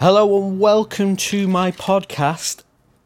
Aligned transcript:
Hello 0.00 0.42
and 0.42 0.58
welcome 0.58 1.16
to 1.16 1.46
my 1.46 1.70
podcast, 1.70 2.64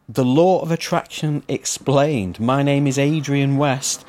The 0.09 0.25
Law 0.25 0.59
of 0.61 0.71
Attraction 0.71 1.43
Explained. 1.47 2.39
My 2.39 2.63
name 2.63 2.87
is 2.87 2.97
Adrian 2.97 3.57
West, 3.57 4.03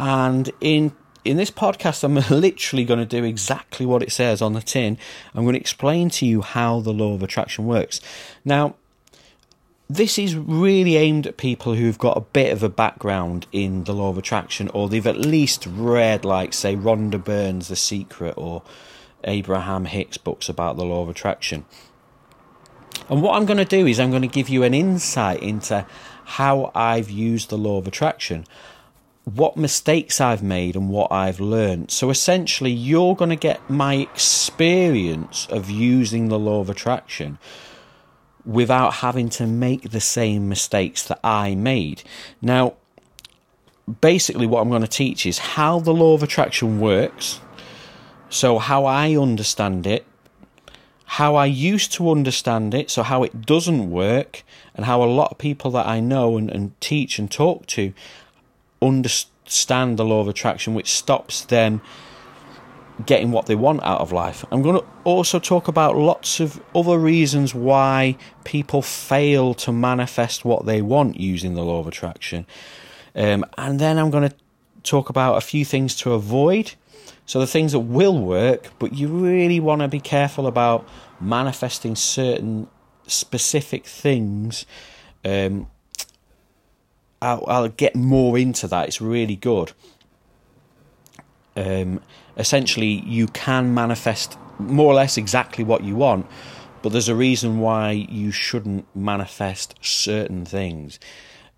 and 0.00 0.50
in 0.60 0.92
in 1.24 1.36
this 1.36 1.52
podcast, 1.52 2.02
I'm 2.02 2.14
literally 2.40 2.84
going 2.84 2.98
to 2.98 3.06
do 3.06 3.22
exactly 3.22 3.86
what 3.86 4.02
it 4.02 4.10
says 4.10 4.42
on 4.42 4.54
the 4.54 4.60
tin. 4.60 4.98
I'm 5.34 5.44
going 5.44 5.54
to 5.54 5.60
explain 5.60 6.10
to 6.10 6.26
you 6.26 6.42
how 6.42 6.80
the 6.80 6.92
law 6.92 7.14
of 7.14 7.22
attraction 7.22 7.64
works. 7.64 8.00
Now, 8.44 8.74
this 9.88 10.18
is 10.18 10.34
really 10.34 10.96
aimed 10.96 11.28
at 11.28 11.36
people 11.36 11.74
who've 11.74 11.96
got 11.96 12.16
a 12.16 12.22
bit 12.22 12.52
of 12.52 12.64
a 12.64 12.68
background 12.68 13.46
in 13.52 13.84
the 13.84 13.94
law 13.94 14.10
of 14.10 14.18
attraction, 14.18 14.68
or 14.74 14.88
they've 14.88 15.06
at 15.06 15.16
least 15.16 15.64
read, 15.64 16.24
like, 16.24 16.54
say, 16.54 16.74
Rhonda 16.74 17.22
Byrne's 17.22 17.68
The 17.68 17.76
Secret 17.76 18.34
or 18.36 18.64
Abraham 19.22 19.84
Hicks 19.84 20.18
books 20.18 20.48
about 20.48 20.76
the 20.76 20.84
law 20.84 21.02
of 21.02 21.08
attraction. 21.08 21.64
And 23.08 23.22
what 23.22 23.36
I'm 23.36 23.46
going 23.46 23.58
to 23.58 23.64
do 23.64 23.86
is 23.86 24.00
I'm 24.00 24.10
going 24.10 24.22
to 24.22 24.28
give 24.28 24.48
you 24.48 24.62
an 24.62 24.74
insight 24.74 25.42
into 25.42 25.86
how 26.24 26.72
I've 26.74 27.10
used 27.10 27.50
the 27.50 27.58
law 27.58 27.78
of 27.78 27.86
attraction, 27.86 28.44
what 29.24 29.56
mistakes 29.56 30.20
I've 30.20 30.42
made, 30.42 30.74
and 30.74 30.88
what 30.88 31.12
I've 31.12 31.38
learned. 31.38 31.90
So 31.90 32.10
essentially, 32.10 32.72
you're 32.72 33.14
going 33.14 33.30
to 33.30 33.36
get 33.36 33.70
my 33.70 33.94
experience 33.94 35.46
of 35.50 35.70
using 35.70 36.28
the 36.28 36.38
law 36.38 36.60
of 36.60 36.68
attraction 36.68 37.38
without 38.44 38.94
having 38.94 39.28
to 39.28 39.46
make 39.46 39.90
the 39.90 40.00
same 40.00 40.48
mistakes 40.48 41.02
that 41.04 41.20
I 41.22 41.54
made. 41.54 42.02
Now, 42.42 42.74
basically, 44.00 44.46
what 44.46 44.62
I'm 44.62 44.68
going 44.68 44.82
to 44.82 44.88
teach 44.88 45.26
is 45.26 45.38
how 45.38 45.78
the 45.78 45.94
law 45.94 46.14
of 46.14 46.22
attraction 46.22 46.80
works. 46.80 47.40
So, 48.28 48.58
how 48.58 48.84
I 48.84 49.16
understand 49.16 49.86
it, 49.86 50.04
how 51.06 51.36
I 51.36 51.46
used 51.46 51.92
to 51.92 52.10
understand 52.10 52.74
it, 52.74 52.90
so 52.90 53.02
how 53.02 53.22
it 53.22 53.46
doesn't 53.46 53.90
work, 53.90 54.42
and 54.74 54.84
how 54.86 55.02
a 55.02 55.06
lot 55.06 55.30
of 55.30 55.38
people 55.38 55.70
that 55.70 55.86
I 55.86 56.00
know 56.00 56.36
and, 56.36 56.50
and 56.50 56.78
teach 56.80 57.18
and 57.18 57.30
talk 57.30 57.66
to 57.66 57.92
understand 58.82 59.98
the 59.98 60.04
law 60.04 60.20
of 60.20 60.28
attraction, 60.28 60.74
which 60.74 60.90
stops 60.92 61.44
them 61.44 61.80
getting 63.04 63.30
what 63.30 63.46
they 63.46 63.54
want 63.54 63.82
out 63.82 64.00
of 64.00 64.10
life. 64.10 64.44
I'm 64.50 64.62
going 64.62 64.80
to 64.80 64.86
also 65.04 65.38
talk 65.38 65.68
about 65.68 65.96
lots 65.96 66.40
of 66.40 66.60
other 66.74 66.98
reasons 66.98 67.54
why 67.54 68.16
people 68.44 68.82
fail 68.82 69.54
to 69.54 69.70
manifest 69.70 70.44
what 70.44 70.66
they 70.66 70.82
want 70.82 71.20
using 71.20 71.54
the 71.54 71.62
law 71.62 71.78
of 71.78 71.86
attraction. 71.86 72.46
Um, 73.14 73.44
and 73.58 73.78
then 73.78 73.98
I'm 73.98 74.10
going 74.10 74.28
to 74.28 74.34
talk 74.82 75.08
about 75.08 75.36
a 75.36 75.40
few 75.40 75.64
things 75.64 75.94
to 75.96 76.14
avoid 76.14 76.72
so 77.26 77.40
the 77.40 77.46
things 77.46 77.72
that 77.72 77.80
will 77.80 78.18
work, 78.18 78.70
but 78.78 78.94
you 78.94 79.08
really 79.08 79.58
want 79.58 79.82
to 79.82 79.88
be 79.88 80.00
careful 80.00 80.46
about 80.46 80.88
manifesting 81.20 81.96
certain 81.96 82.68
specific 83.08 83.84
things. 83.84 84.64
Um, 85.24 85.66
I'll, 87.20 87.44
I'll, 87.48 87.68
get 87.68 87.96
more 87.96 88.38
into 88.38 88.68
that. 88.68 88.86
It's 88.86 89.00
really 89.00 89.34
good. 89.34 89.72
Um, 91.56 92.00
essentially, 92.36 93.02
you 93.06 93.26
can 93.26 93.74
manifest 93.74 94.38
more 94.58 94.92
or 94.92 94.94
less 94.94 95.16
exactly 95.16 95.64
what 95.64 95.82
you 95.82 95.96
want, 95.96 96.26
but 96.82 96.92
there's 96.92 97.08
a 97.08 97.14
reason 97.16 97.58
why 97.58 97.90
you 97.90 98.30
shouldn't 98.30 98.86
manifest 98.94 99.74
certain 99.80 100.44
things. 100.44 101.00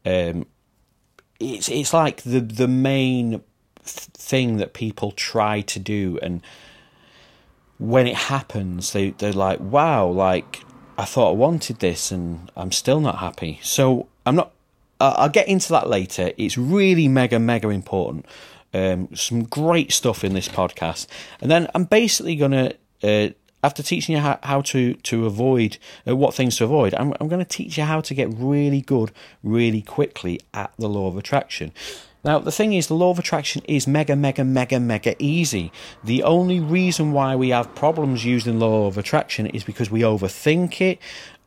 Um, 0.06 0.46
it's 1.40 1.68
it's 1.68 1.92
like 1.92 2.22
the 2.22 2.40
the 2.40 2.68
main 2.68 3.42
thing 3.88 4.58
that 4.58 4.72
people 4.72 5.12
try 5.12 5.60
to 5.62 5.78
do 5.78 6.18
and 6.22 6.42
when 7.78 8.06
it 8.06 8.16
happens 8.16 8.92
they 8.92 9.10
they're 9.10 9.32
like 9.32 9.60
wow 9.60 10.06
like 10.06 10.64
I 10.98 11.04
thought 11.04 11.30
I 11.30 11.34
wanted 11.34 11.78
this 11.78 12.10
and 12.10 12.50
I'm 12.56 12.72
still 12.72 13.00
not 13.00 13.18
happy. 13.18 13.60
So 13.62 14.08
I'm 14.26 14.34
not 14.34 14.50
I'll 15.00 15.28
get 15.28 15.46
into 15.46 15.68
that 15.70 15.88
later. 15.88 16.32
It's 16.36 16.58
really 16.58 17.06
mega 17.06 17.38
mega 17.38 17.68
important. 17.68 18.26
Um, 18.74 19.14
some 19.14 19.44
great 19.44 19.92
stuff 19.92 20.24
in 20.24 20.34
this 20.34 20.48
podcast. 20.48 21.06
And 21.40 21.50
then 21.50 21.68
I'm 21.72 21.84
basically 21.84 22.34
gonna 22.34 22.72
uh, 23.04 23.28
after 23.62 23.82
teaching 23.84 24.16
you 24.16 24.20
how, 24.20 24.40
how 24.42 24.60
to 24.62 24.94
to 24.94 25.26
avoid 25.26 25.78
uh, 26.06 26.16
what 26.16 26.34
things 26.34 26.56
to 26.56 26.64
avoid 26.64 26.94
I'm, 26.94 27.14
I'm 27.20 27.28
going 27.28 27.44
to 27.44 27.44
teach 27.44 27.78
you 27.78 27.84
how 27.84 28.00
to 28.00 28.14
get 28.14 28.28
really 28.32 28.80
good 28.80 29.12
really 29.42 29.82
quickly 29.82 30.40
at 30.52 30.72
the 30.78 30.88
law 30.88 31.08
of 31.08 31.16
attraction 31.16 31.72
now, 32.24 32.40
the 32.40 32.52
thing 32.52 32.72
is, 32.72 32.88
the 32.88 32.94
law 32.94 33.10
of 33.10 33.18
attraction 33.18 33.62
is 33.68 33.86
mega, 33.86 34.16
mega, 34.16 34.44
mega, 34.44 34.80
mega 34.80 35.14
easy. 35.22 35.70
The 36.02 36.24
only 36.24 36.58
reason 36.58 37.12
why 37.12 37.36
we 37.36 37.50
have 37.50 37.74
problems 37.74 38.24
using 38.24 38.58
law 38.58 38.86
of 38.86 38.98
attraction 38.98 39.46
is 39.46 39.62
because 39.62 39.90
we 39.90 40.00
overthink 40.00 40.80
it, 40.80 40.98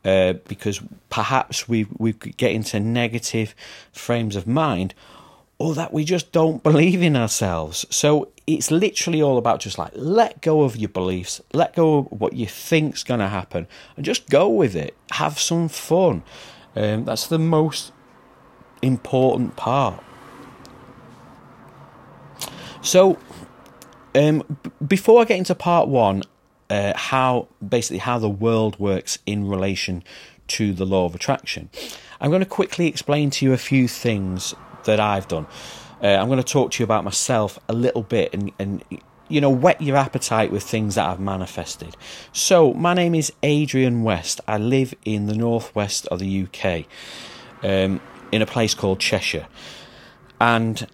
uh, 0.04 0.38
because 0.48 0.80
perhaps 1.10 1.68
we, 1.68 1.86
we 1.98 2.12
get 2.12 2.52
into 2.52 2.80
negative 2.80 3.54
frames 3.92 4.34
of 4.34 4.46
mind, 4.46 4.94
or 5.58 5.74
that 5.74 5.92
we 5.92 6.04
just 6.04 6.32
don't 6.32 6.62
believe 6.70 7.02
in 7.02 7.16
ourselves. 7.16 7.84
So 7.90 8.30
it's 8.46 8.70
literally 8.70 9.20
all 9.20 9.36
about 9.36 9.60
just 9.60 9.76
like 9.76 9.92
let 9.94 10.40
go 10.40 10.62
of 10.62 10.76
your 10.76 10.88
beliefs, 10.88 11.42
let 11.52 11.76
go 11.76 11.98
of 11.98 12.06
what 12.20 12.32
you 12.32 12.46
think's 12.46 13.04
going 13.04 13.20
to 13.20 13.28
happen, 13.28 13.66
and 13.96 14.06
just 14.06 14.28
go 14.30 14.48
with 14.48 14.74
it. 14.74 14.96
Have 15.12 15.38
some 15.38 15.68
fun. 15.68 16.22
Um, 16.74 17.04
that's 17.04 17.26
the 17.26 17.38
most 17.38 17.92
important 18.80 19.54
part. 19.56 20.02
So, 22.82 23.16
um, 24.14 24.42
b- 24.62 24.70
before 24.86 25.22
I 25.22 25.24
get 25.24 25.38
into 25.38 25.54
part 25.54 25.88
one, 25.88 26.24
uh, 26.68 26.92
how 26.96 27.48
basically 27.66 27.98
how 27.98 28.18
the 28.18 28.28
world 28.28 28.78
works 28.78 29.18
in 29.24 29.48
relation 29.48 30.02
to 30.48 30.72
the 30.72 30.84
law 30.84 31.06
of 31.06 31.14
attraction, 31.14 31.70
I'm 32.20 32.30
going 32.30 32.40
to 32.40 32.46
quickly 32.46 32.88
explain 32.88 33.30
to 33.30 33.46
you 33.46 33.52
a 33.52 33.58
few 33.58 33.86
things 33.86 34.54
that 34.84 34.98
I've 34.98 35.28
done. 35.28 35.46
Uh, 36.02 36.08
I'm 36.08 36.26
going 36.26 36.42
to 36.42 36.52
talk 36.52 36.72
to 36.72 36.82
you 36.82 36.84
about 36.84 37.04
myself 37.04 37.58
a 37.68 37.72
little 37.72 38.02
bit 38.02 38.34
and, 38.34 38.50
and 38.58 38.84
you 39.28 39.40
know, 39.40 39.50
whet 39.50 39.80
your 39.80 39.96
appetite 39.96 40.50
with 40.50 40.64
things 40.64 40.96
that 40.96 41.08
I've 41.08 41.20
manifested. 41.20 41.96
So, 42.32 42.74
my 42.74 42.94
name 42.94 43.14
is 43.14 43.32
Adrian 43.42 44.02
West. 44.02 44.40
I 44.48 44.58
live 44.58 44.92
in 45.04 45.26
the 45.26 45.34
northwest 45.34 46.06
of 46.08 46.18
the 46.18 46.46
UK, 46.46 46.84
um, 47.62 48.00
in 48.32 48.42
a 48.42 48.46
place 48.46 48.74
called 48.74 48.98
Cheshire. 48.98 49.46
And 50.40 50.86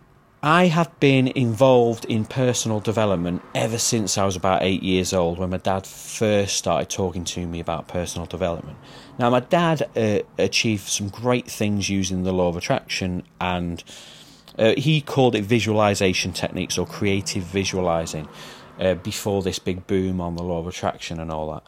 I 0.42 0.66
have 0.66 1.00
been 1.00 1.26
involved 1.28 2.04
in 2.04 2.24
personal 2.24 2.78
development 2.78 3.42
ever 3.56 3.76
since 3.76 4.16
I 4.16 4.24
was 4.24 4.36
about 4.36 4.62
eight 4.62 4.84
years 4.84 5.12
old 5.12 5.38
when 5.38 5.50
my 5.50 5.56
dad 5.56 5.84
first 5.84 6.56
started 6.56 6.88
talking 6.88 7.24
to 7.24 7.44
me 7.44 7.58
about 7.58 7.88
personal 7.88 8.26
development. 8.26 8.78
Now, 9.18 9.30
my 9.30 9.40
dad 9.40 9.88
uh, 9.96 10.20
achieved 10.38 10.86
some 10.86 11.08
great 11.08 11.50
things 11.50 11.90
using 11.90 12.22
the 12.22 12.32
law 12.32 12.48
of 12.48 12.56
attraction, 12.56 13.24
and 13.40 13.82
uh, 14.56 14.74
he 14.76 15.00
called 15.00 15.34
it 15.34 15.42
visualization 15.42 16.32
techniques 16.32 16.78
or 16.78 16.86
creative 16.86 17.42
visualizing 17.42 18.28
uh, 18.78 18.94
before 18.94 19.42
this 19.42 19.58
big 19.58 19.88
boom 19.88 20.20
on 20.20 20.36
the 20.36 20.44
law 20.44 20.60
of 20.60 20.68
attraction 20.68 21.18
and 21.18 21.32
all 21.32 21.52
that. 21.52 21.64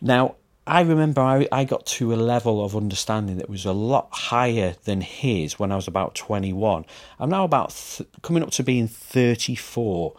Now, 0.00 0.36
I 0.68 0.82
remember 0.82 1.22
I, 1.22 1.48
I 1.50 1.64
got 1.64 1.86
to 1.86 2.12
a 2.12 2.16
level 2.16 2.62
of 2.62 2.76
understanding 2.76 3.38
that 3.38 3.48
was 3.48 3.64
a 3.64 3.72
lot 3.72 4.08
higher 4.12 4.74
than 4.84 5.00
his 5.00 5.58
when 5.58 5.72
I 5.72 5.76
was 5.76 5.88
about 5.88 6.14
21. 6.14 6.84
I'm 7.18 7.30
now 7.30 7.44
about 7.44 7.70
th- 7.70 8.08
coming 8.22 8.42
up 8.42 8.50
to 8.52 8.62
being 8.62 8.86
34. 8.86 10.14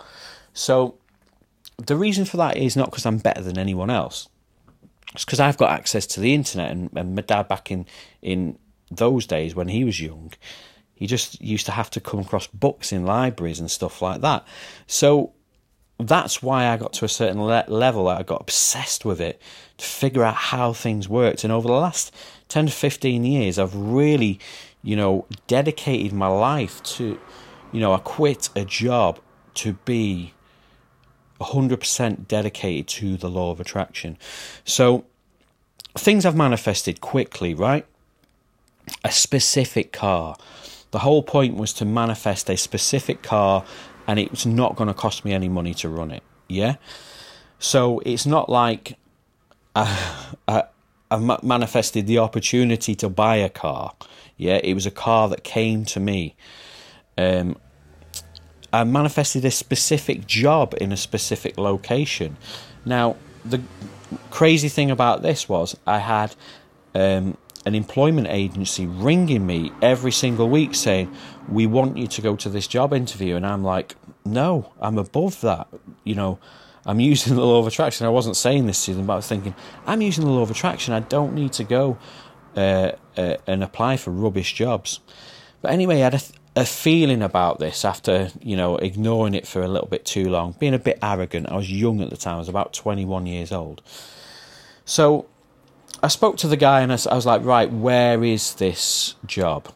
So 0.53 0.95
the 1.77 1.95
reason 1.95 2.25
for 2.25 2.37
that 2.37 2.57
is 2.57 2.75
not 2.75 2.89
because 2.89 3.05
I'm 3.05 3.19
better 3.19 3.41
than 3.41 3.59
anyone 3.59 3.91
else. 3.91 4.27
It's 5.13 5.23
because 5.23 5.39
I've 5.39 5.57
got 5.57 5.71
access 5.71 6.07
to 6.07 6.19
the 6.19 6.33
internet 6.33 6.71
and, 6.71 6.89
and 6.95 7.15
my 7.15 7.21
dad 7.21 7.47
back 7.47 7.71
in, 7.71 7.85
in 8.21 8.57
those 8.89 9.27
days 9.27 9.53
when 9.53 9.67
he 9.67 9.83
was 9.83 10.01
young, 10.01 10.33
he 10.95 11.05
just 11.05 11.39
used 11.41 11.67
to 11.67 11.71
have 11.71 11.91
to 11.91 12.01
come 12.01 12.19
across 12.19 12.47
books 12.47 12.91
in 12.91 13.05
libraries 13.05 13.59
and 13.59 13.69
stuff 13.69 14.01
like 14.01 14.21
that. 14.21 14.45
So 14.87 15.33
that's 15.99 16.41
why 16.41 16.67
I 16.67 16.77
got 16.77 16.93
to 16.93 17.05
a 17.05 17.09
certain 17.09 17.43
le- 17.43 17.65
level. 17.67 18.05
That 18.05 18.19
I 18.19 18.23
got 18.23 18.41
obsessed 18.41 19.03
with 19.05 19.19
it 19.19 19.41
to 19.77 19.85
figure 19.85 20.23
out 20.23 20.35
how 20.35 20.73
things 20.73 21.09
worked. 21.09 21.43
And 21.43 21.51
over 21.51 21.67
the 21.67 21.73
last 21.73 22.13
10 22.47 22.67
to 22.67 22.71
15 22.71 23.23
years, 23.25 23.59
I've 23.59 23.75
really, 23.75 24.39
you 24.81 24.95
know, 24.95 25.25
dedicated 25.47 26.13
my 26.13 26.27
life 26.27 26.81
to, 26.83 27.19
you 27.71 27.79
know, 27.79 27.93
I 27.93 27.99
quit 27.99 28.49
a 28.55 28.63
job 28.63 29.19
to 29.55 29.73
be 29.85 30.33
100% 31.41 32.27
dedicated 32.27 32.87
to 32.87 33.17
the 33.17 33.29
law 33.29 33.51
of 33.51 33.59
attraction. 33.59 34.17
So 34.63 35.05
things 35.97 36.23
have 36.23 36.35
manifested 36.35 37.01
quickly, 37.01 37.53
right? 37.53 37.85
A 39.03 39.11
specific 39.11 39.91
car. 39.91 40.37
The 40.91 40.99
whole 40.99 41.23
point 41.23 41.55
was 41.55 41.73
to 41.73 41.85
manifest 41.85 42.49
a 42.49 42.57
specific 42.57 43.21
car 43.21 43.63
and 44.09 44.17
it's 44.17 44.43
not 44.43 44.75
going 44.75 44.87
to 44.87 44.93
cost 44.95 45.23
me 45.23 45.33
any 45.33 45.47
money 45.47 45.71
to 45.75 45.87
run 45.87 46.09
it. 46.09 46.23
Yeah. 46.47 46.77
So 47.59 47.99
it's 47.99 48.25
not 48.25 48.49
like 48.49 48.97
I, 49.75 50.25
I, 50.47 50.63
I 51.11 51.37
manifested 51.43 52.07
the 52.07 52.17
opportunity 52.17 52.95
to 52.95 53.07
buy 53.07 53.35
a 53.35 53.49
car. 53.49 53.93
Yeah, 54.35 54.59
it 54.63 54.73
was 54.73 54.87
a 54.87 54.91
car 54.91 55.29
that 55.29 55.43
came 55.43 55.85
to 55.85 55.99
me. 55.99 56.35
Um, 57.19 57.55
I 58.73 58.83
manifested 58.83 59.45
a 59.45 59.51
specific 59.51 60.25
job 60.25 60.73
in 60.81 60.91
a 60.91 60.97
specific 60.97 61.59
location. 61.59 62.35
Now, 62.85 63.15
the 63.45 63.61
crazy 64.31 64.69
thing 64.69 64.89
about 64.89 65.21
this 65.21 65.47
was 65.47 65.77
I 65.85 65.99
had 65.99 66.35
um, 66.95 67.37
an 67.63 67.75
employment 67.75 68.25
agency 68.27 68.87
ringing 68.87 69.45
me 69.45 69.71
every 69.83 70.11
single 70.11 70.49
week 70.49 70.73
saying, 70.73 71.15
"We 71.51 71.67
want 71.67 71.97
you 71.97 72.07
to 72.07 72.21
go 72.21 72.35
to 72.35 72.49
this 72.49 72.67
job 72.67 72.93
interview," 72.93 73.35
and 73.35 73.45
I'm 73.45 73.63
like, 73.63 73.95
"No, 74.25 74.71
I'm 74.79 74.97
above 74.97 75.41
that." 75.41 75.67
You 76.03 76.15
know, 76.15 76.39
I'm 76.85 76.99
using 76.99 77.35
the 77.35 77.45
law 77.45 77.59
of 77.59 77.67
attraction. 77.67 78.05
I 78.05 78.09
wasn't 78.09 78.35
saying 78.35 78.65
this 78.65 78.85
to 78.85 78.93
them, 78.93 79.05
but 79.05 79.13
I 79.13 79.17
was 79.17 79.27
thinking, 79.27 79.55
I'm 79.85 80.01
using 80.01 80.25
the 80.25 80.31
law 80.31 80.41
of 80.41 80.51
attraction. 80.51 80.93
I 80.93 81.01
don't 81.01 81.33
need 81.33 81.53
to 81.53 81.63
go 81.63 81.97
uh, 82.55 82.93
uh, 83.17 83.37
and 83.45 83.63
apply 83.63 83.97
for 83.97 84.11
rubbish 84.11 84.53
jobs. 84.53 84.99
But 85.61 85.71
anyway, 85.71 85.97
I 85.97 86.09
had 86.09 86.13
a, 86.15 86.21
a 86.55 86.65
feeling 86.65 87.21
about 87.21 87.59
this 87.59 87.85
after 87.85 88.31
you 88.41 88.57
know 88.57 88.77
ignoring 88.77 89.33
it 89.35 89.47
for 89.47 89.61
a 89.61 89.67
little 89.67 89.87
bit 89.87 90.05
too 90.05 90.29
long, 90.29 90.55
being 90.59 90.73
a 90.73 90.79
bit 90.79 90.99
arrogant. 91.03 91.49
I 91.49 91.55
was 91.55 91.71
young 91.71 92.01
at 92.01 92.09
the 92.09 92.17
time. 92.17 92.35
I 92.35 92.39
was 92.39 92.49
about 92.49 92.73
21 92.73 93.27
years 93.27 93.51
old. 93.51 93.81
So 94.85 95.27
I 96.01 96.07
spoke 96.07 96.37
to 96.37 96.47
the 96.47 96.57
guy 96.57 96.81
and 96.81 96.91
I 96.91 96.95
was 96.95 97.25
like, 97.25 97.43
right, 97.43 97.71
where 97.71 98.23
is 98.23 98.55
this 98.55 99.15
job? 99.25 99.71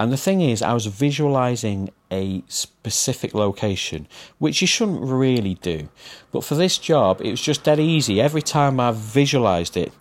And 0.00 0.12
the 0.12 0.16
thing 0.16 0.40
is, 0.40 0.62
I 0.62 0.72
was 0.74 0.86
visualizing 0.86 1.90
a 2.10 2.42
specific 2.48 3.34
location, 3.34 4.06
which 4.38 4.60
you 4.60 4.66
shouldn't 4.66 5.00
really 5.00 5.54
do. 5.54 5.88
But 6.30 6.44
for 6.44 6.54
this 6.54 6.78
job, 6.78 7.20
it 7.20 7.30
was 7.30 7.40
just 7.40 7.64
dead 7.64 7.80
easy. 7.80 8.20
Every 8.20 8.42
time 8.42 8.78
I 8.78 8.92
visualized 8.94 9.76
it, 9.76 9.92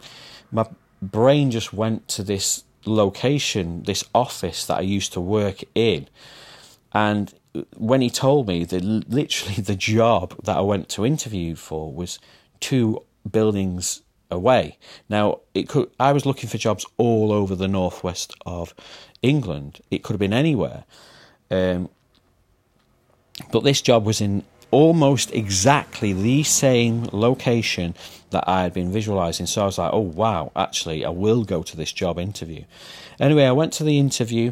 my 0.51 0.65
brain 1.01 1.51
just 1.51 1.73
went 1.73 2.07
to 2.09 2.23
this 2.23 2.63
location, 2.85 3.83
this 3.83 4.03
office 4.13 4.65
that 4.67 4.77
I 4.77 4.81
used 4.81 5.13
to 5.13 5.21
work 5.21 5.63
in. 5.73 6.07
And 6.93 7.33
when 7.75 8.01
he 8.01 8.09
told 8.09 8.47
me 8.47 8.65
that 8.65 8.83
literally 8.83 9.55
the 9.61 9.75
job 9.75 10.35
that 10.43 10.57
I 10.57 10.61
went 10.61 10.89
to 10.89 11.05
interview 11.05 11.55
for 11.55 11.91
was 11.91 12.19
two 12.59 13.03
buildings 13.29 14.01
away. 14.29 14.77
Now, 15.09 15.39
it 15.53 15.69
could. 15.69 15.89
I 15.99 16.11
was 16.11 16.25
looking 16.25 16.49
for 16.49 16.57
jobs 16.57 16.85
all 16.97 17.31
over 17.31 17.55
the 17.55 17.67
northwest 17.67 18.33
of 18.45 18.73
England. 19.21 19.81
It 19.91 20.03
could 20.03 20.13
have 20.13 20.19
been 20.19 20.33
anywhere, 20.33 20.83
um, 21.51 21.89
but 23.51 23.63
this 23.63 23.81
job 23.81 24.05
was 24.05 24.21
in 24.21 24.43
almost 24.69 25.31
exactly 25.33 26.11
the 26.11 26.43
same 26.43 27.07
location 27.11 27.95
that 28.31 28.43
I 28.47 28.63
had 28.63 28.73
been 28.73 28.91
visualizing. 28.91 29.45
So 29.45 29.63
I 29.63 29.65
was 29.65 29.77
like, 29.77 29.93
"Oh 29.93 29.99
wow! 29.99 30.51
Actually, 30.55 31.05
I 31.05 31.09
will 31.09 31.43
go 31.43 31.63
to 31.63 31.77
this 31.77 31.91
job 31.91 32.19
interview." 32.19 32.63
Anyway, 33.19 33.45
I 33.45 33.51
went 33.51 33.73
to 33.73 33.83
the 33.83 33.99
interview. 33.99 34.51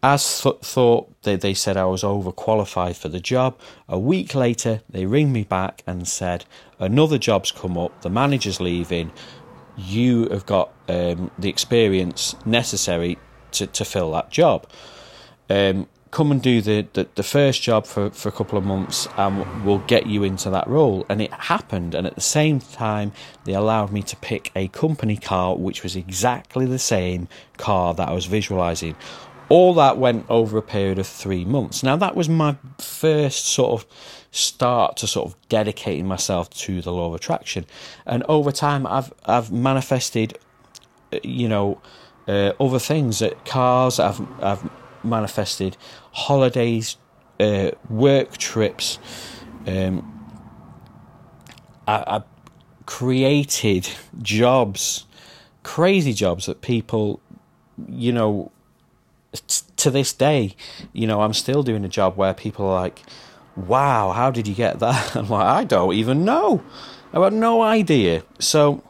As 0.00 0.42
th- 0.42 0.60
thought, 0.60 1.10
they, 1.22 1.34
they 1.34 1.54
said 1.54 1.76
I 1.76 1.86
was 1.86 2.04
overqualified 2.04 2.96
for 2.96 3.08
the 3.08 3.18
job. 3.18 3.58
A 3.88 3.98
week 3.98 4.32
later, 4.32 4.80
they 4.88 5.06
ring 5.06 5.32
me 5.32 5.42
back 5.42 5.82
and 5.88 6.06
said, 6.06 6.44
Another 6.78 7.18
job's 7.18 7.50
come 7.50 7.76
up, 7.76 8.02
the 8.02 8.08
manager's 8.08 8.60
leaving, 8.60 9.10
you 9.76 10.28
have 10.28 10.46
got 10.46 10.72
um, 10.88 11.30
the 11.38 11.48
experience 11.48 12.34
necessary 12.44 13.18
to, 13.52 13.66
to 13.66 13.84
fill 13.84 14.12
that 14.12 14.30
job. 14.30 14.66
Um, 15.50 15.88
come 16.10 16.30
and 16.30 16.42
do 16.42 16.62
the, 16.62 16.86
the, 16.94 17.06
the, 17.16 17.22
first 17.22 17.60
job 17.62 17.86
for, 17.86 18.10
for 18.10 18.30
a 18.30 18.32
couple 18.32 18.56
of 18.56 18.64
months 18.64 19.06
and 19.18 19.64
we'll 19.64 19.78
get 19.80 20.06
you 20.06 20.24
into 20.24 20.48
that 20.48 20.66
role. 20.66 21.04
And 21.08 21.20
it 21.20 21.32
happened. 21.32 21.94
And 21.94 22.06
at 22.06 22.14
the 22.14 22.22
same 22.22 22.60
time, 22.60 23.12
they 23.44 23.52
allowed 23.52 23.92
me 23.92 24.02
to 24.02 24.16
pick 24.16 24.50
a 24.56 24.68
company 24.68 25.16
car, 25.16 25.56
which 25.56 25.82
was 25.82 25.96
exactly 25.96 26.64
the 26.64 26.78
same 26.78 27.28
car 27.58 27.92
that 27.94 28.08
I 28.08 28.12
was 28.12 28.26
visualizing 28.26 28.96
all 29.48 29.74
that 29.74 29.96
went 29.96 30.26
over 30.28 30.58
a 30.58 30.62
period 30.62 30.98
of 30.98 31.06
three 31.06 31.44
months. 31.44 31.82
Now, 31.82 31.96
that 31.96 32.14
was 32.14 32.28
my 32.28 32.56
first 32.78 33.46
sort 33.46 33.80
of 33.80 33.86
start 34.30 34.96
to 34.98 35.06
sort 35.06 35.30
of 35.30 35.48
dedicating 35.48 36.06
myself 36.06 36.50
to 36.50 36.82
the 36.82 36.92
law 36.92 37.08
of 37.08 37.14
attraction. 37.14 37.64
And 38.04 38.22
over 38.28 38.52
time, 38.52 38.86
I've, 38.86 39.12
I've 39.24 39.50
manifested, 39.50 40.38
you 41.22 41.48
know, 41.48 41.80
uh, 42.28 42.52
other 42.60 42.78
things, 42.78 43.18
that 43.20 43.44
cars, 43.44 43.98
I've, 43.98 44.20
I've 44.42 44.70
manifested 45.02 45.76
holidays, 46.12 46.96
uh, 47.40 47.70
work 47.88 48.36
trips. 48.36 48.98
Um, 49.66 50.14
I, 51.86 52.18
I 52.18 52.22
created 52.86 53.88
jobs, 54.20 55.06
crazy 55.62 56.12
jobs 56.12 56.46
that 56.46 56.60
people, 56.60 57.20
you 57.88 58.12
know, 58.12 58.52
to 59.76 59.90
this 59.90 60.12
day, 60.12 60.54
you 60.92 61.06
know, 61.06 61.22
I'm 61.22 61.34
still 61.34 61.62
doing 61.62 61.84
a 61.84 61.88
job 61.88 62.16
where 62.16 62.34
people 62.34 62.66
are 62.66 62.80
like, 62.80 63.02
wow, 63.56 64.12
how 64.12 64.30
did 64.30 64.46
you 64.46 64.54
get 64.54 64.78
that? 64.80 65.16
I'm 65.16 65.28
like, 65.28 65.46
I 65.46 65.64
don't 65.64 65.94
even 65.94 66.24
know. 66.24 66.62
I've 67.08 67.20
got 67.20 67.32
no 67.32 67.62
idea. 67.62 68.22
So, 68.38 68.82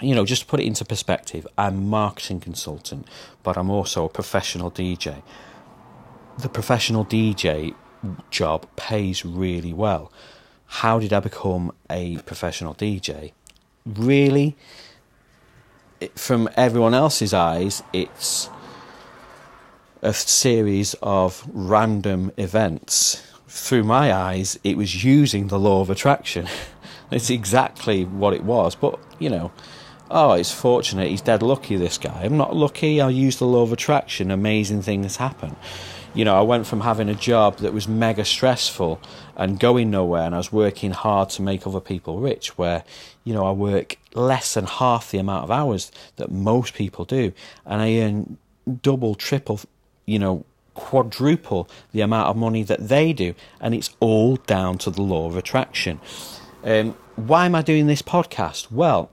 you 0.00 0.14
know, 0.14 0.24
just 0.24 0.42
to 0.42 0.48
put 0.48 0.60
it 0.60 0.64
into 0.64 0.84
perspective, 0.84 1.46
I'm 1.56 1.74
a 1.74 1.80
marketing 1.80 2.40
consultant, 2.40 3.06
but 3.42 3.56
I'm 3.56 3.70
also 3.70 4.04
a 4.04 4.08
professional 4.08 4.70
DJ. 4.70 5.22
The 6.38 6.48
professional 6.48 7.04
DJ 7.04 7.74
job 8.30 8.66
pays 8.76 9.24
really 9.24 9.72
well. 9.72 10.12
How 10.66 10.98
did 10.98 11.12
I 11.12 11.20
become 11.20 11.72
a 11.88 12.18
professional 12.18 12.74
DJ? 12.74 13.32
Really, 13.86 14.56
from 16.14 16.48
everyone 16.56 16.92
else's 16.92 17.32
eyes, 17.32 17.82
it's 17.92 18.50
a 20.02 20.12
series 20.12 20.94
of 21.02 21.48
random 21.52 22.32
events. 22.36 23.22
Through 23.48 23.84
my 23.84 24.12
eyes, 24.12 24.58
it 24.62 24.76
was 24.76 25.04
using 25.04 25.48
the 25.48 25.58
law 25.58 25.80
of 25.80 25.88
attraction. 25.88 26.48
it's 27.10 27.30
exactly 27.30 28.04
what 28.04 28.34
it 28.34 28.44
was. 28.44 28.74
But, 28.74 28.98
you 29.18 29.30
know, 29.30 29.52
oh, 30.10 30.32
it's 30.32 30.52
fortunate. 30.52 31.08
He's 31.08 31.20
dead 31.20 31.42
lucky, 31.42 31.76
this 31.76 31.98
guy. 31.98 32.22
I'm 32.24 32.36
not 32.36 32.54
lucky. 32.54 33.00
I 33.00 33.08
use 33.08 33.38
the 33.38 33.46
law 33.46 33.62
of 33.62 33.72
attraction. 33.72 34.30
Amazing 34.30 34.82
things 34.82 35.16
happen. 35.16 35.56
You 36.14 36.24
know, 36.24 36.38
I 36.38 36.42
went 36.42 36.66
from 36.66 36.80
having 36.80 37.08
a 37.08 37.14
job 37.14 37.58
that 37.58 37.74
was 37.74 37.86
mega 37.86 38.24
stressful 38.24 39.00
and 39.36 39.60
going 39.60 39.90
nowhere, 39.90 40.22
and 40.22 40.34
I 40.34 40.38
was 40.38 40.50
working 40.50 40.92
hard 40.92 41.28
to 41.30 41.42
make 41.42 41.66
other 41.66 41.80
people 41.80 42.20
rich, 42.20 42.56
where, 42.56 42.84
you 43.24 43.34
know, 43.34 43.44
I 43.44 43.52
work 43.52 43.98
less 44.14 44.54
than 44.54 44.64
half 44.64 45.10
the 45.10 45.18
amount 45.18 45.44
of 45.44 45.50
hours 45.50 45.92
that 46.16 46.30
most 46.30 46.72
people 46.72 47.04
do, 47.04 47.32
and 47.66 47.82
I 47.82 47.98
earn 47.98 48.38
double, 48.82 49.14
triple 49.14 49.60
you 50.06 50.18
know, 50.18 50.44
quadruple 50.74 51.68
the 51.92 52.00
amount 52.00 52.28
of 52.28 52.36
money 52.36 52.62
that 52.62 52.88
they 52.88 53.12
do, 53.12 53.34
and 53.60 53.74
it's 53.74 53.90
all 54.00 54.36
down 54.36 54.78
to 54.78 54.90
the 54.90 55.02
law 55.02 55.26
of 55.26 55.36
attraction. 55.36 56.00
Um, 56.64 56.96
why 57.16 57.46
am 57.46 57.54
I 57.54 57.62
doing 57.62 57.86
this 57.86 58.02
podcast? 58.02 58.70
Well, 58.70 59.10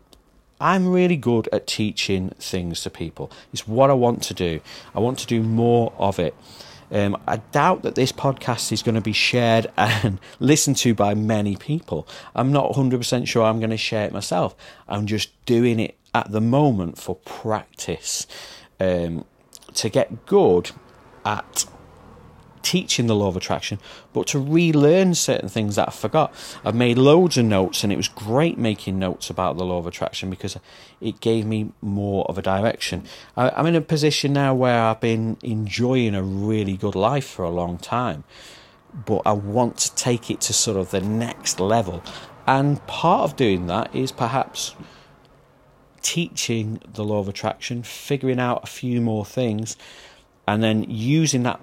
I'm 0.59 0.87
really 0.87 1.17
good 1.17 1.49
at 1.51 1.67
teaching 1.67 2.29
things 2.39 2.81
to 2.83 2.89
people. 2.89 3.31
It's 3.51 3.67
what 3.67 3.89
I 3.89 3.93
want 3.93 4.23
to 4.23 4.33
do. 4.33 4.61
I 4.95 4.99
want 4.99 5.19
to 5.19 5.27
do 5.27 5.43
more 5.43 5.93
of 5.97 6.19
it. 6.19 6.35
Um, 6.91 7.17
I 7.27 7.37
doubt 7.37 7.81
that 7.83 7.95
this 7.95 8.11
podcast 8.11 8.71
is 8.71 8.83
going 8.83 8.95
to 8.95 9.01
be 9.01 9.13
shared 9.13 9.67
and 9.77 10.19
listened 10.39 10.77
to 10.77 10.93
by 10.93 11.15
many 11.15 11.55
people. 11.55 12.07
I'm 12.35 12.51
not 12.51 12.71
100% 12.73 13.27
sure 13.27 13.43
I'm 13.43 13.59
going 13.59 13.71
to 13.71 13.77
share 13.77 14.05
it 14.05 14.13
myself. 14.13 14.55
I'm 14.87 15.07
just 15.07 15.31
doing 15.45 15.79
it 15.79 15.97
at 16.13 16.31
the 16.31 16.41
moment 16.41 16.99
for 16.99 17.15
practice 17.15 18.27
um, 18.79 19.25
to 19.73 19.89
get 19.89 20.25
good 20.27 20.71
at 21.25 21.65
teaching 22.63 23.07
the 23.07 23.15
law 23.15 23.27
of 23.27 23.37
attraction, 23.37 23.77
but 24.13 24.25
to 24.27 24.39
relearn 24.39 25.13
certain 25.13 25.49
things 25.49 25.75
that 25.75 25.89
I 25.89 25.91
forgot. 25.91 26.33
I've 26.65 26.73
made 26.73 26.97
loads 26.97 27.37
of 27.37 27.45
notes, 27.45 27.83
and 27.83 27.93
it 27.93 27.97
was 27.97 28.07
great 28.07 28.57
making 28.57 28.97
notes 28.97 29.29
about 29.29 29.57
the 29.57 29.65
law 29.65 29.77
of 29.77 29.85
attraction 29.85 30.29
because 30.29 30.57
it 30.99 31.19
gave 31.19 31.45
me 31.45 31.71
more 31.81 32.25
of 32.25 32.37
a 32.37 32.41
direction. 32.41 33.03
I'm 33.37 33.67
in 33.67 33.75
a 33.75 33.81
position 33.81 34.33
now 34.33 34.55
where 34.55 34.81
I've 34.81 35.01
been 35.01 35.37
enjoying 35.43 36.15
a 36.15 36.23
really 36.23 36.77
good 36.77 36.95
life 36.95 37.27
for 37.27 37.43
a 37.43 37.51
long 37.51 37.77
time, 37.77 38.23
but 39.05 39.21
I 39.25 39.33
want 39.33 39.77
to 39.77 39.95
take 39.95 40.31
it 40.31 40.41
to 40.41 40.53
sort 40.53 40.77
of 40.77 40.91
the 40.91 41.01
next 41.01 41.59
level. 41.59 42.01
And 42.47 42.85
part 42.87 43.29
of 43.29 43.35
doing 43.35 43.67
that 43.67 43.95
is 43.95 44.11
perhaps 44.11 44.75
teaching 46.01 46.81
the 46.93 47.03
law 47.03 47.19
of 47.19 47.29
attraction, 47.29 47.81
figuring 47.81 48.39
out 48.39 48.63
a 48.63 48.67
few 48.67 48.99
more 48.99 49.25
things 49.25 49.77
and 50.45 50.61
then 50.61 50.83
using 50.83 51.43
that 51.43 51.59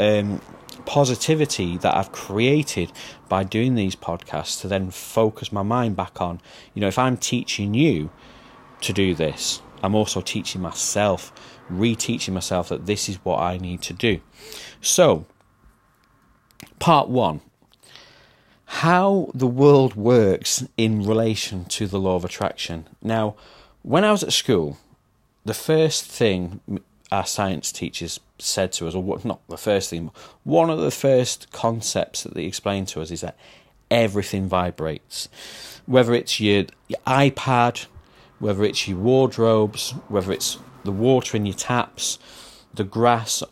um, 0.00 0.40
positivity 0.86 1.76
that 1.78 1.94
I've 1.94 2.12
created 2.12 2.90
by 3.28 3.44
doing 3.44 3.74
these 3.74 3.94
podcasts 3.94 4.60
to 4.62 4.68
then 4.68 4.90
focus 4.90 5.52
my 5.52 5.62
mind 5.62 5.96
back 5.96 6.20
on, 6.20 6.40
you 6.74 6.80
know, 6.80 6.88
if 6.88 6.98
I'm 6.98 7.16
teaching 7.16 7.74
you 7.74 8.10
to 8.80 8.92
do 8.92 9.14
this, 9.14 9.60
I'm 9.82 9.94
also 9.94 10.20
teaching 10.20 10.60
myself, 10.60 11.32
reteaching 11.70 12.32
myself 12.32 12.68
that 12.70 12.86
this 12.86 13.08
is 13.08 13.16
what 13.24 13.40
I 13.40 13.58
need 13.58 13.82
to 13.82 13.92
do. 13.92 14.20
So, 14.80 15.26
part 16.78 17.08
one 17.08 17.42
how 18.72 19.28
the 19.34 19.48
world 19.48 19.96
works 19.96 20.64
in 20.76 21.04
relation 21.04 21.64
to 21.64 21.88
the 21.88 21.98
law 21.98 22.14
of 22.14 22.24
attraction. 22.24 22.88
Now, 23.02 23.34
when 23.82 24.04
I 24.04 24.12
was 24.12 24.22
at 24.22 24.32
school, 24.32 24.78
the 25.44 25.54
first 25.54 26.04
thing 26.04 26.60
our 27.12 27.26
science 27.26 27.72
teachers 27.72 28.20
said 28.38 28.72
to 28.72 28.86
us, 28.86 28.94
or 28.94 29.20
not 29.24 29.40
the 29.48 29.56
first 29.56 29.90
thing, 29.90 30.10
one 30.44 30.70
of 30.70 30.78
the 30.78 30.90
first 30.90 31.50
concepts 31.52 32.22
that 32.22 32.34
they 32.34 32.44
explained 32.44 32.88
to 32.88 33.00
us 33.00 33.10
is 33.10 33.20
that 33.20 33.36
everything 33.90 34.46
vibrates. 34.46 35.28
Whether 35.86 36.14
it's 36.14 36.40
your, 36.40 36.66
your 36.88 37.00
iPad, 37.06 37.86
whether 38.38 38.64
it's 38.64 38.86
your 38.86 38.98
wardrobes, 38.98 39.90
whether 40.08 40.32
it's 40.32 40.58
the 40.84 40.92
water 40.92 41.36
in 41.36 41.46
your 41.46 41.54
taps, 41.54 42.18
the 42.72 42.84
grass 42.84 43.42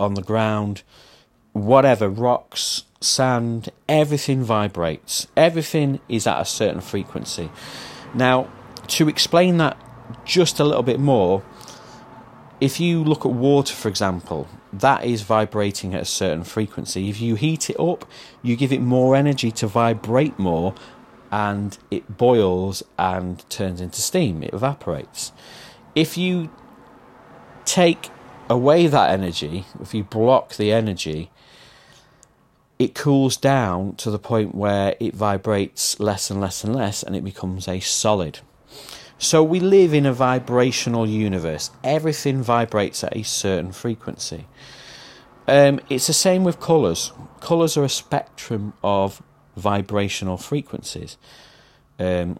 on 0.00 0.14
the 0.14 0.22
ground, 0.22 0.82
whatever, 1.52 2.08
rocks, 2.08 2.84
sand, 3.00 3.70
everything 3.88 4.42
vibrates. 4.42 5.28
Everything 5.36 6.00
is 6.08 6.26
at 6.26 6.40
a 6.40 6.44
certain 6.44 6.80
frequency. 6.80 7.50
Now, 8.14 8.50
to 8.88 9.08
explain 9.08 9.58
that 9.58 9.76
just 10.24 10.58
a 10.58 10.64
little 10.64 10.82
bit 10.82 11.00
more, 11.00 11.42
if 12.64 12.80
you 12.80 13.04
look 13.04 13.26
at 13.26 13.30
water, 13.30 13.74
for 13.74 13.88
example, 13.88 14.48
that 14.72 15.04
is 15.04 15.20
vibrating 15.20 15.94
at 15.94 16.00
a 16.00 16.06
certain 16.06 16.44
frequency. 16.44 17.10
If 17.10 17.20
you 17.20 17.34
heat 17.34 17.68
it 17.68 17.78
up, 17.78 18.08
you 18.42 18.56
give 18.56 18.72
it 18.72 18.80
more 18.80 19.14
energy 19.14 19.50
to 19.50 19.66
vibrate 19.66 20.38
more, 20.38 20.74
and 21.30 21.76
it 21.90 22.16
boils 22.16 22.82
and 22.98 23.44
turns 23.50 23.82
into 23.82 24.00
steam, 24.00 24.42
it 24.42 24.54
evaporates. 24.54 25.30
If 25.94 26.16
you 26.16 26.50
take 27.66 28.08
away 28.48 28.86
that 28.86 29.10
energy, 29.10 29.66
if 29.78 29.92
you 29.92 30.02
block 30.02 30.54
the 30.54 30.72
energy, 30.72 31.30
it 32.78 32.94
cools 32.94 33.36
down 33.36 33.94
to 33.96 34.10
the 34.10 34.18
point 34.18 34.54
where 34.54 34.96
it 34.98 35.14
vibrates 35.14 36.00
less 36.00 36.30
and 36.30 36.40
less 36.40 36.64
and 36.64 36.74
less 36.74 37.02
and 37.02 37.14
it 37.14 37.24
becomes 37.24 37.68
a 37.68 37.80
solid. 37.80 38.40
So 39.24 39.42
we 39.42 39.58
live 39.58 39.94
in 39.94 40.04
a 40.04 40.12
vibrational 40.12 41.08
universe. 41.08 41.70
Everything 41.82 42.42
vibrates 42.42 43.02
at 43.02 43.16
a 43.16 43.22
certain 43.22 43.72
frequency. 43.72 44.46
Um, 45.48 45.80
it's 45.88 46.08
the 46.08 46.12
same 46.12 46.44
with 46.44 46.60
colours. 46.60 47.10
Colours 47.40 47.78
are 47.78 47.84
a 47.84 47.88
spectrum 47.88 48.74
of 48.82 49.22
vibrational 49.56 50.36
frequencies. 50.36 51.16
Um, 51.98 52.38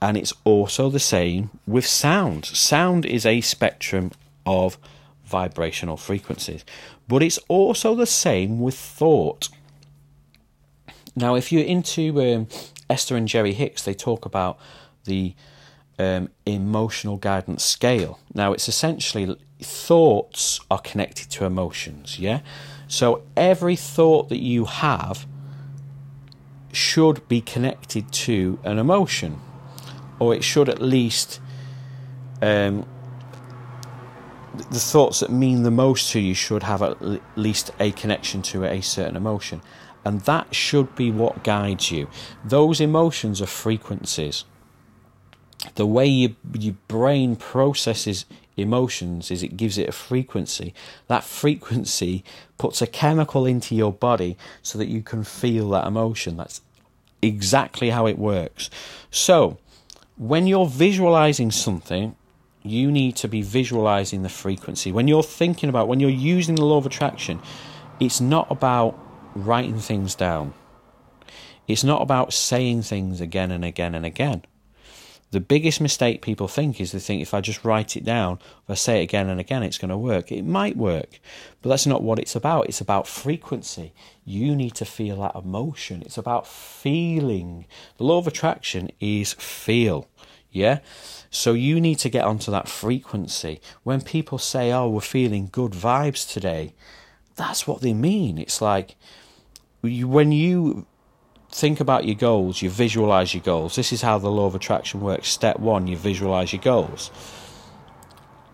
and 0.00 0.16
it's 0.16 0.32
also 0.44 0.88
the 0.88 0.98
same 0.98 1.50
with 1.66 1.84
sound. 1.84 2.46
Sound 2.46 3.04
is 3.04 3.26
a 3.26 3.42
spectrum 3.42 4.10
of 4.46 4.78
vibrational 5.26 5.98
frequencies. 5.98 6.64
But 7.08 7.22
it's 7.22 7.38
also 7.46 7.94
the 7.94 8.06
same 8.06 8.58
with 8.58 8.74
thought. 8.74 9.50
Now, 11.14 11.34
if 11.34 11.52
you're 11.52 11.62
into 11.62 12.22
um, 12.22 12.48
Esther 12.88 13.18
and 13.18 13.28
Jerry 13.28 13.52
Hicks, 13.52 13.82
they 13.82 13.92
talk 13.92 14.24
about 14.24 14.58
the 15.04 15.34
um, 15.98 16.30
emotional 16.46 17.16
guidance 17.16 17.64
scale. 17.64 18.18
Now, 18.34 18.52
it's 18.52 18.68
essentially 18.68 19.36
thoughts 19.60 20.60
are 20.70 20.78
connected 20.78 21.30
to 21.30 21.44
emotions, 21.44 22.18
yeah? 22.18 22.40
So 22.88 23.22
every 23.36 23.76
thought 23.76 24.28
that 24.28 24.40
you 24.40 24.64
have 24.66 25.26
should 26.72 27.26
be 27.28 27.40
connected 27.40 28.10
to 28.12 28.58
an 28.64 28.78
emotion, 28.78 29.38
or 30.18 30.34
it 30.34 30.42
should 30.44 30.68
at 30.68 30.80
least. 30.80 31.40
Um, 32.40 32.86
the 34.70 34.78
thoughts 34.78 35.20
that 35.20 35.30
mean 35.30 35.62
the 35.62 35.70
most 35.70 36.12
to 36.12 36.20
you 36.20 36.34
should 36.34 36.62
have 36.62 36.82
at 36.82 36.96
least 37.38 37.70
a 37.80 37.90
connection 37.92 38.42
to 38.42 38.64
a 38.64 38.82
certain 38.82 39.16
emotion. 39.16 39.62
And 40.04 40.20
that 40.22 40.54
should 40.54 40.94
be 40.94 41.10
what 41.10 41.44
guides 41.44 41.90
you. 41.90 42.08
Those 42.44 42.80
emotions 42.80 43.40
are 43.40 43.46
frequencies. 43.46 44.44
The 45.74 45.86
way 45.86 46.06
you, 46.06 46.36
your 46.58 46.74
brain 46.88 47.36
processes 47.36 48.26
emotions 48.56 49.30
is 49.30 49.42
it 49.42 49.56
gives 49.56 49.78
it 49.78 49.88
a 49.88 49.92
frequency. 49.92 50.74
That 51.08 51.24
frequency 51.24 52.24
puts 52.58 52.82
a 52.82 52.86
chemical 52.86 53.46
into 53.46 53.74
your 53.74 53.92
body 53.92 54.36
so 54.62 54.78
that 54.78 54.88
you 54.88 55.02
can 55.02 55.24
feel 55.24 55.70
that 55.70 55.86
emotion. 55.86 56.36
That's 56.36 56.60
exactly 57.22 57.90
how 57.90 58.06
it 58.06 58.18
works. 58.18 58.68
So, 59.10 59.58
when 60.16 60.46
you're 60.46 60.66
visualizing 60.66 61.50
something, 61.50 62.14
you 62.62 62.90
need 62.92 63.16
to 63.16 63.28
be 63.28 63.42
visualizing 63.42 64.22
the 64.22 64.28
frequency. 64.28 64.92
When 64.92 65.08
you're 65.08 65.22
thinking 65.22 65.68
about, 65.68 65.88
when 65.88 66.00
you're 66.00 66.10
using 66.10 66.54
the 66.54 66.64
law 66.64 66.76
of 66.76 66.86
attraction, 66.86 67.40
it's 67.98 68.20
not 68.20 68.50
about 68.50 68.98
writing 69.34 69.78
things 69.78 70.14
down. 70.14 70.54
It's 71.66 71.82
not 71.84 72.02
about 72.02 72.32
saying 72.32 72.82
things 72.82 73.20
again 73.20 73.50
and 73.50 73.64
again 73.64 73.94
and 73.94 74.04
again. 74.04 74.42
The 75.32 75.40
biggest 75.40 75.80
mistake 75.80 76.20
people 76.20 76.46
think 76.46 76.78
is 76.78 76.92
they 76.92 76.98
think 76.98 77.22
if 77.22 77.32
I 77.32 77.40
just 77.40 77.64
write 77.64 77.96
it 77.96 78.04
down, 78.04 78.38
if 78.64 78.70
I 78.70 78.74
say 78.74 79.00
it 79.00 79.04
again 79.04 79.30
and 79.30 79.40
again, 79.40 79.62
it's 79.62 79.78
going 79.78 79.88
to 79.88 79.96
work. 79.96 80.30
It 80.30 80.44
might 80.44 80.76
work, 80.76 81.18
but 81.62 81.70
that's 81.70 81.86
not 81.86 82.02
what 82.02 82.18
it's 82.18 82.36
about. 82.36 82.68
It's 82.68 82.82
about 82.82 83.08
frequency. 83.08 83.94
You 84.26 84.54
need 84.54 84.74
to 84.74 84.84
feel 84.84 85.22
that 85.22 85.34
emotion. 85.34 86.02
It's 86.02 86.18
about 86.18 86.46
feeling. 86.46 87.64
The 87.96 88.04
law 88.04 88.18
of 88.18 88.26
attraction 88.26 88.90
is 89.00 89.32
feel. 89.32 90.06
Yeah? 90.50 90.80
So 91.30 91.54
you 91.54 91.80
need 91.80 91.98
to 92.00 92.10
get 92.10 92.26
onto 92.26 92.50
that 92.50 92.68
frequency. 92.68 93.62
When 93.84 94.02
people 94.02 94.36
say, 94.36 94.70
oh, 94.70 94.90
we're 94.90 95.00
feeling 95.00 95.48
good 95.50 95.72
vibes 95.72 96.30
today, 96.30 96.74
that's 97.36 97.66
what 97.66 97.80
they 97.80 97.94
mean. 97.94 98.36
It's 98.36 98.60
like 98.60 98.96
when 99.80 100.30
you 100.30 100.86
think 101.52 101.80
about 101.80 102.06
your 102.06 102.14
goals, 102.14 102.62
you 102.62 102.70
visualize 102.70 103.34
your 103.34 103.42
goals. 103.42 103.76
This 103.76 103.92
is 103.92 104.02
how 104.02 104.18
the 104.18 104.30
law 104.30 104.46
of 104.46 104.54
attraction 104.54 105.00
works. 105.00 105.28
Step 105.28 105.60
one, 105.60 105.86
you 105.86 105.96
visualize 105.96 106.52
your 106.52 106.62
goals. 106.62 107.10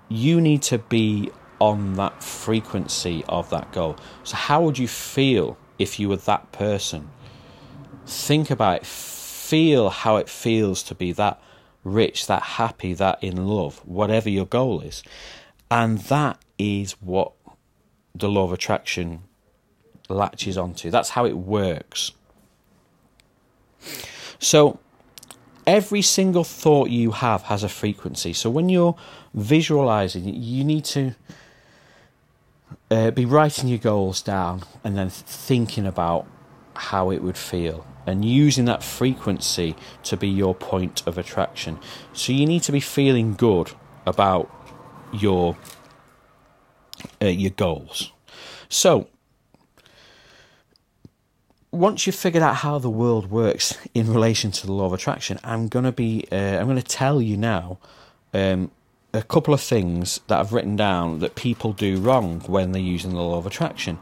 You 0.08 0.40
need 0.40 0.62
to 0.62 0.78
be 0.78 1.30
on 1.60 1.94
that 1.94 2.22
frequency 2.22 3.24
of 3.28 3.48
that 3.50 3.72
goal. 3.72 3.96
So, 4.24 4.36
how 4.36 4.62
would 4.62 4.78
you 4.78 4.88
feel 4.88 5.56
if 5.78 5.98
you 5.98 6.08
were 6.08 6.16
that 6.16 6.50
person? 6.52 7.08
Think 8.06 8.50
about 8.50 8.78
it. 8.78 8.86
Feel 8.86 9.90
how 9.90 10.16
it 10.16 10.28
feels 10.28 10.82
to 10.84 10.94
be 10.94 11.12
that 11.12 11.40
rich, 11.84 12.26
that 12.26 12.42
happy, 12.42 12.94
that 12.94 13.22
in 13.22 13.46
love, 13.46 13.78
whatever 13.86 14.28
your 14.28 14.46
goal 14.46 14.80
is. 14.80 15.02
And 15.70 15.98
that 15.98 16.38
is 16.58 16.92
what 17.00 17.32
the 18.14 18.28
law 18.28 18.44
of 18.44 18.52
attraction 18.52 19.22
latches 20.08 20.58
onto. 20.58 20.90
That's 20.90 21.10
how 21.10 21.24
it 21.26 21.36
works. 21.36 22.12
So, 24.38 24.78
every 25.66 26.02
single 26.02 26.44
thought 26.44 26.90
you 26.90 27.10
have 27.10 27.42
has 27.42 27.62
a 27.62 27.68
frequency. 27.68 28.32
So, 28.32 28.50
when 28.50 28.68
you're 28.68 28.96
visualizing, 29.34 30.32
you 30.34 30.64
need 30.64 30.84
to 30.86 31.14
uh, 32.90 33.10
be 33.10 33.24
writing 33.24 33.68
your 33.68 33.78
goals 33.78 34.22
down 34.22 34.62
and 34.84 34.96
then 34.96 35.10
thinking 35.10 35.86
about 35.86 36.26
how 36.74 37.10
it 37.10 37.22
would 37.22 37.36
feel 37.36 37.86
and 38.06 38.24
using 38.24 38.64
that 38.64 38.82
frequency 38.82 39.76
to 40.02 40.16
be 40.16 40.28
your 40.28 40.54
point 40.54 41.06
of 41.06 41.18
attraction. 41.18 41.78
So 42.12 42.32
you 42.32 42.46
need 42.46 42.62
to 42.62 42.72
be 42.72 42.80
feeling 42.80 43.34
good 43.34 43.72
about 44.06 44.50
your 45.12 45.56
uh, 47.20 47.26
your 47.26 47.50
goals. 47.50 48.12
So 48.68 49.08
once 51.70 52.06
you've 52.06 52.16
figured 52.16 52.42
out 52.42 52.56
how 52.56 52.78
the 52.78 52.90
world 52.90 53.30
works 53.30 53.76
in 53.94 54.12
relation 54.12 54.50
to 54.50 54.66
the 54.66 54.72
law 54.72 54.86
of 54.86 54.92
attraction, 54.92 55.38
I'm 55.44 55.68
gonna 55.68 55.92
be 55.92 56.26
uh, 56.32 56.36
I'm 56.36 56.66
gonna 56.66 56.82
tell 56.82 57.20
you 57.20 57.36
now 57.36 57.78
um, 58.32 58.70
a 59.12 59.22
couple 59.22 59.54
of 59.54 59.60
things 59.60 60.20
that 60.28 60.38
I've 60.38 60.52
written 60.52 60.76
down 60.76 61.20
that 61.20 61.34
people 61.34 61.72
do 61.72 61.98
wrong 61.98 62.40
when 62.40 62.72
they're 62.72 62.82
using 62.82 63.12
the 63.12 63.22
law 63.22 63.38
of 63.38 63.46
attraction. 63.46 63.98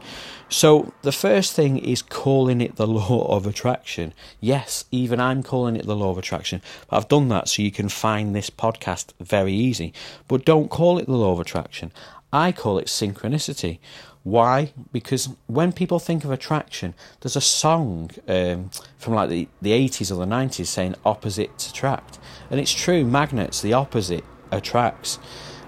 So, 0.49 0.93
the 1.01 1.11
first 1.11 1.53
thing 1.53 1.77
is 1.77 2.01
calling 2.01 2.61
it 2.61 2.75
the 2.75 2.87
law 3.01 3.35
of 3.35 3.45
attraction. 3.45 4.13
Yes, 4.39 4.85
even 4.91 5.19
I'm 5.19 5.43
calling 5.43 5.75
it 5.75 5.85
the 5.85 5.95
law 5.95 6.11
of 6.11 6.17
attraction, 6.17 6.61
but 6.89 6.97
I've 6.97 7.07
done 7.07 7.27
that 7.29 7.49
so 7.49 7.61
you 7.61 7.71
can 7.71 7.89
find 7.89 8.35
this 8.35 8.49
podcast 8.49 9.13
very 9.19 9.53
easy. 9.53 9.93
But 10.27 10.45
don't 10.45 10.69
call 10.69 10.97
it 10.97 11.05
the 11.05 11.17
law 11.17 11.33
of 11.33 11.39
attraction. 11.39 11.91
I 12.31 12.51
call 12.51 12.77
it 12.77 12.87
synchronicity. 12.87 13.79
Why? 14.27 14.73
Because 14.91 15.29
when 15.45 15.71
people 15.71 15.99
think 15.99 16.25
of 16.25 16.31
attraction, 16.31 16.95
there's 17.21 17.37
a 17.37 17.41
song 17.41 18.11
um, 18.27 18.71
from 18.97 19.13
like 19.13 19.29
the, 19.29 19.47
the 19.61 19.71
80s 19.71 20.11
or 20.11 20.15
the 20.15 20.25
90s 20.25 20.65
saying 20.65 20.95
opposites 21.05 21.69
attract. 21.69 22.19
And 22.51 22.59
it's 22.59 22.73
true, 22.73 23.05
magnets, 23.05 23.61
the 23.61 23.71
opposite 23.71 24.25
attracts. 24.51 25.17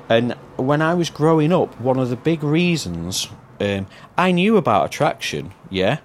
And 0.09 0.33
when 0.57 0.81
I 0.81 0.93
was 0.93 1.09
growing 1.09 1.53
up, 1.53 1.79
one 1.79 1.97
of 1.99 2.09
the 2.09 2.17
big 2.17 2.43
reasons 2.43 3.29
um, 3.61 3.87
I 4.17 4.33
knew 4.33 4.57
about 4.57 4.87
attraction, 4.87 5.53
yeah, 5.69 5.99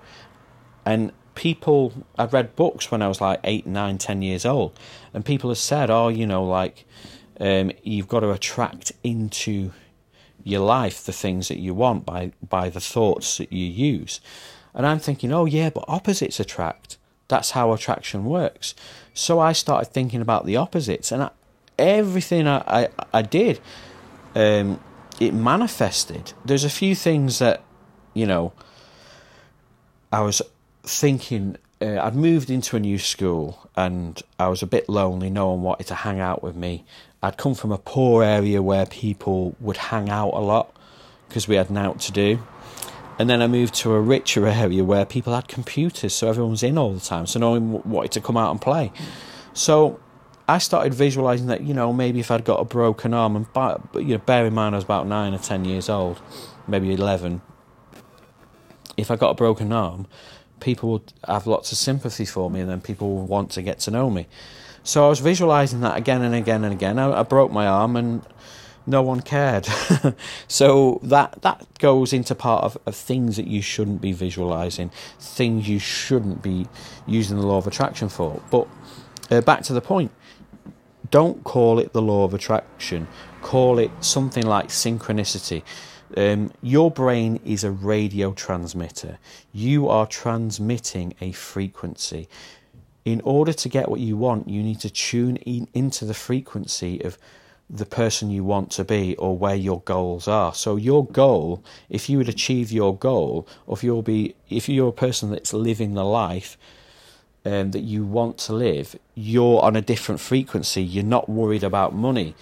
and 0.87 1.11
people 1.35 1.93
I 2.17 2.27
read 2.27 2.55
books 2.55 2.89
when 2.89 3.03
I 3.03 3.09
was 3.09 3.21
like 3.21 3.41
eight, 3.43 3.67
nine, 3.67 3.99
ten 3.99 4.23
years 4.23 4.47
old, 4.47 4.79
and 5.13 5.25
people 5.25 5.51
have 5.51 5.59
said, 5.59 5.91
"Oh, 5.91 6.09
you 6.09 6.27
know, 6.27 6.45
like 6.45 6.85
um, 7.41 7.73
you've 7.83 8.09
got 8.09 8.21
to 8.21 8.31
attract 8.31 8.93
into 9.03 9.73
your 10.45 10.61
life 10.61 11.05
the 11.05 11.13
things 11.13 11.49
that 11.49 11.59
you 11.59 11.75
want 11.75 12.05
by 12.05 12.33
by 12.49 12.69
the 12.69 12.81
thoughts 12.81 13.39
that 13.39 13.53
you 13.53 13.67
use." 13.67 14.21
And 14.75 14.87
I'm 14.87 14.99
thinking, 14.99 15.33
"Oh, 15.33 15.45
yeah, 15.45 15.71
but 15.71 15.85
opposites 15.89 16.41
attract. 16.41 16.99
That's 17.29 17.53
how 17.53 17.73
attraction 17.73 18.25
works." 18.25 18.75
So 19.15 19.41
I 19.41 19.53
started 19.53 19.93
thinking 19.93 20.21
about 20.21 20.47
the 20.47 20.57
opposites, 20.57 21.13
and 21.13 21.23
I, 21.25 21.31
everything 21.79 22.47
I, 22.47 22.59
I, 22.67 22.89
I 23.13 23.23
did, 23.23 23.61
um, 24.35 24.81
it 25.21 25.33
manifested. 25.33 26.33
There's 26.45 26.65
a 26.65 26.71
few 26.71 26.95
things 26.95 27.39
that, 27.39 27.63
you 28.15 28.27
know, 28.27 28.53
I 30.13 30.21
was 30.21 30.43
thinking 30.83 31.57
uh, 31.81 32.01
I'd 32.01 32.15
moved 32.15 32.51
into 32.51 32.77
a 32.77 32.81
new 32.81 32.99
school 32.99 33.69
and 33.77 34.21
I 34.39 34.49
was 34.49 34.63
a 34.63 34.67
bit 34.67 34.89
lonely. 34.89 35.31
No 35.31 35.51
one 35.51 35.63
wanted 35.63 35.87
to 35.89 35.95
hang 35.95 36.21
out 36.21 36.43
with 36.43 36.57
me. 36.57 36.85
I'd 37.25 37.39
come 37.39 37.55
from 37.55 37.73
a 37.73 37.79
poor 37.79 38.23
area 38.23 38.61
where 38.61 38.85
people 38.85 39.57
would 39.59 39.79
hang 39.79 40.11
out 40.11 40.35
a 40.35 40.41
lot 40.41 40.77
because 41.27 41.49
we 41.49 41.57
had 41.57 41.71
nothing 41.71 41.99
to 42.01 42.13
do. 42.13 42.39
And 43.19 43.31
then 43.31 43.41
I 43.41 43.47
moved 43.47 43.73
to 43.77 43.95
a 43.95 44.01
richer 44.01 44.47
area 44.47 44.85
where 44.85 45.07
people 45.07 45.35
had 45.35 45.49
computers, 45.49 46.13
so 46.13 46.29
everyone 46.29 46.51
was 46.51 46.63
in 46.63 46.77
all 46.77 46.93
the 46.93 47.01
time, 47.01 47.27
so 47.27 47.39
no 47.39 47.53
one 47.53 47.83
wanted 47.85 48.13
to 48.13 48.21
come 48.21 48.37
out 48.37 48.51
and 48.51 48.61
play. 48.61 48.93
So 49.55 50.01
I 50.47 50.59
started 50.59 50.93
visualizing 50.93 51.47
that, 51.47 51.63
you 51.63 51.73
know, 51.73 51.95
maybe 51.95 52.21
if 52.21 52.31
I'd 52.31 52.45
got 52.45 52.61
a 52.61 52.65
broken 52.67 53.15
arm, 53.15 53.37
and 53.37 53.51
by, 53.55 53.79
you 53.95 54.05
know, 54.05 54.19
bear 54.19 54.45
in 54.45 54.53
mind 54.53 54.75
I 54.75 54.79
was 54.79 54.85
about 54.85 55.07
nine 55.07 55.33
or 55.33 55.39
ten 55.39 55.65
years 55.65 55.89
old, 55.89 56.21
maybe 56.69 56.93
11. 56.93 57.41
If 58.99 59.11
I 59.11 59.17
got 59.17 59.31
a 59.31 59.35
broken 59.35 59.73
arm, 59.73 60.09
people 60.61 60.91
would 60.91 61.13
have 61.27 61.47
lots 61.47 61.73
of 61.73 61.79
sympathy 61.79 62.27
for 62.27 62.51
me, 62.51 62.61
and 62.61 62.69
then 62.69 62.83
people 62.83 63.17
would 63.17 63.31
want 63.31 63.51
to 63.53 63.63
get 63.63 63.79
to 63.81 63.91
know 63.91 64.11
me. 64.11 64.27
So 64.85 65.07
I 65.07 65.09
was 65.09 65.19
visualizing 65.19 65.81
that 65.81 65.97
again 65.97 66.23
and 66.23 66.35
again 66.35 66.63
and 66.63 66.73
again. 66.73 66.99
I, 66.99 67.21
I 67.21 67.23
broke 67.23 67.51
my 67.51 67.67
arm, 67.67 67.97
and 67.97 68.23
no 68.87 69.03
one 69.03 69.21
cared. 69.23 69.67
so 70.49 71.01
that 71.03 71.41
that 71.43 71.67
goes 71.79 72.13
into 72.13 72.35
part 72.35 72.65
of, 72.65 72.79
of 72.87 72.95
things 72.95 73.37
that 73.37 73.47
you 73.47 73.63
shouldn't 73.63 74.01
be 74.01 74.13
visualizing, 74.13 74.91
things 75.19 75.69
you 75.69 75.79
shouldn't 75.79 76.43
be 76.43 76.69
using 77.07 77.39
the 77.39 77.47
law 77.47 77.59
of 77.59 77.67
attraction 77.67 78.09
for. 78.09 78.43
But 78.51 78.69
uh, 79.31 79.41
back 79.41 79.63
to 79.65 79.73
the 79.73 79.81
point. 79.81 80.13
Don't 81.11 81.45
call 81.45 81.79
it 81.79 81.93
the 81.93 82.03
law 82.03 82.25
of 82.25 82.35
attraction. 82.35 83.09
Call 83.41 83.79
it 83.79 83.91
something 84.01 84.45
like 84.45 84.69
synchronicity. 84.69 85.63
Um, 86.17 86.53
your 86.63 86.91
brain 86.91 87.41
is 87.45 87.65
a 87.65 87.71
radio 87.71 88.33
transmitter. 88.33 89.19
You 89.53 89.89
are 89.89 90.07
transmitting 90.07 91.15
a 91.21 91.33
frequency. 91.33 92.29
In 93.05 93.21
order 93.23 93.53
to 93.53 93.69
get 93.69 93.91
what 93.91 94.01
you 94.01 94.17
want, 94.17 94.49
you 94.49 94.63
need 94.63 94.81
to 94.81 94.91
tune 94.91 95.37
in 95.37 95.69
into 95.75 96.05
the 96.05 96.15
frequency 96.15 97.03
of 97.03 97.19
the 97.69 97.87
person 97.87 98.31
you 98.31 98.45
want 98.45 98.71
to 98.71 98.85
be 98.85 99.17
or 99.17 99.37
where 99.37 99.55
your 99.55 99.81
goals 99.81 100.29
are. 100.29 100.55
So 100.55 100.77
your 100.77 101.07
goal, 101.07 101.63
if 101.89 102.09
you 102.09 102.19
would 102.19 102.29
achieve 102.29 102.71
your 102.71 102.97
goal, 102.97 103.49
or 103.67 103.77
if 103.77 103.85
you'll 103.85 104.03
be 104.03 104.35
if 104.49 104.69
you're 104.69 104.89
a 104.89 104.93
person 104.93 105.31
that's 105.31 105.53
living 105.53 105.95
the 105.95 106.05
life 106.05 106.57
um, 107.45 107.73
that 107.73 107.81
you 107.81 108.05
want 108.05 108.39
to 108.39 108.55
live, 108.55 108.97
you're 109.15 109.63
on 109.63 109.77
a 109.77 109.83
different 109.83 110.21
frequency. 110.21 110.83
You're 110.83 111.05
not 111.05 111.29
worried 111.29 111.65
about 111.65 111.95
money. 111.95 112.35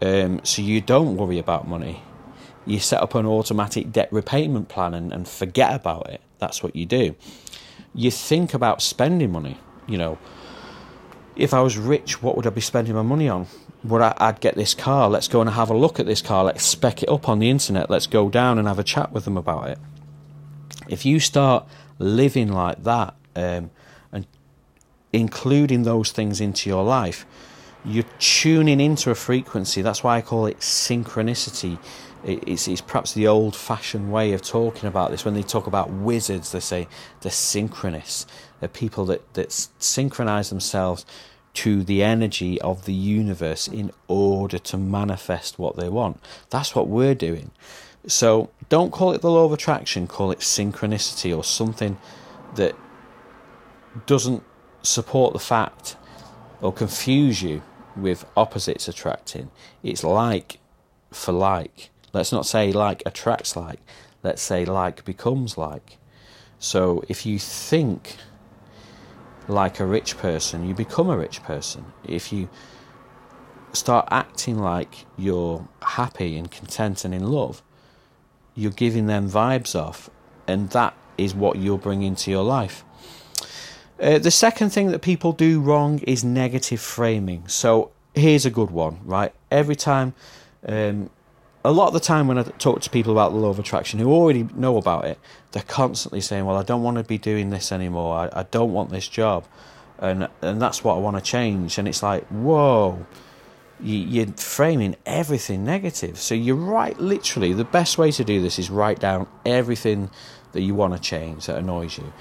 Um, 0.00 0.40
so 0.42 0.62
you 0.62 0.80
don't 0.80 1.16
worry 1.16 1.38
about 1.38 1.68
money. 1.68 2.02
You 2.66 2.80
set 2.80 3.02
up 3.02 3.14
an 3.14 3.26
automatic 3.26 3.92
debt 3.92 4.08
repayment 4.12 4.68
plan 4.68 4.94
and, 4.94 5.12
and 5.12 5.28
forget 5.28 5.74
about 5.74 6.10
it. 6.10 6.20
That's 6.38 6.62
what 6.62 6.74
you 6.74 6.86
do. 6.86 7.14
You 7.94 8.10
think 8.10 8.54
about 8.54 8.82
spending 8.82 9.30
money. 9.30 9.58
You 9.86 9.98
know, 9.98 10.18
if 11.36 11.52
I 11.54 11.60
was 11.60 11.76
rich, 11.76 12.22
what 12.22 12.36
would 12.36 12.46
I 12.46 12.50
be 12.50 12.60
spending 12.60 12.94
my 12.94 13.02
money 13.02 13.28
on? 13.28 13.46
would 13.84 14.00
I, 14.00 14.30
would 14.30 14.40
get 14.40 14.54
this 14.54 14.74
car. 14.74 15.08
Let's 15.08 15.28
go 15.28 15.40
and 15.40 15.50
have 15.50 15.70
a 15.70 15.76
look 15.76 15.98
at 15.98 16.06
this 16.06 16.22
car. 16.22 16.44
Let's 16.44 16.64
spec 16.64 17.02
it 17.02 17.08
up 17.08 17.28
on 17.28 17.38
the 17.38 17.50
internet. 17.50 17.90
Let's 17.90 18.06
go 18.06 18.28
down 18.28 18.58
and 18.58 18.68
have 18.68 18.78
a 18.78 18.84
chat 18.84 19.12
with 19.12 19.24
them 19.24 19.36
about 19.36 19.70
it. 19.70 19.78
If 20.88 21.04
you 21.04 21.20
start 21.20 21.66
living 21.98 22.52
like 22.52 22.82
that 22.84 23.14
um, 23.34 23.70
and 24.12 24.26
including 25.12 25.82
those 25.82 26.12
things 26.12 26.40
into 26.40 26.68
your 26.68 26.84
life, 26.84 27.26
you're 27.84 28.04
tuning 28.18 28.80
into 28.80 29.10
a 29.10 29.14
frequency. 29.14 29.82
That's 29.82 30.04
why 30.04 30.18
I 30.18 30.20
call 30.20 30.46
it 30.46 30.60
synchronicity. 30.60 31.78
It's, 32.24 32.68
it's 32.68 32.80
perhaps 32.80 33.14
the 33.14 33.26
old 33.26 33.56
fashioned 33.56 34.12
way 34.12 34.32
of 34.32 34.42
talking 34.42 34.88
about 34.88 35.10
this. 35.10 35.24
When 35.24 35.34
they 35.34 35.42
talk 35.42 35.66
about 35.66 35.90
wizards, 35.90 36.52
they 36.52 36.60
say 36.60 36.86
they're 37.20 37.32
synchronous. 37.32 38.26
They're 38.62 38.68
people 38.68 39.06
that, 39.06 39.34
that 39.34 39.50
synchronize 39.80 40.48
themselves 40.48 41.04
to 41.54 41.82
the 41.82 42.04
energy 42.04 42.60
of 42.60 42.84
the 42.84 42.94
universe 42.94 43.66
in 43.66 43.90
order 44.06 44.56
to 44.56 44.76
manifest 44.76 45.58
what 45.58 45.74
they 45.74 45.88
want. 45.88 46.22
That's 46.48 46.72
what 46.72 46.86
we're 46.86 47.16
doing. 47.16 47.50
So 48.06 48.50
don't 48.68 48.92
call 48.92 49.10
it 49.14 49.20
the 49.20 49.32
law 49.32 49.46
of 49.46 49.52
attraction, 49.52 50.06
call 50.06 50.30
it 50.30 50.38
synchronicity 50.38 51.36
or 51.36 51.42
something 51.42 51.98
that 52.54 52.76
doesn't 54.06 54.44
support 54.82 55.32
the 55.32 55.40
fact 55.40 55.96
or 56.60 56.72
confuse 56.72 57.42
you 57.42 57.62
with 57.96 58.24
opposites 58.36 58.86
attracting. 58.86 59.50
It's 59.82 60.04
like 60.04 60.60
for 61.10 61.32
like. 61.32 61.90
Let's 62.12 62.30
not 62.30 62.46
say 62.46 62.70
like 62.70 63.02
attracts 63.04 63.56
like. 63.56 63.80
Let's 64.22 64.40
say 64.40 64.64
like 64.64 65.04
becomes 65.04 65.58
like. 65.58 65.98
So 66.60 67.02
if 67.08 67.26
you 67.26 67.40
think 67.40 68.18
like 69.48 69.80
a 69.80 69.86
rich 69.86 70.16
person, 70.18 70.66
you 70.66 70.74
become 70.74 71.10
a 71.10 71.16
rich 71.16 71.42
person. 71.42 71.84
If 72.04 72.32
you 72.32 72.48
start 73.72 74.08
acting 74.10 74.58
like 74.58 75.06
you're 75.16 75.66
happy 75.82 76.36
and 76.36 76.50
content 76.50 77.04
and 77.04 77.14
in 77.14 77.26
love, 77.30 77.62
you're 78.54 78.70
giving 78.70 79.06
them 79.06 79.30
vibes 79.30 79.74
off, 79.74 80.10
and 80.46 80.70
that 80.70 80.94
is 81.16 81.34
what 81.34 81.56
you'll 81.56 81.78
bring 81.78 82.02
into 82.02 82.30
your 82.30 82.44
life. 82.44 82.84
Uh, 84.00 84.18
the 84.18 84.30
second 84.30 84.70
thing 84.70 84.90
that 84.90 85.00
people 85.00 85.32
do 85.32 85.60
wrong 85.60 86.00
is 86.00 86.24
negative 86.24 86.80
framing. 86.80 87.46
So 87.48 87.92
here's 88.14 88.44
a 88.44 88.50
good 88.50 88.70
one, 88.70 88.98
right? 89.04 89.32
Every 89.50 89.76
time 89.76 90.14
um, 90.66 91.10
a 91.64 91.70
lot 91.70 91.88
of 91.88 91.94
the 91.94 92.00
time 92.00 92.26
when 92.26 92.38
I 92.38 92.42
talk 92.42 92.80
to 92.82 92.90
people 92.90 93.12
about 93.12 93.32
the 93.32 93.38
law 93.38 93.50
of 93.50 93.58
attraction 93.58 94.00
who 94.00 94.12
already 94.12 94.48
know 94.54 94.76
about 94.76 95.04
it, 95.04 95.18
they're 95.52 95.62
constantly 95.62 96.20
saying, 96.20 96.44
"Well, 96.44 96.56
I 96.56 96.62
don't 96.62 96.82
want 96.82 96.96
to 96.96 97.04
be 97.04 97.18
doing 97.18 97.50
this 97.50 97.70
anymore. 97.70 98.16
I, 98.16 98.40
I 98.40 98.42
don't 98.44 98.72
want 98.72 98.90
this 98.90 99.06
job, 99.06 99.44
and 99.98 100.28
and 100.40 100.60
that's 100.60 100.82
what 100.82 100.94
I 100.94 100.98
want 100.98 101.16
to 101.16 101.22
change." 101.22 101.78
And 101.78 101.86
it's 101.86 102.02
like, 102.02 102.26
whoa, 102.28 103.06
you, 103.80 103.96
you're 103.96 104.26
framing 104.26 104.96
everything 105.06 105.64
negative. 105.64 106.18
So 106.18 106.34
you're 106.34 106.56
right. 106.56 106.98
Literally, 106.98 107.52
the 107.52 107.64
best 107.64 107.96
way 107.96 108.10
to 108.12 108.24
do 108.24 108.42
this 108.42 108.58
is 108.58 108.68
write 108.68 108.98
down 108.98 109.28
everything 109.46 110.10
that 110.52 110.62
you 110.62 110.74
want 110.74 110.94
to 110.94 111.00
change 111.00 111.46
that 111.46 111.56
annoys 111.56 111.96
you, 111.96 112.12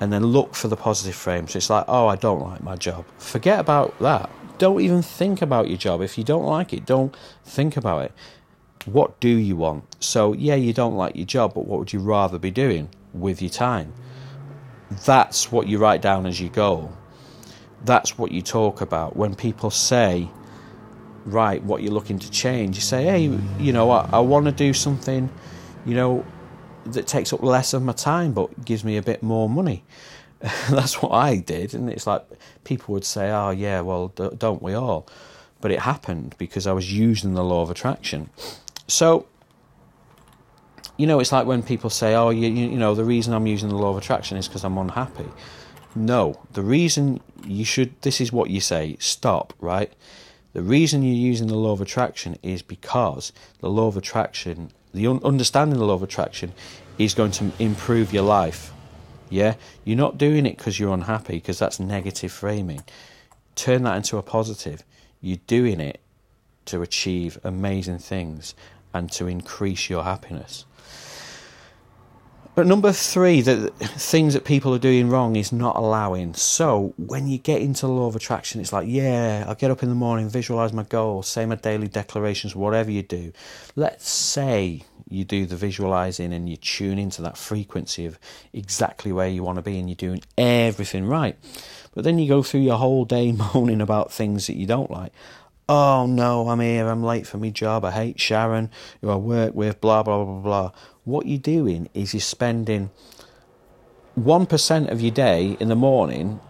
and 0.00 0.10
then 0.10 0.24
look 0.24 0.54
for 0.54 0.68
the 0.68 0.76
positive 0.76 1.14
frame. 1.14 1.48
So 1.48 1.58
it's 1.58 1.68
like, 1.68 1.84
"Oh, 1.86 2.06
I 2.06 2.16
don't 2.16 2.40
like 2.40 2.62
my 2.62 2.76
job." 2.76 3.04
Forget 3.18 3.60
about 3.60 3.98
that. 3.98 4.30
Don't 4.56 4.80
even 4.80 5.02
think 5.02 5.42
about 5.42 5.68
your 5.68 5.76
job. 5.76 6.00
If 6.00 6.16
you 6.16 6.24
don't 6.24 6.46
like 6.46 6.72
it, 6.72 6.86
don't 6.86 7.14
think 7.44 7.76
about 7.76 8.06
it 8.06 8.12
what 8.86 9.18
do 9.20 9.28
you 9.28 9.56
want? 9.56 9.84
So, 10.00 10.32
yeah, 10.32 10.54
you 10.54 10.72
don't 10.72 10.96
like 10.96 11.16
your 11.16 11.26
job, 11.26 11.54
but 11.54 11.66
what 11.66 11.78
would 11.78 11.92
you 11.92 12.00
rather 12.00 12.38
be 12.38 12.50
doing 12.50 12.88
with 13.12 13.42
your 13.42 13.50
time? 13.50 13.92
That's 15.04 15.50
what 15.50 15.66
you 15.66 15.78
write 15.78 16.00
down 16.00 16.26
as 16.26 16.40
your 16.40 16.50
goal. 16.50 16.96
That's 17.84 18.16
what 18.16 18.30
you 18.30 18.42
talk 18.42 18.80
about. 18.80 19.16
When 19.16 19.34
people 19.34 19.70
say, 19.70 20.28
right, 21.24 21.62
what 21.62 21.82
you're 21.82 21.92
looking 21.92 22.18
to 22.20 22.30
change, 22.30 22.76
you 22.76 22.82
say, 22.82 23.04
hey, 23.04 23.38
you 23.58 23.72
know, 23.72 23.90
I, 23.90 24.08
I 24.12 24.20
want 24.20 24.46
to 24.46 24.52
do 24.52 24.72
something, 24.72 25.28
you 25.84 25.94
know, 25.94 26.24
that 26.84 27.08
takes 27.08 27.32
up 27.32 27.42
less 27.42 27.72
of 27.74 27.82
my 27.82 27.92
time 27.92 28.32
but 28.32 28.64
gives 28.64 28.84
me 28.84 28.96
a 28.96 29.02
bit 29.02 29.22
more 29.22 29.48
money. 29.48 29.84
That's 30.70 31.02
what 31.02 31.10
I 31.12 31.36
did. 31.38 31.74
And 31.74 31.90
it's 31.90 32.06
like 32.06 32.24
people 32.62 32.92
would 32.94 33.04
say, 33.04 33.30
oh, 33.30 33.50
yeah, 33.50 33.80
well, 33.80 34.08
don't 34.08 34.62
we 34.62 34.74
all? 34.74 35.08
But 35.60 35.72
it 35.72 35.80
happened 35.80 36.36
because 36.38 36.66
I 36.66 36.72
was 36.72 36.92
using 36.92 37.34
the 37.34 37.42
law 37.42 37.62
of 37.62 37.70
attraction. 37.70 38.30
So, 38.88 39.26
you 40.96 41.06
know, 41.06 41.20
it's 41.20 41.32
like 41.32 41.46
when 41.46 41.62
people 41.62 41.90
say, 41.90 42.14
"Oh, 42.14 42.30
you, 42.30 42.48
you 42.48 42.78
know, 42.78 42.94
the 42.94 43.04
reason 43.04 43.34
I'm 43.34 43.46
using 43.46 43.68
the 43.68 43.76
law 43.76 43.90
of 43.90 43.96
attraction 43.96 44.36
is 44.36 44.48
because 44.48 44.64
I'm 44.64 44.78
unhappy." 44.78 45.28
No, 45.94 46.40
the 46.52 46.62
reason 46.62 47.20
you 47.44 47.64
should. 47.64 48.00
This 48.02 48.20
is 48.20 48.32
what 48.32 48.50
you 48.50 48.60
say. 48.60 48.96
Stop. 49.00 49.52
Right. 49.60 49.92
The 50.52 50.62
reason 50.62 51.02
you're 51.02 51.14
using 51.14 51.48
the 51.48 51.54
law 51.56 51.72
of 51.72 51.82
attraction 51.82 52.38
is 52.42 52.62
because 52.62 53.30
the 53.60 53.68
law 53.68 53.88
of 53.88 53.96
attraction, 53.96 54.70
the 54.94 55.06
un- 55.06 55.20
understanding 55.22 55.78
the 55.78 55.84
law 55.84 55.94
of 55.94 56.02
attraction, 56.02 56.52
is 56.96 57.12
going 57.12 57.32
to 57.32 57.52
improve 57.58 58.12
your 58.12 58.22
life. 58.22 58.72
Yeah, 59.28 59.56
you're 59.84 59.98
not 59.98 60.16
doing 60.16 60.46
it 60.46 60.56
because 60.56 60.78
you're 60.78 60.94
unhappy, 60.94 61.34
because 61.34 61.58
that's 61.58 61.78
negative 61.80 62.32
framing. 62.32 62.84
Turn 63.54 63.82
that 63.82 63.96
into 63.96 64.16
a 64.16 64.22
positive. 64.22 64.82
You're 65.20 65.40
doing 65.46 65.80
it 65.80 66.00
to 66.66 66.82
achieve 66.82 67.38
amazing 67.44 67.98
things 67.98 68.54
and 68.96 69.10
to 69.12 69.26
increase 69.26 69.90
your 69.90 70.04
happiness. 70.04 70.64
But 72.56 72.66
number 72.66 72.90
three, 72.90 73.42
the 73.42 73.68
things 73.68 74.32
that 74.32 74.46
people 74.46 74.74
are 74.74 74.78
doing 74.78 75.10
wrong 75.10 75.36
is 75.36 75.52
not 75.52 75.76
allowing. 75.76 76.32
So 76.32 76.94
when 76.96 77.28
you 77.28 77.36
get 77.36 77.60
into 77.60 77.82
the 77.82 77.92
law 77.92 78.06
of 78.06 78.16
attraction, 78.16 78.62
it's 78.62 78.72
like, 78.72 78.88
yeah, 78.88 79.44
I 79.46 79.52
get 79.52 79.70
up 79.70 79.82
in 79.82 79.90
the 79.90 79.94
morning, 79.94 80.30
visualize 80.30 80.72
my 80.72 80.84
goals, 80.84 81.28
say 81.28 81.44
my 81.44 81.56
daily 81.56 81.86
declarations, 81.86 82.56
whatever 82.56 82.90
you 82.90 83.02
do. 83.02 83.34
Let's 83.74 84.08
say 84.08 84.84
you 85.06 85.26
do 85.26 85.44
the 85.44 85.54
visualizing 85.54 86.32
and 86.32 86.48
you 86.48 86.56
tune 86.56 86.98
into 86.98 87.20
that 87.20 87.36
frequency 87.36 88.06
of 88.06 88.18
exactly 88.54 89.12
where 89.12 89.28
you 89.28 89.42
want 89.42 89.56
to 89.56 89.62
be 89.62 89.78
and 89.78 89.90
you're 89.90 89.94
doing 89.94 90.22
everything 90.38 91.04
right. 91.04 91.36
But 91.94 92.04
then 92.04 92.18
you 92.18 92.26
go 92.26 92.42
through 92.42 92.60
your 92.60 92.78
whole 92.78 93.04
day 93.04 93.32
moaning 93.54 93.82
about 93.82 94.12
things 94.12 94.46
that 94.46 94.56
you 94.56 94.66
don't 94.66 94.90
like 94.90 95.12
oh 95.68 96.06
no, 96.06 96.48
I'm 96.48 96.60
here, 96.60 96.88
I'm 96.88 97.02
late 97.02 97.26
for 97.26 97.38
my 97.38 97.50
job, 97.50 97.84
I 97.84 97.90
hate 97.90 98.20
Sharon, 98.20 98.70
who 99.00 99.10
I 99.10 99.16
work 99.16 99.54
with, 99.54 99.80
blah, 99.80 100.02
blah, 100.02 100.24
blah, 100.24 100.40
blah. 100.40 100.72
What 101.04 101.26
you're 101.26 101.38
doing 101.38 101.88
is 101.94 102.14
you're 102.14 102.20
spending 102.20 102.90
1% 104.18 104.90
of 104.90 105.00
your 105.00 105.10
day 105.10 105.56
in 105.58 105.68
the 105.68 105.76
morning 105.76 106.40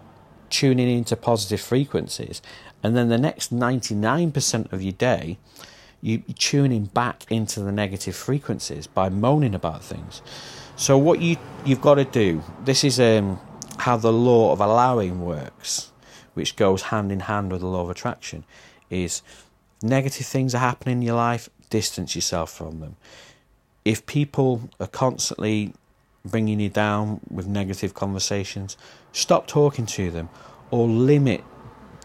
tuning 0.51 0.89
into 0.89 1.17
positive 1.17 1.61
frequencies, 1.61 2.43
and 2.83 2.97
then 2.97 3.09
the 3.09 3.19
next 3.19 3.53
99% 3.53 4.73
of 4.73 4.83
your 4.83 4.93
day, 4.93 5.39
you're 6.03 6.21
tuning 6.35 6.85
back 6.85 7.25
into 7.31 7.61
the 7.61 7.73
negative 7.73 8.15
frequencies 8.15 8.87
by 8.87 9.09
moaning 9.09 9.55
about 9.55 9.83
things. 9.83 10.23
So 10.77 10.99
what 10.99 11.21
you 11.21 11.37
you've 11.65 11.81
got 11.81 11.95
to 11.95 12.05
do, 12.05 12.45
this 12.65 12.85
is 12.85 13.01
um, 13.01 13.41
how 13.79 13.97
the 13.97 14.13
law 14.13 14.53
of 14.53 14.61
allowing 14.61 15.23
works, 15.25 15.91
which 16.35 16.55
goes 16.55 16.83
hand 16.83 17.11
in 17.11 17.21
hand 17.21 17.51
with 17.51 17.63
the 17.63 17.67
law 17.67 17.83
of 17.83 17.91
attraction, 17.91 18.45
is 18.91 19.23
negative 19.83 20.27
things 20.27 20.55
are 20.55 20.59
happening 20.59 20.99
in 20.99 21.03
your 21.03 21.17
life, 21.17 21.49
distance 21.71 22.15
yourself 22.15 22.53
from 22.53 22.81
them. 22.81 22.97
If 23.85 24.07
people 24.07 24.69
are 24.81 24.87
constantly 24.87 25.75
bringing 26.25 26.61
you 26.61 26.69
down 26.69 27.21
with 27.31 27.47
negative 27.47 27.95
conversations, 27.95 28.77
stop 29.13 29.47
talking 29.47 29.87
to 29.87 30.11
them 30.11 30.29
or 30.71 30.87
limit 30.89 31.45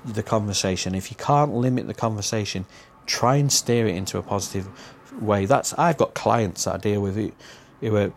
the 0.06 0.24
conversation. 0.24 0.96
If 0.96 1.12
you 1.12 1.18
can't 1.18 1.54
limit 1.54 1.88
the 1.88 1.94
conversation, 1.94 2.66
try 3.06 3.36
and 3.38 3.52
steer 3.52 3.88
it 3.88 3.96
into 3.96 4.18
a 4.18 4.24
positive 4.24 4.70
way. 5.20 5.46
That's 5.46 5.74
I've 5.74 5.98
got 5.98 6.14
clients 6.14 6.66
that 6.66 6.76
I 6.76 6.78
deal 6.78 7.02
with 7.02 7.16
who, 7.16 7.32
who 7.82 7.96
are, 7.98 8.14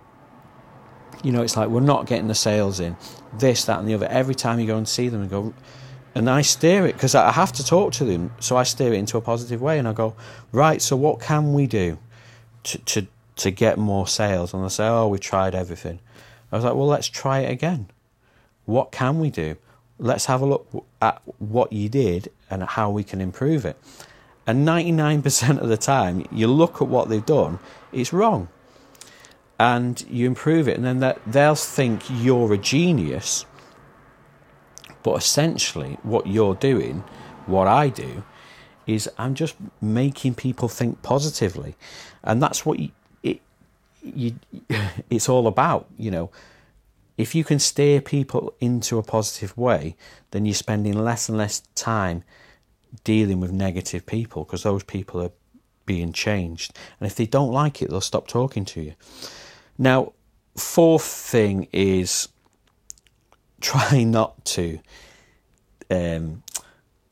you 1.22 1.33
know, 1.33 1.42
it's 1.42 1.57
like 1.57 1.68
we're 1.68 1.81
not 1.81 2.07
getting 2.07 2.29
the 2.29 2.35
sales 2.35 2.81
in, 2.81 2.96
this, 3.33 3.64
that, 3.64 3.79
and 3.79 3.88
the 3.88 3.94
other. 3.94 4.07
Every 4.07 4.35
time 4.35 4.61
you 4.61 4.66
go 4.66 4.77
and 4.77 4.88
see 4.88 5.09
them 5.09 5.22
and 5.22 5.31
go, 5.31 5.55
and 6.14 6.31
I 6.31 6.42
steer 6.42 6.87
it 6.87 6.94
because 6.94 7.14
I 7.14 7.33
have 7.33 7.53
to 7.53 7.64
talk 7.64 7.92
to 7.94 8.05
them, 8.05 8.33
so 8.40 8.57
I 8.57 8.62
steer 8.62 8.92
it 8.92 8.98
into 8.98 9.16
a 9.16 9.20
positive 9.20 9.61
way, 9.61 9.79
and 9.79 9.88
I 9.88 9.92
go, 9.92 10.14
right. 10.53 10.81
So 10.81 10.96
what 10.96 11.20
can 11.20 11.53
we 11.53 11.66
do 11.66 11.98
to 12.64 12.79
to 12.79 13.07
to 13.37 13.50
get 13.50 13.79
more 13.79 14.07
sales? 14.07 14.55
And 14.55 14.64
they 14.64 14.68
say, 14.68 14.87
oh, 14.87 15.09
we 15.09 15.18
tried 15.18 15.55
everything. 15.55 15.98
I 16.53 16.57
was 16.57 16.64
like, 16.64 16.74
well, 16.74 16.87
let's 16.87 17.09
try 17.09 17.40
it 17.40 17.50
again. 17.50 17.88
What 18.64 18.92
can 18.92 19.18
we 19.18 19.31
do? 19.31 19.57
Let's 19.98 20.27
have 20.27 20.40
a 20.40 20.46
look 20.46 20.87
at 21.03 21.20
what 21.38 21.72
you 21.72 21.88
did 21.88 22.31
and 22.50 22.62
how 22.62 22.90
we 22.90 23.05
can 23.05 23.20
improve 23.20 23.64
it. 23.64 23.77
And 24.46 24.66
99% 24.66 25.59
of 25.59 25.68
the 25.68 25.77
time, 25.77 26.27
you 26.31 26.46
look 26.46 26.83
at 26.83 26.88
what 26.88 27.09
they've 27.09 27.24
done, 27.24 27.59
it's 27.92 28.12
wrong. 28.12 28.48
And 29.59 30.05
you 30.11 30.27
improve 30.27 30.68
it, 30.68 30.77
and 30.77 30.85
then 30.85 31.14
they'll 31.27 31.55
think 31.55 32.03
you're 32.11 32.53
a 32.53 32.59
genius. 32.59 33.46
But 35.04 35.16
essentially, 35.16 35.98
what 36.02 36.26
you're 36.26 36.56
doing, 36.56 37.04
what 37.46 37.68
I 37.68 37.88
do, 37.88 38.24
is 38.88 39.08
I'm 39.16 39.34
just 39.34 39.54
making 39.80 40.34
people 40.34 40.68
think 40.68 41.00
positively. 41.02 41.76
And 42.24 42.42
that's 42.42 42.66
what 42.66 42.80
you, 42.80 42.90
it, 43.22 43.40
you, 44.02 44.34
it's 45.10 45.28
all 45.28 45.46
about, 45.46 45.86
you 45.96 46.10
know 46.10 46.30
if 47.16 47.34
you 47.34 47.44
can 47.44 47.58
steer 47.58 48.00
people 48.00 48.54
into 48.60 48.98
a 48.98 49.02
positive 49.02 49.56
way, 49.56 49.96
then 50.32 50.44
you're 50.44 50.54
spending 50.54 50.94
less 50.94 51.28
and 51.28 51.38
less 51.38 51.60
time 51.74 52.24
dealing 53.04 53.40
with 53.40 53.52
negative 53.52 54.06
people 54.06 54.44
because 54.44 54.62
those 54.62 54.82
people 54.82 55.22
are 55.22 55.30
being 55.86 56.12
changed. 56.12 56.76
And 56.98 57.06
if 57.06 57.14
they 57.16 57.26
don't 57.26 57.52
like 57.52 57.82
it, 57.82 57.90
they'll 57.90 58.00
stop 58.00 58.26
talking 58.26 58.64
to 58.66 58.80
you. 58.80 58.94
Now, 59.78 60.12
fourth 60.56 61.04
thing 61.04 61.68
is 61.72 62.28
try 63.64 64.05
not 64.18 64.44
to 64.44 64.79
um, 65.90 66.42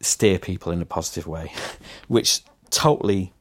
steer 0.00 0.38
people 0.38 0.72
in 0.72 0.82
a 0.82 0.86
positive 0.86 1.26
way, 1.26 1.52
which 2.08 2.42
totally 2.70 3.32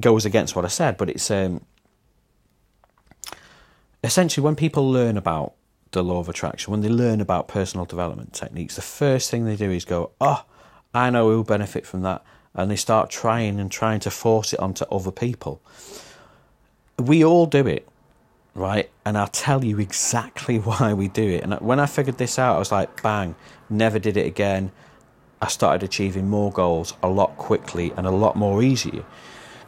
goes 0.00 0.24
against 0.24 0.56
what 0.56 0.64
I 0.64 0.68
said. 0.68 0.96
But 0.96 1.10
it's 1.10 1.30
um, 1.30 1.64
essentially 4.02 4.44
when 4.44 4.56
people 4.56 4.90
learn 4.90 5.16
about 5.16 5.54
the 5.92 6.02
law 6.02 6.20
of 6.20 6.28
attraction, 6.28 6.70
when 6.70 6.80
they 6.80 6.88
learn 6.88 7.20
about 7.20 7.48
personal 7.48 7.84
development 7.84 8.32
techniques, 8.32 8.76
the 8.76 8.82
first 8.82 9.30
thing 9.30 9.44
they 9.44 9.56
do 9.56 9.70
is 9.70 9.84
go, 9.84 10.12
"Oh, 10.20 10.44
I 10.94 11.10
know 11.10 11.28
who'll 11.30 11.44
benefit 11.44 11.86
from 11.86 12.02
that. 12.02 12.22
And 12.54 12.70
they 12.70 12.76
start 12.76 13.10
trying 13.10 13.58
and 13.58 13.70
trying 13.70 14.00
to 14.00 14.10
force 14.10 14.52
it 14.52 14.60
onto 14.60 14.84
other 14.90 15.10
people. 15.10 15.62
We 16.98 17.24
all 17.24 17.46
do 17.46 17.66
it, 17.66 17.88
right? 18.54 18.90
And 19.04 19.16
I'll 19.16 19.28
tell 19.28 19.64
you 19.64 19.78
exactly 19.78 20.58
why 20.68 20.94
we 20.94 21.08
do 21.08 21.26
it. 21.28 21.42
And 21.42 21.54
when 21.60 21.80
I 21.80 21.86
figured 21.86 22.18
this 22.18 22.38
out, 22.38 22.56
I 22.56 22.58
was 22.58 22.72
like, 22.72 23.02
bang, 23.02 23.34
never 23.68 23.98
did 23.98 24.16
it 24.16 24.26
again. 24.26 24.72
I 25.40 25.48
started 25.48 25.82
achieving 25.82 26.28
more 26.28 26.52
goals 26.52 26.94
a 27.02 27.08
lot 27.08 27.36
quickly 27.36 27.92
and 27.96 28.06
a 28.06 28.10
lot 28.10 28.36
more 28.36 28.62
easier. 28.62 29.04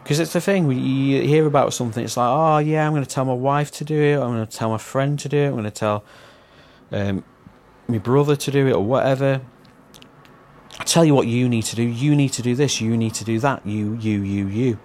Because 0.02 0.20
it's 0.20 0.34
the 0.34 0.40
thing, 0.40 0.70
you 0.70 1.22
hear 1.22 1.46
about 1.46 1.72
something, 1.72 2.04
it's 2.04 2.18
like, 2.18 2.28
oh 2.28 2.58
yeah, 2.58 2.86
I'm 2.86 2.92
going 2.92 3.02
to 3.02 3.08
tell 3.08 3.24
my 3.24 3.32
wife 3.32 3.70
to 3.72 3.84
do 3.84 3.98
it, 3.98 4.16
I'm 4.16 4.34
going 4.34 4.46
to 4.46 4.56
tell 4.56 4.68
my 4.68 4.78
friend 4.78 5.18
to 5.20 5.30
do 5.30 5.38
it, 5.38 5.46
I'm 5.46 5.52
going 5.52 5.64
to 5.64 5.70
tell 5.70 6.04
um, 6.92 7.24
my 7.88 7.98
brother 7.98 8.36
to 8.36 8.50
do 8.50 8.66
it, 8.66 8.72
or 8.72 8.84
whatever. 8.84 9.40
I 10.78 10.84
tell 10.84 11.04
you 11.04 11.14
what 11.14 11.26
you 11.26 11.48
need 11.48 11.62
to 11.62 11.76
do. 11.76 11.82
You 11.82 12.14
need 12.14 12.32
to 12.32 12.42
do 12.42 12.54
this. 12.54 12.80
You 12.80 12.96
need 12.96 13.14
to 13.14 13.24
do 13.24 13.38
that. 13.40 13.64
You, 13.64 13.94
you, 13.94 14.22
you, 14.22 14.46
you. 14.48 14.78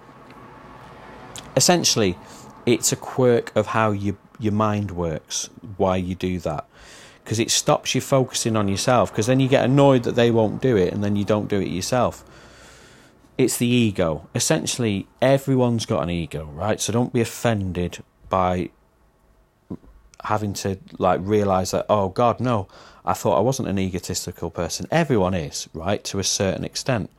Essentially, 1.56 2.16
it's 2.66 2.92
a 2.92 2.96
quirk 2.96 3.54
of 3.56 3.68
how 3.68 3.90
you, 3.90 4.16
your 4.38 4.52
mind 4.52 4.90
works, 4.90 5.50
why 5.76 5.96
you 5.96 6.14
do 6.14 6.38
that. 6.40 6.66
Because 7.24 7.38
it 7.38 7.50
stops 7.50 7.94
you 7.94 8.00
focusing 8.00 8.56
on 8.56 8.68
yourself, 8.68 9.12
because 9.12 9.26
then 9.26 9.40
you 9.40 9.48
get 9.48 9.64
annoyed 9.64 10.02
that 10.04 10.14
they 10.14 10.30
won't 10.30 10.60
do 10.60 10.76
it, 10.76 10.92
and 10.92 11.04
then 11.04 11.16
you 11.16 11.24
don't 11.24 11.48
do 11.48 11.60
it 11.60 11.68
yourself. 11.68 12.24
It's 13.38 13.56
the 13.56 13.66
ego. 13.66 14.28
Essentially, 14.34 15.06
everyone's 15.22 15.86
got 15.86 16.02
an 16.02 16.10
ego, 16.10 16.46
right? 16.46 16.80
So 16.80 16.92
don't 16.92 17.12
be 17.12 17.20
offended 17.20 18.02
by 18.28 18.70
having 20.24 20.52
to 20.52 20.78
like 20.98 21.20
realize 21.22 21.70
that, 21.70 21.86
oh 21.88 22.08
God, 22.08 22.40
no, 22.40 22.68
I 23.04 23.14
thought 23.14 23.38
I 23.38 23.40
wasn't 23.40 23.68
an 23.68 23.78
egotistical 23.78 24.50
person. 24.50 24.86
Everyone 24.90 25.34
is, 25.34 25.68
right, 25.72 26.02
to 26.04 26.18
a 26.18 26.24
certain 26.24 26.64
extent. 26.64 27.10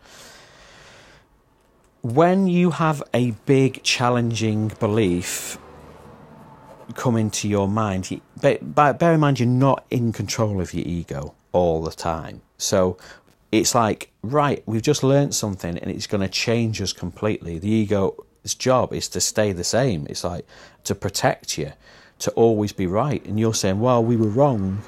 When 2.02 2.48
you 2.48 2.72
have 2.72 3.04
a 3.14 3.32
big, 3.46 3.84
challenging 3.84 4.70
belief 4.80 5.58
come 6.96 7.16
into 7.16 7.48
your 7.48 7.68
mind, 7.68 8.22
but 8.42 8.74
bear 9.00 9.14
in 9.14 9.20
mind 9.20 9.40
you're 9.40 9.48
not 9.48 9.86
in 9.90 10.12
control 10.12 10.60
of 10.60 10.74
your 10.74 10.86
ego 10.86 11.36
all 11.52 11.84
the 11.84 11.92
time. 11.92 12.42
So 12.58 12.98
it's 13.52 13.76
like, 13.76 14.12
right, 14.24 14.64
we've 14.66 14.82
just 14.82 15.04
learned 15.04 15.36
something 15.36 15.78
and 15.78 15.92
it's 15.92 16.08
going 16.08 16.22
to 16.22 16.28
change 16.28 16.82
us 16.82 16.92
completely. 16.92 17.60
The 17.60 17.70
ego's 17.70 18.56
job 18.58 18.94
is 18.94 19.08
to 19.10 19.22
stay 19.22 19.52
the 19.52 19.64
same. 19.64 20.08
It's 20.10 20.24
like 20.24 20.46
to 20.86 20.96
protect 20.96 21.58
you, 21.58 21.74
to 22.20 22.32
always 22.32 22.72
be 22.74 22.88
right. 22.88 23.24
And 23.26 23.40
you're 23.40 23.54
saying, 23.54 23.80
well, 23.80 24.04
we 24.04 24.16
were 24.16 24.28
wrong 24.28 24.82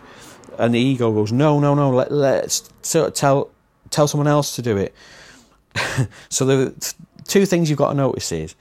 and 0.58 0.74
the 0.74 0.80
ego 0.80 1.12
goes, 1.12 1.32
no, 1.32 1.60
no, 1.60 1.76
no, 1.76 1.90
let, 1.92 2.12
let's 2.12 2.70
tell 2.82 3.52
tell 3.90 4.08
someone 4.08 4.28
else 4.28 4.56
to 4.56 4.62
do 4.62 4.78
it. 4.78 4.94
so 6.30 6.46
the 6.46 6.94
two 7.26 7.46
things 7.46 7.70
you've 7.70 7.80
got 7.80 7.90
to 7.90 7.96
notice 7.96 8.32
is 8.32 8.56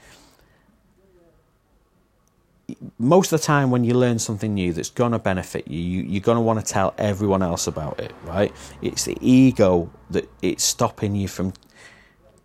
most 2.99 3.33
of 3.33 3.41
the 3.41 3.47
time 3.47 3.71
when 3.71 3.85
you 3.85 3.95
learn 3.95 4.19
something 4.19 4.55
new 4.55 4.73
that's 4.73 4.91
going 4.91 5.13
to 5.13 5.19
benefit 5.19 5.69
you, 5.69 6.03
you 6.03 6.19
are 6.19 6.23
going 6.23 6.37
to 6.37 6.43
want 6.43 6.65
to 6.65 6.73
tell 6.73 6.95
everyone 6.99 7.43
else 7.43 7.67
about 7.67 8.01
it, 8.01 8.13
right? 8.25 8.53
It's 8.81 9.05
the 9.05 9.17
ego 9.21 9.91
that 10.11 10.29
it's 10.41 10.65
stopping 10.65 11.15
you 11.15 11.29
from 11.29 11.53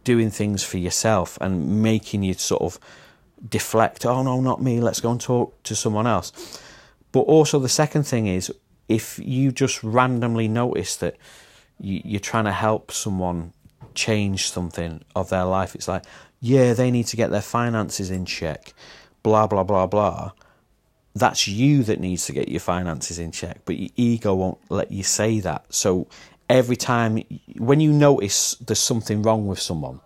doing 0.04 0.30
things 0.30 0.64
for 0.64 0.78
yourself 0.78 1.38
and 1.42 1.82
making 1.82 2.24
you 2.24 2.34
sort 2.34 2.62
of 2.62 2.80
deflect. 3.48 4.06
Oh 4.06 4.24
no, 4.24 4.42
not 4.42 4.62
me. 4.62 4.80
Let's 4.80 5.02
go 5.02 5.12
and 5.12 5.22
talk 5.22 5.62
to 5.64 5.76
someone 5.76 6.08
else. 6.08 6.32
But 7.12 7.22
also 7.22 7.60
the 7.60 7.70
second 7.70 8.04
thing 8.04 8.28
is 8.28 8.52
if 8.88 9.20
you 9.20 9.52
just 9.52 9.84
randomly 9.84 10.48
notice 10.48 10.96
that 10.98 11.18
you, 11.80 12.18
are 12.18 12.22
trying 12.22 12.46
to 12.46 12.52
help 12.52 12.92
someone 12.92 13.54
change 13.98 14.50
something 14.50 15.04
of 15.16 15.30
their 15.30 15.44
life, 15.44 15.76
it's 15.76 15.88
like, 15.88 16.06
yeah, 16.40 16.74
they 16.74 16.92
need 16.92 17.08
to 17.08 17.18
get 17.18 17.32
their 17.32 17.42
finances 17.42 18.10
in 18.10 18.26
check, 18.26 18.74
blah, 19.24 19.48
blah, 19.48 19.64
blah, 19.64 19.88
blah. 19.88 20.32
That's 21.16 21.48
you 21.48 21.84
that 21.84 22.00
needs 22.00 22.26
to 22.28 22.34
get 22.34 22.48
your 22.48 22.62
finances 22.62 23.20
in 23.20 23.32
check, 23.32 23.62
but 23.66 23.78
your 23.78 23.90
ego 23.96 24.36
won't 24.36 24.60
let 24.70 24.92
you 24.92 25.04
say 25.04 25.40
that. 25.42 25.66
So 25.74 26.08
every 26.50 26.76
time, 26.76 27.24
when 27.58 27.80
you 27.82 27.92
notice 27.92 28.56
there's 28.56 28.80
something 28.80 29.24
wrong 29.24 29.48
with 29.48 29.60
someone, 29.60 30.00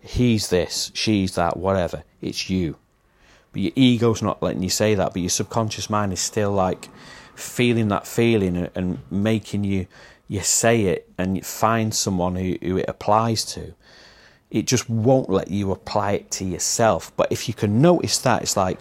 he's 0.00 0.50
this, 0.50 0.90
she's 0.92 1.36
that, 1.36 1.56
whatever, 1.56 2.02
it's 2.20 2.50
you. 2.50 2.76
But 3.52 3.62
your 3.62 3.72
ego's 3.76 4.20
not 4.20 4.42
letting 4.42 4.62
you 4.62 4.70
say 4.70 4.96
that, 4.96 5.12
but 5.12 5.22
your 5.22 5.30
subconscious 5.30 5.88
mind 5.88 6.12
is 6.12 6.20
still 6.20 6.50
like, 6.52 6.90
feeling 7.34 7.88
that 7.88 8.06
feeling 8.06 8.68
and 8.74 8.98
making 9.10 9.64
you 9.64 9.86
you 10.28 10.40
say 10.40 10.82
it 10.82 11.10
and 11.18 11.44
find 11.44 11.94
someone 11.94 12.36
who, 12.36 12.56
who 12.62 12.76
it 12.78 12.86
applies 12.88 13.44
to 13.44 13.74
it 14.54 14.66
just 14.66 14.88
won't 14.88 15.28
let 15.28 15.50
you 15.50 15.72
apply 15.72 16.12
it 16.12 16.30
to 16.30 16.44
yourself. 16.44 17.10
But 17.16 17.32
if 17.32 17.48
you 17.48 17.54
can 17.54 17.82
notice 17.82 18.18
that 18.18 18.42
it's 18.42 18.56
like 18.56 18.78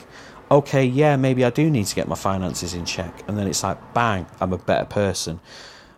okay 0.52 0.84
yeah 0.84 1.16
maybe 1.16 1.44
i 1.44 1.50
do 1.50 1.68
need 1.68 1.86
to 1.86 1.96
get 1.96 2.08
my 2.08 2.16
finances 2.16 2.76
in 2.76 2.86
check. 2.86 3.24
And 3.28 3.38
then 3.38 3.48
it's 3.48 3.64
like 3.64 3.94
bang 3.94 4.28
i'm 4.40 4.54
a 4.54 4.58
better 4.58 4.86
person. 4.86 5.40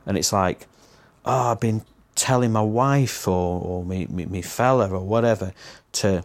And 0.05 0.17
it's 0.17 0.31
like 0.31 0.67
oh 1.25 1.51
i've 1.51 1.60
been 1.60 1.84
telling 2.15 2.53
my 2.53 2.62
wife 2.62 3.27
or, 3.27 3.62
or 3.62 3.84
me, 3.84 4.08
me, 4.10 4.25
me 4.25 4.41
fella 4.41 4.89
or 4.89 5.01
whatever 5.01 5.53
to 5.91 6.23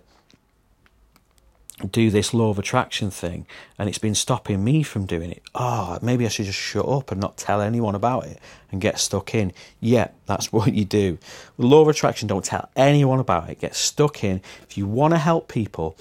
do 1.86 2.10
this 2.10 2.34
law 2.34 2.50
of 2.50 2.58
attraction 2.58 3.10
thing 3.10 3.46
and 3.78 3.88
it's 3.88 3.98
been 3.98 4.14
stopping 4.14 4.62
me 4.62 4.82
from 4.82 5.06
doing 5.06 5.30
it. 5.30 5.42
Oh, 5.54 5.98
maybe 6.02 6.26
I 6.26 6.28
should 6.28 6.46
just 6.46 6.58
shut 6.58 6.86
up 6.86 7.10
and 7.10 7.20
not 7.20 7.36
tell 7.36 7.60
anyone 7.60 7.94
about 7.94 8.26
it 8.26 8.38
and 8.70 8.80
get 8.80 8.98
stuck 8.98 9.34
in. 9.34 9.52
Yeah, 9.80 10.08
that's 10.26 10.52
what 10.52 10.74
you 10.74 10.84
do. 10.84 11.18
Law 11.58 11.82
of 11.82 11.88
attraction, 11.88 12.28
don't 12.28 12.44
tell 12.44 12.68
anyone 12.76 13.20
about 13.20 13.48
it. 13.50 13.60
Get 13.60 13.74
stuck 13.74 14.24
in. 14.24 14.42
If 14.62 14.76
you 14.76 14.86
want 14.86 15.14
to 15.14 15.18
help 15.18 15.48
people, 15.48 15.96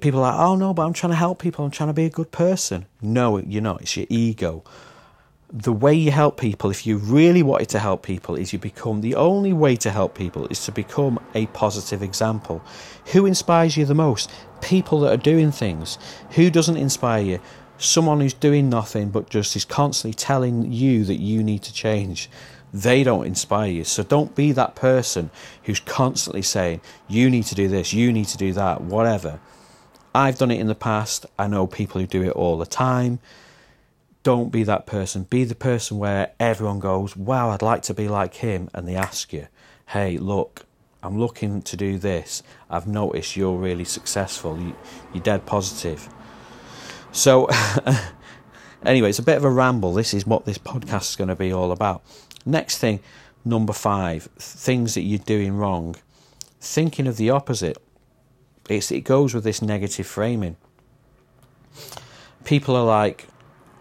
people 0.00 0.20
are 0.20 0.32
like, 0.32 0.40
oh 0.40 0.56
no, 0.56 0.74
but 0.74 0.86
I'm 0.86 0.92
trying 0.92 1.12
to 1.12 1.16
help 1.16 1.38
people. 1.38 1.64
I'm 1.64 1.70
trying 1.70 1.88
to 1.88 1.94
be 1.94 2.04
a 2.04 2.10
good 2.10 2.30
person. 2.30 2.86
No, 3.00 3.38
you're 3.38 3.62
not. 3.62 3.82
It's 3.82 3.96
your 3.96 4.06
ego 4.08 4.64
the 5.52 5.72
way 5.72 5.94
you 5.94 6.10
help 6.10 6.40
people, 6.40 6.70
if 6.70 6.86
you 6.86 6.98
really 6.98 7.42
wanted 7.42 7.68
to 7.68 7.78
help 7.78 8.02
people, 8.02 8.34
is 8.34 8.52
you 8.52 8.58
become 8.58 9.00
the 9.00 9.14
only 9.14 9.52
way 9.52 9.76
to 9.76 9.90
help 9.90 10.14
people 10.14 10.46
is 10.48 10.64
to 10.64 10.72
become 10.72 11.20
a 11.34 11.46
positive 11.46 12.02
example. 12.02 12.62
Who 13.12 13.26
inspires 13.26 13.76
you 13.76 13.84
the 13.84 13.94
most? 13.94 14.30
People 14.60 15.00
that 15.00 15.12
are 15.12 15.22
doing 15.22 15.52
things. 15.52 15.98
Who 16.32 16.50
doesn't 16.50 16.76
inspire 16.76 17.22
you? 17.22 17.40
Someone 17.78 18.20
who's 18.20 18.34
doing 18.34 18.68
nothing 18.68 19.10
but 19.10 19.30
just 19.30 19.54
is 19.54 19.64
constantly 19.64 20.14
telling 20.14 20.72
you 20.72 21.04
that 21.04 21.20
you 21.20 21.44
need 21.44 21.62
to 21.62 21.72
change. 21.72 22.28
They 22.74 23.04
don't 23.04 23.26
inspire 23.26 23.70
you. 23.70 23.84
So 23.84 24.02
don't 24.02 24.34
be 24.34 24.50
that 24.52 24.74
person 24.74 25.30
who's 25.62 25.80
constantly 25.80 26.42
saying, 26.42 26.80
you 27.06 27.30
need 27.30 27.44
to 27.44 27.54
do 27.54 27.68
this, 27.68 27.92
you 27.92 28.12
need 28.12 28.26
to 28.26 28.36
do 28.36 28.52
that, 28.54 28.80
whatever. 28.80 29.38
I've 30.12 30.38
done 30.38 30.50
it 30.50 30.60
in 30.60 30.66
the 30.66 30.74
past. 30.74 31.26
I 31.38 31.46
know 31.46 31.66
people 31.66 32.00
who 32.00 32.06
do 32.06 32.22
it 32.22 32.30
all 32.30 32.58
the 32.58 32.66
time 32.66 33.20
don't 34.26 34.50
be 34.50 34.64
that 34.64 34.86
person. 34.86 35.22
Be 35.22 35.44
the 35.44 35.54
person 35.54 35.98
where 35.98 36.32
everyone 36.40 36.80
goes, 36.80 37.16
Wow, 37.16 37.50
I'd 37.50 37.62
like 37.62 37.82
to 37.82 37.94
be 37.94 38.08
like 38.08 38.34
him. 38.34 38.68
And 38.74 38.88
they 38.88 38.96
ask 38.96 39.32
you, 39.32 39.46
Hey, 39.86 40.18
look, 40.18 40.66
I'm 41.00 41.16
looking 41.16 41.62
to 41.62 41.76
do 41.76 41.96
this. 41.96 42.42
I've 42.68 42.88
noticed 42.88 43.36
you're 43.36 43.56
really 43.56 43.84
successful. 43.84 44.58
You, 44.58 44.74
you're 45.14 45.22
dead 45.22 45.46
positive. 45.46 46.08
So, 47.12 47.48
anyway, 48.84 49.10
it's 49.10 49.20
a 49.20 49.22
bit 49.22 49.36
of 49.36 49.44
a 49.44 49.50
ramble. 49.50 49.94
This 49.94 50.12
is 50.12 50.26
what 50.26 50.44
this 50.44 50.58
podcast 50.58 51.10
is 51.10 51.16
going 51.16 51.28
to 51.28 51.36
be 51.36 51.52
all 51.52 51.70
about. 51.70 52.02
Next 52.44 52.78
thing, 52.78 52.98
number 53.44 53.72
five, 53.72 54.24
things 54.40 54.94
that 54.94 55.02
you're 55.02 55.20
doing 55.20 55.56
wrong. 55.56 55.94
Thinking 56.60 57.06
of 57.06 57.16
the 57.16 57.30
opposite. 57.30 57.78
It's, 58.68 58.90
it 58.90 59.02
goes 59.02 59.34
with 59.34 59.44
this 59.44 59.62
negative 59.62 60.08
framing. 60.08 60.56
People 62.42 62.74
are 62.74 62.84
like, 62.84 63.28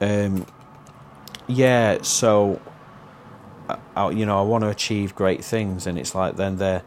um, 0.06 0.46
yeah, 1.48 2.02
so 2.04 2.62
I, 3.96 4.10
you 4.12 4.26
know 4.26 4.38
I 4.38 4.44
want 4.44 4.64
to 4.64 4.70
achieve 4.70 5.16
great 5.16 5.44
things, 5.44 5.88
and 5.88 5.98
it's 5.98 6.14
like 6.14 6.36
then 6.36 6.58
they're 6.58 6.84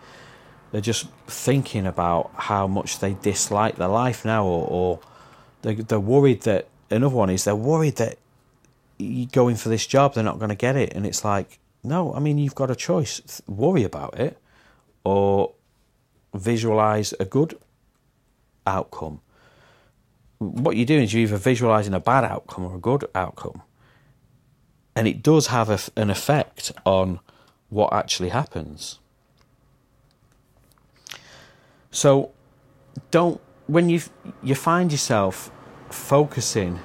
they're 0.70 0.80
just 0.80 1.08
thinking 1.26 1.86
about 1.86 2.30
how 2.34 2.66
much 2.68 3.00
they 3.00 3.14
dislike 3.14 3.76
their 3.76 3.88
life 3.88 4.24
now, 4.24 4.44
or, 4.44 4.66
or 4.68 5.00
they 5.62 5.74
they're 5.74 5.98
worried 5.98 6.42
that 6.42 6.68
another 6.90 7.16
one 7.16 7.30
is 7.30 7.44
they're 7.44 7.56
worried 7.56 7.96
that 7.96 8.18
going 9.32 9.56
for 9.56 9.68
this 9.68 9.86
job 9.86 10.14
they're 10.14 10.24
not 10.24 10.38
going 10.38 10.50
to 10.50 10.54
get 10.66 10.76
it, 10.76 10.92
and 10.94 11.04
it's 11.04 11.24
like 11.24 11.58
no, 11.82 12.14
I 12.14 12.20
mean 12.20 12.38
you've 12.38 12.54
got 12.54 12.70
a 12.70 12.76
choice: 12.76 13.42
worry 13.48 13.82
about 13.82 14.18
it, 14.18 14.38
or 15.02 15.54
visualize 16.34 17.12
a 17.18 17.24
good 17.24 17.58
outcome 18.64 19.22
what 20.38 20.76
you're 20.76 20.86
doing 20.86 21.02
is 21.02 21.12
you're 21.12 21.22
either 21.22 21.36
visualizing 21.36 21.94
a 21.94 22.00
bad 22.00 22.24
outcome 22.24 22.64
or 22.64 22.76
a 22.76 22.80
good 22.80 23.04
outcome. 23.14 23.62
And 24.94 25.06
it 25.06 25.22
does 25.22 25.48
have 25.48 25.68
a, 25.70 25.78
an 26.00 26.10
effect 26.10 26.72
on 26.84 27.20
what 27.68 27.92
actually 27.92 28.30
happens. 28.30 28.98
So 31.90 32.32
don't 33.10 33.40
when 33.66 33.88
you 33.88 34.00
you 34.42 34.54
find 34.54 34.90
yourself 34.92 35.50
focusing 35.90 36.78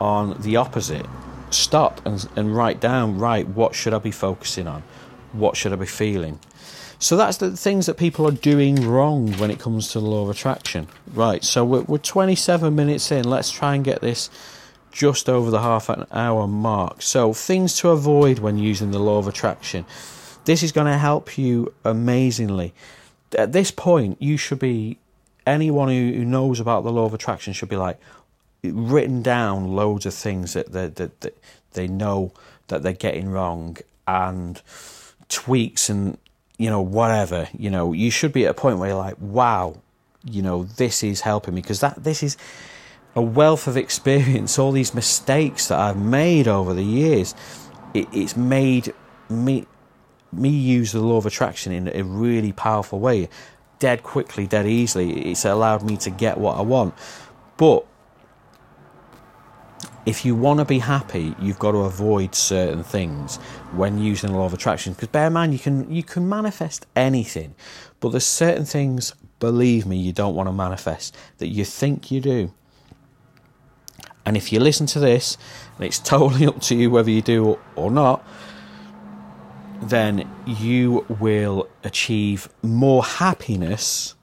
on 0.00 0.40
the 0.40 0.56
opposite, 0.56 1.06
stop 1.50 2.04
and 2.06 2.28
and 2.36 2.54
write 2.54 2.80
down 2.80 3.18
right 3.18 3.46
what 3.46 3.74
should 3.74 3.94
I 3.94 3.98
be 3.98 4.10
focusing 4.10 4.66
on? 4.66 4.82
What 5.32 5.56
should 5.56 5.72
I 5.72 5.76
be 5.76 5.86
feeling? 5.86 6.40
So 7.00 7.16
that's 7.16 7.38
the 7.38 7.56
things 7.56 7.86
that 7.86 7.96
people 7.96 8.28
are 8.28 8.32
doing 8.32 8.86
wrong 8.86 9.32
when 9.38 9.50
it 9.50 9.58
comes 9.58 9.88
to 9.88 10.00
the 10.00 10.06
law 10.06 10.22
of 10.22 10.28
attraction. 10.28 10.86
Right, 11.14 11.42
so 11.42 11.64
we're, 11.64 11.82
we're 11.82 11.96
27 11.96 12.74
minutes 12.74 13.10
in. 13.10 13.24
Let's 13.24 13.50
try 13.50 13.74
and 13.74 13.82
get 13.82 14.02
this 14.02 14.28
just 14.92 15.26
over 15.26 15.50
the 15.50 15.62
half 15.62 15.88
an 15.88 16.04
hour 16.12 16.46
mark. 16.46 17.00
So, 17.00 17.32
things 17.32 17.78
to 17.78 17.88
avoid 17.88 18.38
when 18.38 18.58
using 18.58 18.90
the 18.90 18.98
law 18.98 19.18
of 19.18 19.26
attraction. 19.26 19.86
This 20.44 20.62
is 20.62 20.72
going 20.72 20.88
to 20.88 20.98
help 20.98 21.38
you 21.38 21.72
amazingly. 21.84 22.74
At 23.36 23.52
this 23.52 23.70
point, 23.70 24.20
you 24.20 24.36
should 24.36 24.58
be, 24.58 24.98
anyone 25.46 25.88
who, 25.88 26.12
who 26.12 26.24
knows 26.26 26.60
about 26.60 26.84
the 26.84 26.92
law 26.92 27.06
of 27.06 27.14
attraction 27.14 27.54
should 27.54 27.70
be 27.70 27.76
like, 27.76 27.98
written 28.62 29.22
down 29.22 29.74
loads 29.74 30.04
of 30.04 30.12
things 30.12 30.52
that, 30.52 30.72
that, 30.72 30.96
that, 30.96 31.20
that 31.22 31.38
they 31.72 31.88
know 31.88 32.32
that 32.68 32.82
they're 32.82 32.92
getting 32.92 33.30
wrong 33.30 33.78
and 34.06 34.60
tweaks 35.28 35.88
and 35.88 36.18
you 36.60 36.68
know, 36.68 36.82
whatever, 36.82 37.48
you 37.56 37.70
know, 37.70 37.94
you 37.94 38.10
should 38.10 38.34
be 38.34 38.44
at 38.44 38.50
a 38.50 38.54
point 38.54 38.78
where 38.78 38.90
you're 38.90 38.98
like, 38.98 39.16
wow, 39.18 39.80
you 40.26 40.42
know, 40.42 40.64
this 40.64 41.02
is 41.02 41.22
helping 41.22 41.54
me 41.54 41.62
because 41.62 41.80
that 41.80 42.04
this 42.04 42.22
is 42.22 42.36
a 43.14 43.22
wealth 43.22 43.66
of 43.66 43.78
experience. 43.78 44.58
All 44.58 44.70
these 44.70 44.92
mistakes 44.92 45.68
that 45.68 45.78
I've 45.78 45.96
made 45.96 46.46
over 46.46 46.74
the 46.74 46.84
years, 46.84 47.34
it, 47.94 48.08
it's 48.12 48.36
made 48.36 48.92
me 49.30 49.66
me 50.32 50.50
use 50.50 50.92
the 50.92 51.00
law 51.00 51.16
of 51.16 51.24
attraction 51.24 51.72
in 51.72 51.88
a 51.88 52.02
really 52.02 52.52
powerful 52.52 53.00
way, 53.00 53.30
dead 53.78 54.02
quickly, 54.02 54.46
dead 54.46 54.66
easily. 54.66 55.30
It's 55.30 55.46
allowed 55.46 55.82
me 55.82 55.96
to 55.96 56.10
get 56.10 56.36
what 56.36 56.58
I 56.58 56.60
want, 56.60 56.92
but 57.56 57.86
if 60.06 60.24
you 60.24 60.34
want 60.34 60.58
to 60.60 60.64
be 60.64 60.78
happy, 60.78 61.34
you've 61.40 61.58
got 61.58 61.72
to 61.72 61.78
avoid 61.78 62.34
certain 62.34 62.82
things 62.82 63.36
when 63.72 63.98
using 63.98 64.32
the 64.32 64.38
law 64.38 64.46
of 64.46 64.54
attraction. 64.54 64.94
Because 64.94 65.08
bear 65.08 65.26
in 65.26 65.34
mind, 65.34 65.52
you 65.52 65.58
can 65.58 65.90
you 65.92 66.02
can 66.02 66.28
manifest 66.28 66.86
anything, 66.96 67.54
but 68.00 68.10
there's 68.10 68.26
certain 68.26 68.64
things, 68.64 69.14
believe 69.38 69.86
me, 69.86 69.96
you 69.96 70.12
don't 70.12 70.34
want 70.34 70.48
to 70.48 70.52
manifest 70.52 71.16
that 71.38 71.48
you 71.48 71.64
think 71.64 72.10
you 72.10 72.20
do. 72.20 72.52
And 74.24 74.36
if 74.36 74.52
you 74.52 74.60
listen 74.60 74.86
to 74.86 75.00
this, 75.00 75.36
and 75.76 75.86
it's 75.86 75.98
totally 76.14 76.46
up 76.46 76.60
to 76.62 76.74
you 76.74 76.90
whether 76.90 77.10
you 77.10 77.22
do 77.22 77.58
or 77.76 77.90
not, 77.90 78.26
then 79.82 80.28
you 80.46 81.04
will 81.08 81.68
achieve 81.84 82.48
more 82.62 83.02
happiness. 83.02 84.14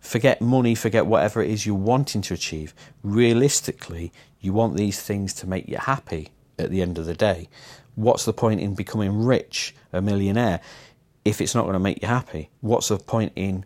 Forget 0.00 0.40
money, 0.40 0.74
forget 0.74 1.06
whatever 1.06 1.42
it 1.42 1.50
is 1.50 1.64
you're 1.64 1.74
wanting 1.74 2.22
to 2.22 2.34
achieve. 2.34 2.74
Realistically, 3.02 4.12
you 4.42 4.52
want 4.52 4.76
these 4.76 5.00
things 5.00 5.32
to 5.34 5.46
make 5.46 5.68
you 5.68 5.78
happy 5.78 6.28
at 6.58 6.70
the 6.70 6.82
end 6.82 6.98
of 6.98 7.06
the 7.06 7.14
day. 7.14 7.48
What's 7.94 8.24
the 8.24 8.32
point 8.32 8.60
in 8.60 8.74
becoming 8.74 9.24
rich, 9.24 9.74
a 9.92 10.02
millionaire, 10.02 10.60
if 11.24 11.40
it's 11.40 11.54
not 11.54 11.62
going 11.62 11.74
to 11.74 11.78
make 11.78 12.02
you 12.02 12.08
happy? 12.08 12.50
What's 12.60 12.88
the 12.88 12.98
point 12.98 13.32
in 13.36 13.64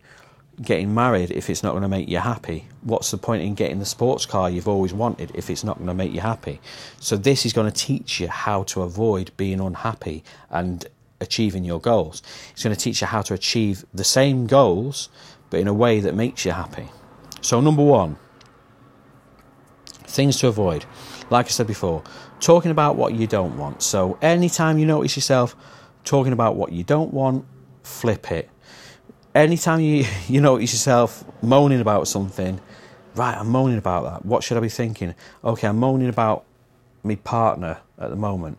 getting 0.62 0.94
married 0.94 1.30
if 1.30 1.48
it's 1.50 1.62
not 1.62 1.72
going 1.72 1.82
to 1.82 1.88
make 1.88 2.08
you 2.08 2.18
happy? 2.18 2.68
What's 2.82 3.10
the 3.10 3.18
point 3.18 3.42
in 3.42 3.54
getting 3.54 3.78
the 3.78 3.86
sports 3.86 4.26
car 4.26 4.50
you've 4.50 4.68
always 4.68 4.92
wanted 4.92 5.32
if 5.34 5.48
it's 5.50 5.64
not 5.64 5.76
going 5.76 5.88
to 5.88 5.94
make 5.94 6.12
you 6.12 6.20
happy? 6.20 6.60
So, 7.00 7.16
this 7.16 7.46
is 7.46 7.52
going 7.52 7.70
to 7.70 7.76
teach 7.76 8.20
you 8.20 8.28
how 8.28 8.64
to 8.64 8.82
avoid 8.82 9.30
being 9.36 9.60
unhappy 9.60 10.24
and 10.50 10.86
achieving 11.20 11.64
your 11.64 11.80
goals. 11.80 12.22
It's 12.52 12.64
going 12.64 12.76
to 12.76 12.80
teach 12.80 13.00
you 13.00 13.06
how 13.06 13.22
to 13.22 13.34
achieve 13.34 13.84
the 13.94 14.04
same 14.04 14.46
goals, 14.46 15.08
but 15.48 15.60
in 15.60 15.68
a 15.68 15.74
way 15.74 16.00
that 16.00 16.14
makes 16.14 16.44
you 16.44 16.52
happy. 16.52 16.88
So, 17.40 17.60
number 17.60 17.82
one, 17.82 18.16
Things 20.06 20.38
to 20.38 20.48
avoid. 20.48 20.84
Like 21.30 21.46
I 21.46 21.48
said 21.48 21.66
before, 21.66 22.02
talking 22.40 22.70
about 22.70 22.96
what 22.96 23.14
you 23.14 23.26
don't 23.26 23.56
want. 23.56 23.82
So, 23.82 24.18
anytime 24.22 24.78
you 24.78 24.86
notice 24.86 25.16
yourself 25.16 25.56
talking 26.04 26.32
about 26.32 26.56
what 26.56 26.72
you 26.72 26.84
don't 26.84 27.12
want, 27.12 27.44
flip 27.82 28.30
it. 28.30 28.48
Anytime 29.34 29.80
you, 29.80 30.06
you 30.28 30.40
notice 30.40 30.72
yourself 30.72 31.24
moaning 31.42 31.80
about 31.80 32.08
something, 32.08 32.60
right, 33.14 33.36
I'm 33.36 33.48
moaning 33.48 33.78
about 33.78 34.04
that. 34.04 34.24
What 34.24 34.42
should 34.42 34.56
I 34.56 34.60
be 34.60 34.68
thinking? 34.68 35.14
Okay, 35.44 35.68
I'm 35.68 35.78
moaning 35.78 36.08
about 36.08 36.44
my 37.02 37.16
partner 37.16 37.78
at 37.98 38.10
the 38.10 38.16
moment. 38.16 38.58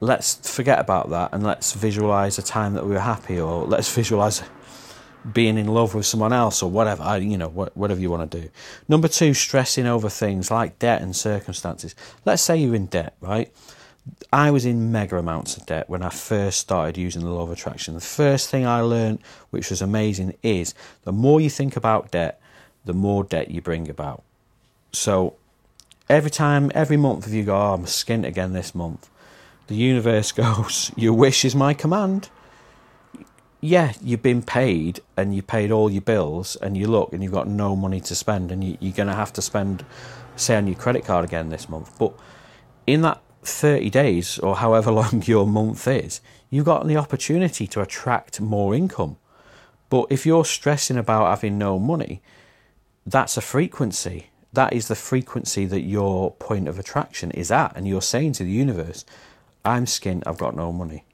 Let's 0.00 0.48
forget 0.54 0.78
about 0.78 1.10
that 1.10 1.34
and 1.34 1.42
let's 1.42 1.74
visualize 1.74 2.38
a 2.38 2.42
time 2.42 2.74
that 2.74 2.86
we 2.86 2.92
were 2.92 3.00
happy, 3.00 3.38
or 3.40 3.64
let's 3.64 3.92
visualize 3.94 4.42
being 5.32 5.58
in 5.58 5.66
love 5.66 5.94
with 5.94 6.06
someone 6.06 6.32
else 6.32 6.62
or 6.62 6.70
whatever, 6.70 7.18
you 7.18 7.36
know, 7.36 7.48
whatever 7.48 8.00
you 8.00 8.10
want 8.10 8.30
to 8.30 8.40
do. 8.40 8.50
Number 8.88 9.08
two, 9.08 9.34
stressing 9.34 9.86
over 9.86 10.08
things 10.08 10.50
like 10.50 10.78
debt 10.78 11.02
and 11.02 11.14
circumstances. 11.14 11.94
Let's 12.24 12.42
say 12.42 12.56
you're 12.56 12.74
in 12.74 12.86
debt, 12.86 13.14
right? 13.20 13.52
I 14.32 14.50
was 14.50 14.64
in 14.64 14.92
mega 14.92 15.18
amounts 15.18 15.56
of 15.56 15.66
debt 15.66 15.90
when 15.90 16.02
I 16.02 16.08
first 16.08 16.58
started 16.58 16.96
using 16.96 17.22
the 17.22 17.28
law 17.28 17.42
of 17.42 17.50
attraction. 17.50 17.94
The 17.94 18.00
first 18.00 18.48
thing 18.48 18.66
I 18.66 18.80
learned, 18.80 19.18
which 19.50 19.70
was 19.70 19.82
amazing, 19.82 20.36
is 20.42 20.74
the 21.04 21.12
more 21.12 21.40
you 21.40 21.50
think 21.50 21.76
about 21.76 22.10
debt, 22.10 22.40
the 22.84 22.94
more 22.94 23.22
debt 23.24 23.50
you 23.50 23.60
bring 23.60 23.90
about. 23.90 24.22
So 24.92 25.34
every 26.08 26.30
time, 26.30 26.72
every 26.74 26.96
month, 26.96 27.26
if 27.26 27.34
you 27.34 27.44
go, 27.44 27.54
oh, 27.54 27.74
I'm 27.74 27.84
skint 27.84 28.26
again 28.26 28.52
this 28.52 28.74
month, 28.74 29.10
the 29.66 29.76
universe 29.76 30.32
goes, 30.32 30.90
Your 30.96 31.12
wish 31.12 31.44
is 31.44 31.54
my 31.54 31.74
command 31.74 32.30
yeah, 33.60 33.92
you've 34.02 34.22
been 34.22 34.42
paid 34.42 35.00
and 35.16 35.34
you 35.34 35.42
paid 35.42 35.70
all 35.70 35.90
your 35.90 36.00
bills, 36.00 36.56
and 36.56 36.76
you 36.76 36.86
look 36.86 37.12
and 37.12 37.22
you've 37.22 37.32
got 37.32 37.46
no 37.46 37.76
money 37.76 38.00
to 38.00 38.14
spend, 38.14 38.50
and 38.50 38.64
you, 38.64 38.78
you're 38.80 38.94
going 38.94 39.08
to 39.08 39.14
have 39.14 39.32
to 39.34 39.42
spend, 39.42 39.84
say, 40.36 40.56
on 40.56 40.66
your 40.66 40.76
credit 40.76 41.04
card 41.04 41.24
again 41.24 41.50
this 41.50 41.68
month. 41.68 41.98
But 41.98 42.14
in 42.86 43.02
that 43.02 43.20
30 43.42 43.90
days 43.90 44.38
or 44.38 44.56
however 44.56 44.90
long 45.00 45.22
your 45.26 45.46
month 45.46 45.86
is, 45.86 46.20
you've 46.48 46.64
got 46.64 46.86
the 46.86 46.96
opportunity 46.96 47.66
to 47.66 47.80
attract 47.80 48.40
more 48.40 48.74
income. 48.74 49.16
But 49.90 50.06
if 50.08 50.24
you're 50.24 50.44
stressing 50.44 50.96
about 50.96 51.28
having 51.28 51.58
no 51.58 51.78
money, 51.78 52.22
that's 53.04 53.36
a 53.36 53.40
frequency. 53.40 54.30
That 54.52 54.72
is 54.72 54.88
the 54.88 54.94
frequency 54.94 55.66
that 55.66 55.82
your 55.82 56.32
point 56.32 56.68
of 56.68 56.78
attraction 56.78 57.30
is 57.32 57.50
at. 57.50 57.76
And 57.76 57.86
you're 57.86 58.02
saying 58.02 58.32
to 58.34 58.44
the 58.44 58.50
universe, 58.50 59.04
I'm 59.64 59.84
skint, 59.84 60.22
I've 60.26 60.38
got 60.38 60.56
no 60.56 60.72
money. 60.72 61.04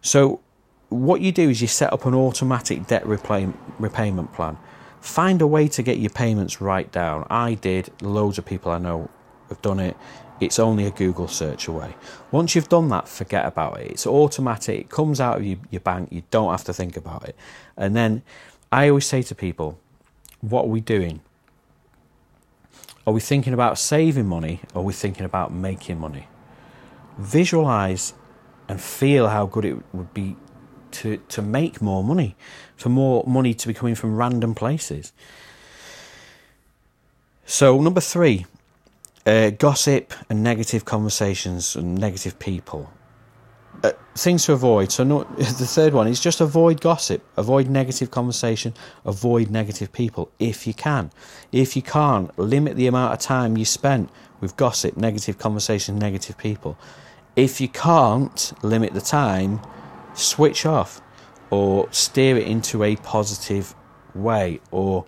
So, 0.00 0.40
what 0.88 1.20
you 1.20 1.32
do 1.32 1.50
is 1.50 1.60
you 1.60 1.68
set 1.68 1.92
up 1.92 2.06
an 2.06 2.14
automatic 2.14 2.86
debt 2.86 3.04
repay- 3.04 3.52
repayment 3.78 4.32
plan. 4.32 4.56
Find 5.00 5.42
a 5.42 5.46
way 5.46 5.68
to 5.68 5.82
get 5.82 5.98
your 5.98 6.10
payments 6.10 6.60
right 6.60 6.90
down. 6.90 7.26
I 7.28 7.54
did, 7.54 7.90
loads 8.00 8.38
of 8.38 8.46
people 8.46 8.72
I 8.72 8.78
know 8.78 9.10
have 9.48 9.60
done 9.60 9.80
it. 9.80 9.96
It's 10.40 10.58
only 10.58 10.86
a 10.86 10.90
Google 10.90 11.28
search 11.28 11.68
away. 11.68 11.94
Once 12.30 12.54
you've 12.54 12.68
done 12.68 12.88
that, 12.88 13.08
forget 13.08 13.46
about 13.46 13.80
it. 13.80 13.90
It's 13.90 14.06
automatic, 14.06 14.80
it 14.80 14.90
comes 14.90 15.20
out 15.20 15.38
of 15.38 15.44
your, 15.44 15.58
your 15.70 15.80
bank, 15.80 16.08
you 16.10 16.22
don't 16.30 16.50
have 16.50 16.64
to 16.64 16.72
think 16.72 16.96
about 16.96 17.28
it. 17.28 17.36
And 17.76 17.94
then 17.94 18.22
I 18.72 18.88
always 18.88 19.06
say 19.06 19.22
to 19.22 19.34
people, 19.34 19.78
what 20.40 20.64
are 20.64 20.68
we 20.68 20.80
doing? 20.80 21.20
Are 23.06 23.12
we 23.12 23.20
thinking 23.20 23.52
about 23.52 23.78
saving 23.78 24.26
money 24.26 24.60
or 24.74 24.80
are 24.80 24.84
we 24.84 24.92
thinking 24.92 25.24
about 25.24 25.52
making 25.52 25.98
money? 26.00 26.28
Visualize 27.18 28.14
and 28.68 28.80
feel 28.80 29.28
how 29.28 29.46
good 29.46 29.64
it 29.64 29.76
would 29.92 30.12
be 30.14 30.36
to, 30.94 31.18
to 31.28 31.42
make 31.42 31.82
more 31.82 32.02
money, 32.02 32.36
for 32.76 32.88
more 32.88 33.24
money 33.26 33.54
to 33.54 33.68
be 33.68 33.74
coming 33.74 33.94
from 33.94 34.16
random 34.16 34.54
places. 34.54 35.12
So, 37.46 37.80
number 37.80 38.00
three, 38.00 38.46
uh, 39.26 39.50
gossip 39.50 40.14
and 40.30 40.42
negative 40.42 40.84
conversations 40.84 41.76
and 41.76 41.98
negative 41.98 42.38
people. 42.38 42.90
Uh, 43.82 43.92
things 44.14 44.46
to 44.46 44.52
avoid. 44.52 44.90
So, 44.90 45.04
no, 45.04 45.24
the 45.36 45.44
third 45.44 45.92
one 45.92 46.06
is 46.06 46.20
just 46.20 46.40
avoid 46.40 46.80
gossip, 46.80 47.22
avoid 47.36 47.68
negative 47.68 48.10
conversation, 48.10 48.72
avoid 49.04 49.50
negative 49.50 49.92
people 49.92 50.30
if 50.38 50.66
you 50.66 50.72
can. 50.72 51.10
If 51.52 51.76
you 51.76 51.82
can't, 51.82 52.36
limit 52.38 52.76
the 52.76 52.86
amount 52.86 53.12
of 53.12 53.18
time 53.18 53.58
you 53.58 53.64
spent 53.64 54.10
with 54.40 54.56
gossip, 54.56 54.96
negative 54.96 55.38
conversation, 55.38 55.98
negative 55.98 56.38
people. 56.38 56.78
If 57.36 57.60
you 57.60 57.68
can't 57.68 58.52
limit 58.62 58.94
the 58.94 59.00
time, 59.00 59.60
switch 60.14 60.66
off 60.66 61.00
or 61.50 61.88
steer 61.92 62.36
it 62.36 62.46
into 62.46 62.82
a 62.82 62.96
positive 62.96 63.74
way 64.14 64.60
or 64.70 65.04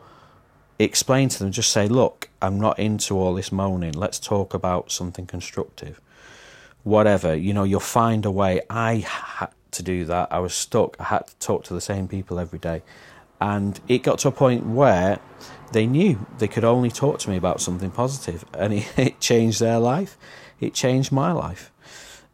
explain 0.79 1.29
to 1.31 1.39
them, 1.39 1.53
just 1.53 1.73
say, 1.73 1.89
look, 1.89 2.29
I'm 2.43 2.61
not 2.61 2.79
into 2.79 3.19
all 3.19 3.35
this 3.35 3.51
moaning. 3.51 3.93
Let's 3.93 4.19
talk 4.19 4.55
about 4.55 4.91
something 4.91 5.27
constructive. 5.27 6.01
Whatever, 6.83 7.35
you 7.35 7.53
know, 7.53 7.65
you'll 7.65 7.81
find 7.81 8.25
a 8.25 8.31
way. 8.31 8.61
I 8.71 8.97
had 8.97 9.51
to 9.73 9.83
do 9.83 10.05
that. 10.05 10.29
I 10.31 10.39
was 10.39 10.55
stuck. 10.55 10.97
I 11.01 11.05
had 11.05 11.27
to 11.27 11.37
talk 11.39 11.65
to 11.65 11.75
the 11.75 11.81
same 11.81 12.07
people 12.09 12.39
every 12.39 12.59
day. 12.59 12.83
And 13.41 13.79
it 13.89 14.03
got 14.03 14.19
to 14.21 14.29
a 14.29 14.33
point 14.33 14.67
where 14.67 15.19
they 15.73 15.87
knew 15.87 16.25
they 16.39 16.49
could 16.49 16.65
only 16.65 16.91
talk 16.91 17.19
to 17.21 17.31
me 17.31 17.37
about 17.37 17.61
something 17.61 17.91
positive, 17.91 18.45
and 18.55 18.75
it, 18.75 18.93
it 18.99 19.21
changed 19.21 19.61
their 19.61 19.79
life. 19.79 20.17
It 20.61 20.75
changed 20.75 21.13
my 21.13 21.33
life. 21.33 21.73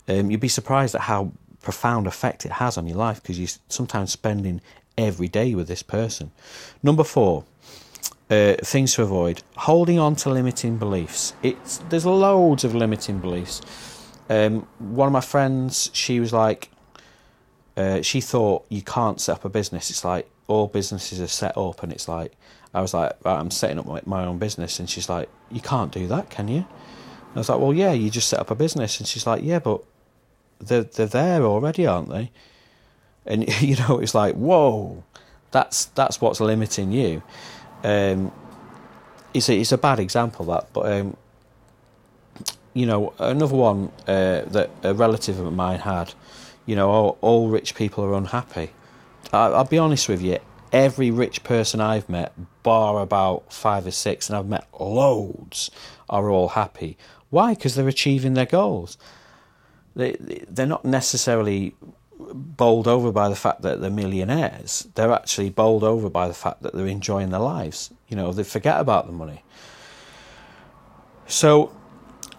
Um, 0.09 0.31
you'd 0.31 0.41
be 0.41 0.49
surprised 0.49 0.95
at 0.95 1.03
how 1.03 1.33
profound 1.63 2.07
effect 2.07 2.45
it 2.45 2.53
has 2.53 2.77
on 2.77 2.87
your 2.87 2.97
life 2.97 3.23
because 3.23 3.39
you're 3.39 3.49
sometimes 3.69 4.13
spending 4.13 4.61
every 4.99 5.29
day 5.29 5.55
with 5.55 5.69
this 5.69 5.83
person. 5.83 6.31
Number 6.83 7.05
four, 7.05 7.45
uh, 8.31 8.55
things 8.63 8.95
to 8.95 9.03
avoid: 9.03 9.43
holding 9.57 9.99
on 9.99 10.17
to 10.17 10.31
limiting 10.31 10.79
beliefs. 10.79 11.35
It's 11.43 11.79
there's 11.89 12.07
loads 12.07 12.65
of 12.65 12.75
limiting 12.75 13.19
beliefs. 13.19 13.61
Um, 14.29 14.67
one 14.79 15.07
of 15.07 15.13
my 15.13 15.21
friends, 15.21 15.91
she 15.93 16.21
was 16.21 16.33
like, 16.33 16.71
uh, 17.77 18.03
she 18.03 18.21
thought 18.21 18.65
you 18.69 18.83
can't 18.83 19.21
set 19.21 19.37
up 19.37 19.45
a 19.45 19.49
business. 19.49 19.91
It's 19.91 20.05
like 20.05 20.29
all 20.49 20.69
businesses 20.69 21.21
are 21.21 21.27
set 21.27 21.57
up, 21.57 21.83
and 21.83 21.93
it's 21.93 22.09
like 22.09 22.33
I 22.75 22.81
was 22.81 22.95
like, 22.95 23.13
right, 23.25 23.39
I'm 23.39 23.51
setting 23.51 23.79
up 23.79 23.87
my, 23.87 24.01
my 24.07 24.25
own 24.25 24.39
business, 24.39 24.79
and 24.81 24.89
she's 24.89 25.09
like, 25.09 25.29
you 25.51 25.61
can't 25.61 25.93
do 25.93 26.07
that, 26.09 26.31
can 26.31 26.49
you? 26.49 26.67
I 27.35 27.39
was 27.39 27.49
like, 27.49 27.61
well, 27.61 27.73
yeah, 27.73 27.93
you 27.93 28.11
just 28.11 28.29
set 28.29 28.41
up 28.41 28.51
a 28.51 28.55
business, 28.55 28.99
and 28.99 29.07
she's 29.07 29.27
like, 29.27 29.43
yeah, 29.43 29.59
but 29.59 29.83
they're 30.63 30.85
they're 30.85 31.07
there 31.07 31.43
already, 31.45 31.87
aren't 31.87 32.09
they? 32.09 32.31
And 33.27 33.49
you 33.63 33.77
know, 33.77 33.99
it's 33.99 34.15
like, 34.15 34.35
whoa, 34.35 35.05
that's 35.51 35.87
that's 35.87 36.21
what's 36.21 36.41
limiting 36.41 36.93
you. 36.93 37.23
Um, 37.85 38.33
it's 39.35 39.49
a, 39.49 39.59
it's 39.59 39.73
a 39.73 39.79
bad 39.79 39.99
example 39.99 40.47
that, 40.47 40.73
but 40.73 40.93
um, 40.93 41.17
you 42.75 42.87
know, 42.87 43.13
another 43.19 43.57
one 43.57 43.91
uh, 44.07 44.43
that 44.47 44.71
a 44.83 44.95
relative 44.95 45.39
of 45.39 45.53
mine 45.53 45.81
had. 45.81 46.15
You 46.65 46.77
know, 46.77 46.91
all, 46.91 47.19
all 47.21 47.49
rich 47.49 47.75
people 47.75 48.05
are 48.05 48.15
unhappy. 48.15 48.71
I, 49.33 49.47
I'll 49.47 49.65
be 49.65 49.79
honest 49.79 50.09
with 50.09 50.23
you. 50.23 50.39
Every 50.71 51.11
rich 51.11 51.45
person 51.45 51.81
I've 51.81 52.09
met, 52.09 52.33
bar 52.63 53.01
about 53.01 53.53
five 53.53 53.87
or 53.87 53.91
six, 53.91 54.29
and 54.29 54.39
I've 54.39 54.47
met 54.47 54.67
loads, 54.79 55.71
are 56.09 56.31
all 56.31 56.49
happy. 56.49 56.97
Why? 57.31 57.55
Because 57.55 57.75
they're 57.75 57.89
achieving 57.89 58.35
their 58.35 58.47
goals. 58.47 58.97
They 59.95 60.13
they're 60.49 60.67
not 60.67 60.85
necessarily 60.85 61.75
bowled 62.19 62.89
over 62.89 63.13
by 63.13 63.29
the 63.29 63.37
fact 63.37 63.63
that 63.63 63.81
they're 63.81 63.91
millionaires. 63.91 64.89
They're 64.95 65.13
actually 65.13 65.51
bowled 65.51 65.85
over 65.85 66.09
by 66.09 66.29
the 66.29 66.35
fact 66.35 66.63
that 66.63 66.75
they're 66.75 66.87
enjoying 66.87 67.31
their 67.31 67.41
lives. 67.41 67.93
You 68.09 68.17
know, 68.17 68.33
they 68.33 68.45
forget 68.45 68.81
about 68.81 69.07
the 69.07 69.13
money. 69.13 69.43
So, 71.27 71.73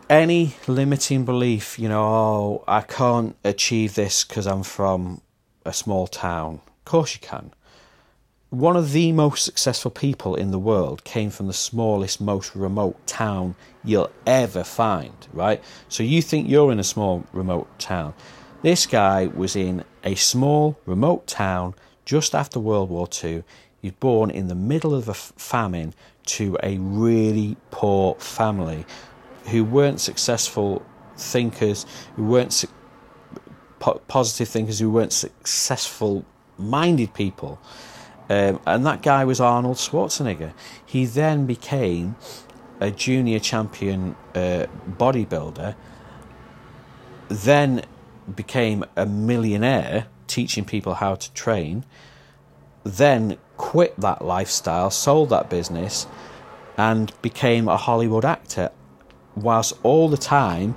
any 0.10 0.56
limiting 0.68 1.26
belief, 1.26 1.80
you 1.80 1.90
know, 1.90 2.04
oh, 2.04 2.64
I 2.68 2.82
can't 2.82 3.36
achieve 3.44 3.96
this 3.96 4.24
because 4.24 4.46
I'm 4.46 4.64
from 4.64 5.22
a 5.66 5.74
small 5.74 6.08
town. 6.08 6.62
Of 6.68 6.86
course, 6.86 7.14
you 7.16 7.20
can. 7.22 7.54
One 8.54 8.78
of 8.78 8.92
the 8.92 9.12
most 9.14 9.46
successful 9.46 9.90
people 9.90 10.36
in 10.36 10.52
the 10.52 10.60
world 10.60 11.04
came 11.04 11.32
from 11.32 11.48
the 11.48 11.54
smallest, 11.54 12.22
most 12.22 12.56
remote 12.56 13.08
town 13.08 13.56
you'll 13.84 14.12
ever 14.28 14.64
find, 14.64 15.16
right? 15.34 15.60
So, 15.90 16.04
you 16.04 16.22
think 16.22 16.48
you're 16.48 16.72
in 16.72 16.80
a 16.80 16.84
small, 16.84 17.26
remote 17.34 17.68
town. 17.80 18.14
This 18.62 18.86
guy 18.86 19.26
was 19.26 19.56
in 19.56 19.84
a 20.04 20.14
small, 20.14 20.78
remote 20.86 21.26
town 21.26 21.74
just 22.06 22.36
after 22.36 22.60
World 22.60 22.92
War 22.92 23.10
II. 23.24 23.44
He 23.82 23.88
was 23.88 23.94
born 23.94 24.30
in 24.30 24.50
the 24.50 24.54
middle 24.54 24.94
of 24.94 25.10
a 25.10 25.16
famine 25.16 25.96
to 26.38 26.56
a 26.62 26.78
really 26.78 27.58
poor 27.72 28.14
family 28.20 28.86
who 29.46 29.64
weren't 29.64 30.00
successful 30.00 30.86
thinkers, 31.18 31.88
who 32.16 32.26
weren't 32.26 32.54
su- 32.54 32.68
po- 33.80 34.00
positive 34.08 34.48
thinkers, 34.48 34.78
who 34.78 34.92
weren't 34.92 35.12
successful 35.12 36.24
minded 36.60 37.16
people. 37.16 37.60
Um, 38.30 38.60
and 38.66 38.86
that 38.86 39.02
guy 39.02 39.26
was 39.26 39.40
Arnold 39.40 39.78
Schwarzenegger. 39.78 40.54
He 40.86 41.06
then 41.06 41.46
became 41.46 42.16
a 42.80 42.90
junior 42.92 43.40
champion 43.40 44.16
uh, 44.34 44.68
bodybuilder, 44.90 45.76
then 47.30 47.84
became 48.34 48.84
a 48.96 49.06
millionaire 49.06 50.08
teaching 50.28 50.66
people 50.66 50.96
how 50.96 51.16
to 51.16 51.32
train, 51.34 51.86
then 52.84 53.38
quit 53.58 54.00
that 54.00 54.24
lifestyle, 54.24 54.90
sold 54.90 55.30
that 55.30 55.50
business, 55.50 56.08
and 56.78 57.14
became 57.22 57.68
a 57.68 57.78
Hollywood 57.78 58.26
actor, 58.26 58.72
whilst 59.36 59.74
all 59.84 60.10
the 60.10 60.18
time 60.18 60.76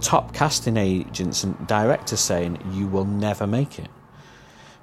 top 0.00 0.34
casting 0.34 0.76
agents 0.76 1.44
and 1.44 1.66
directors 1.66 2.20
saying 2.20 2.58
you 2.72 2.86
will 2.86 3.04
never 3.04 3.46
make 3.46 3.78
it. 3.78 3.88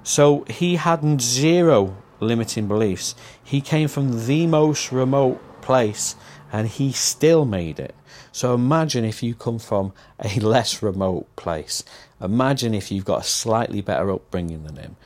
So 0.04 0.44
he 0.48 0.76
had 0.76 1.20
zero 1.20 1.96
limiting 2.20 2.68
beliefs. 2.68 3.14
He 3.42 3.60
came 3.60 3.88
from 3.88 4.26
the 4.26 4.46
most 4.46 4.92
remote 4.92 5.40
place 5.62 6.14
and 6.52 6.68
he 6.68 6.92
still 6.92 7.46
made 7.46 7.80
it. 7.80 7.94
So 8.30 8.54
imagine 8.54 9.04
if 9.04 9.22
you 9.22 9.34
come 9.34 9.58
from 9.58 9.92
a 10.20 10.38
less 10.40 10.82
remote 10.82 11.34
place. 11.36 11.82
Imagine 12.20 12.74
if 12.74 12.92
you've 12.92 13.06
got 13.06 13.22
a 13.22 13.24
slightly 13.24 13.80
better 13.80 14.12
upbringing 14.12 14.64
than 14.64 14.76
him. 14.76 14.96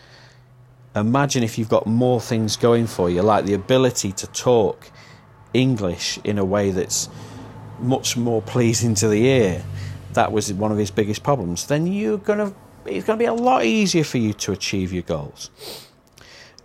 Imagine 0.97 1.45
if 1.45 1.59
you've 1.59 1.69
got 1.69 1.87
more 1.87 2.21
things 2.21 2.57
going 2.57 2.89
for 2.89 3.09
you, 3.09 3.23
like 3.23 3.45
the 3.45 3.55
ability 3.55 4.11
to 4.13 4.27
talk 4.27 4.91
English 5.55 6.19
in 6.25 6.39
a 6.39 6.45
way 6.45 6.73
that's 6.73 7.09
much 7.79 8.17
more 8.17 8.43
pleasing 8.55 8.95
to 8.97 9.07
the 9.07 9.25
ear. 9.27 9.65
That 10.15 10.33
was 10.33 10.53
one 10.53 10.73
of 10.73 10.79
his 10.79 10.91
biggest 10.91 11.23
problems. 11.23 11.67
Then 11.67 11.87
you're 11.87 12.19
gonna 12.19 12.53
it's 12.91 13.07
gonna 13.07 13.19
be 13.19 13.25
a 13.25 13.33
lot 13.33 13.65
easier 13.65 14.05
for 14.05 14.19
you 14.19 14.33
to 14.35 14.53
achieve 14.53 14.93
your 14.93 15.03
goals. 15.03 15.51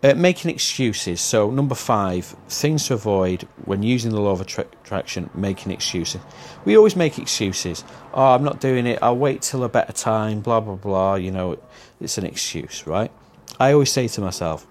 Uh, 0.04 0.14
making 0.16 0.52
excuses. 0.52 1.22
So, 1.22 1.50
number 1.50 1.76
five, 1.76 2.26
things 2.50 2.88
to 2.88 2.96
avoid 2.96 3.48
when 3.64 3.84
using 3.84 4.12
the 4.12 4.20
law 4.20 4.32
of 4.32 4.42
attraction, 4.42 5.30
making 5.34 5.72
excuses. 5.72 6.20
We 6.66 6.76
always 6.76 6.98
make 6.98 7.18
excuses. 7.18 7.86
Oh, 8.14 8.34
I'm 8.34 8.44
not 8.44 8.60
doing 8.60 8.86
it. 8.86 9.00
I'll 9.02 9.16
wait 9.16 9.42
till 9.44 9.64
a 9.64 9.70
better 9.70 9.94
time, 9.94 10.42
blah, 10.42 10.60
blah, 10.60 10.76
blah. 10.76 11.16
You 11.16 11.32
know, 11.32 11.58
it's 12.02 12.18
an 12.18 12.26
excuse, 12.26 12.86
right? 12.86 13.14
I 13.62 13.72
always 13.72 13.94
say 13.94 14.10
to 14.10 14.20
myself, 14.20 14.68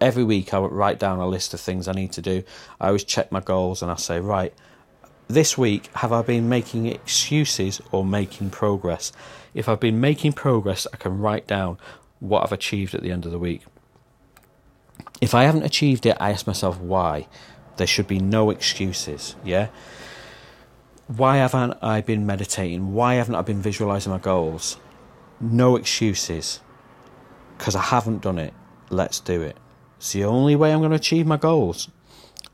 every 0.00 0.24
week 0.24 0.52
I 0.52 0.58
would 0.58 0.72
write 0.72 0.98
down 0.98 1.20
a 1.20 1.28
list 1.28 1.54
of 1.54 1.60
things 1.60 1.86
I 1.86 1.92
need 1.92 2.10
to 2.12 2.22
do. 2.22 2.42
I 2.80 2.88
always 2.88 3.04
check 3.04 3.30
my 3.30 3.40
goals 3.40 3.82
and 3.82 3.90
I 3.90 3.94
say, 3.94 4.18
right, 4.18 4.52
this 5.28 5.56
week 5.56 5.88
have 5.94 6.12
I 6.12 6.22
been 6.22 6.48
making 6.48 6.86
excuses 6.86 7.80
or 7.90 8.04
making 8.04 8.50
progress? 8.50 9.12
If 9.54 9.68
I've 9.68 9.80
been 9.80 10.00
making 10.00 10.32
progress, 10.32 10.86
I 10.92 10.96
can 10.96 11.18
write 11.18 11.46
down 11.46 11.78
what 12.20 12.42
I've 12.42 12.52
achieved 12.52 12.94
at 12.94 13.02
the 13.02 13.10
end 13.10 13.26
of 13.26 13.32
the 13.32 13.38
week. 13.38 13.62
If 15.20 15.34
I 15.34 15.44
haven't 15.44 15.64
achieved 15.64 16.06
it, 16.06 16.16
I 16.20 16.30
ask 16.30 16.46
myself 16.46 16.78
why. 16.78 17.28
There 17.76 17.86
should 17.86 18.06
be 18.06 18.18
no 18.18 18.50
excuses, 18.50 19.36
yeah? 19.44 19.68
Why 21.06 21.36
haven't 21.36 21.74
I 21.82 22.00
been 22.00 22.26
meditating? 22.26 22.92
Why 22.92 23.14
haven't 23.14 23.34
I 23.34 23.42
been 23.42 23.62
visualizing 23.62 24.12
my 24.12 24.18
goals? 24.18 24.78
No 25.40 25.76
excuses. 25.76 26.60
Because 27.56 27.76
I 27.76 27.82
haven't 27.82 28.22
done 28.22 28.38
it. 28.38 28.54
Let's 28.90 29.20
do 29.20 29.42
it. 29.42 29.56
It's 29.98 30.12
the 30.12 30.24
only 30.24 30.56
way 30.56 30.72
I'm 30.72 30.80
going 30.80 30.90
to 30.90 30.96
achieve 30.96 31.26
my 31.26 31.36
goals. 31.36 31.88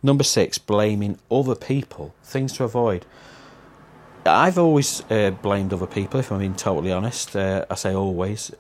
Number 0.03 0.25
six, 0.25 0.59
blaming 0.59 1.19
other 1.31 1.55
people. 1.55 2.15
Things 2.23 2.53
to 2.55 2.65
avoid. 2.65 3.05
I've 4.25 4.59
always 4.59 5.03
uh, 5.11 5.31
blamed 5.31 5.73
other 5.73 5.87
people, 5.87 6.21
if 6.21 6.31
I'm 6.31 6.39
being 6.39 6.55
totally 6.55 6.93
honest. 6.93 7.35
Uh, 7.35 7.65
I 7.71 7.75
say 7.75 7.95
always. 7.95 8.53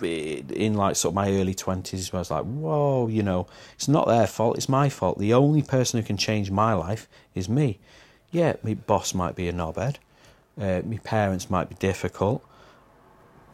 In 0.00 0.74
like 0.74 0.96
sort 0.96 1.12
of 1.12 1.14
my 1.14 1.30
early 1.30 1.54
20s, 1.54 2.12
where 2.12 2.18
I 2.18 2.22
was 2.22 2.30
like, 2.30 2.44
whoa, 2.44 3.06
you 3.06 3.22
know, 3.22 3.46
it's 3.74 3.86
not 3.86 4.08
their 4.08 4.26
fault, 4.26 4.56
it's 4.56 4.68
my 4.68 4.88
fault. 4.88 5.18
The 5.18 5.32
only 5.32 5.62
person 5.62 6.00
who 6.00 6.06
can 6.06 6.16
change 6.16 6.50
my 6.50 6.72
life 6.72 7.08
is 7.36 7.48
me. 7.48 7.78
Yeah, 8.32 8.54
my 8.64 8.74
boss 8.74 9.14
might 9.14 9.36
be 9.36 9.46
a 9.46 9.52
knobhead, 9.52 9.96
uh, 10.60 10.82
my 10.84 10.98
parents 11.04 11.48
might 11.48 11.68
be 11.68 11.76
difficult, 11.76 12.44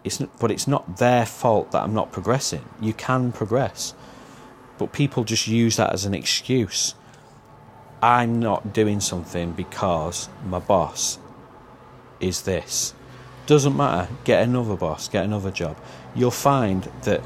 it's, 0.04 0.18
but 0.40 0.50
it's 0.50 0.66
not 0.66 0.96
their 0.96 1.26
fault 1.26 1.72
that 1.72 1.82
I'm 1.82 1.92
not 1.92 2.12
progressing. 2.12 2.64
You 2.80 2.94
can 2.94 3.30
progress. 3.30 3.92
But 4.78 4.92
people 4.92 5.24
just 5.24 5.48
use 5.48 5.76
that 5.76 5.92
as 5.92 6.04
an 6.04 6.14
excuse. 6.14 6.94
I'm 8.00 8.38
not 8.38 8.72
doing 8.72 9.00
something 9.00 9.52
because 9.52 10.28
my 10.46 10.60
boss 10.60 11.18
is 12.20 12.42
this. 12.42 12.94
Doesn't 13.46 13.76
matter. 13.76 14.08
Get 14.24 14.42
another 14.42 14.76
boss, 14.76 15.08
get 15.08 15.24
another 15.24 15.50
job. 15.50 15.76
You'll 16.14 16.30
find 16.30 16.84
that 17.02 17.22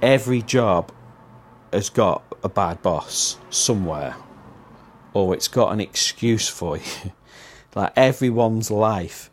every 0.00 0.42
job 0.42 0.92
has 1.72 1.90
got 1.90 2.22
a 2.44 2.48
bad 2.48 2.82
boss 2.82 3.38
somewhere, 3.50 4.16
or 5.12 5.34
it's 5.34 5.48
got 5.48 5.72
an 5.72 5.80
excuse 5.80 6.48
for 6.48 6.76
you. 6.76 7.12
like 7.74 7.92
everyone's 7.96 8.70
life, 8.70 9.30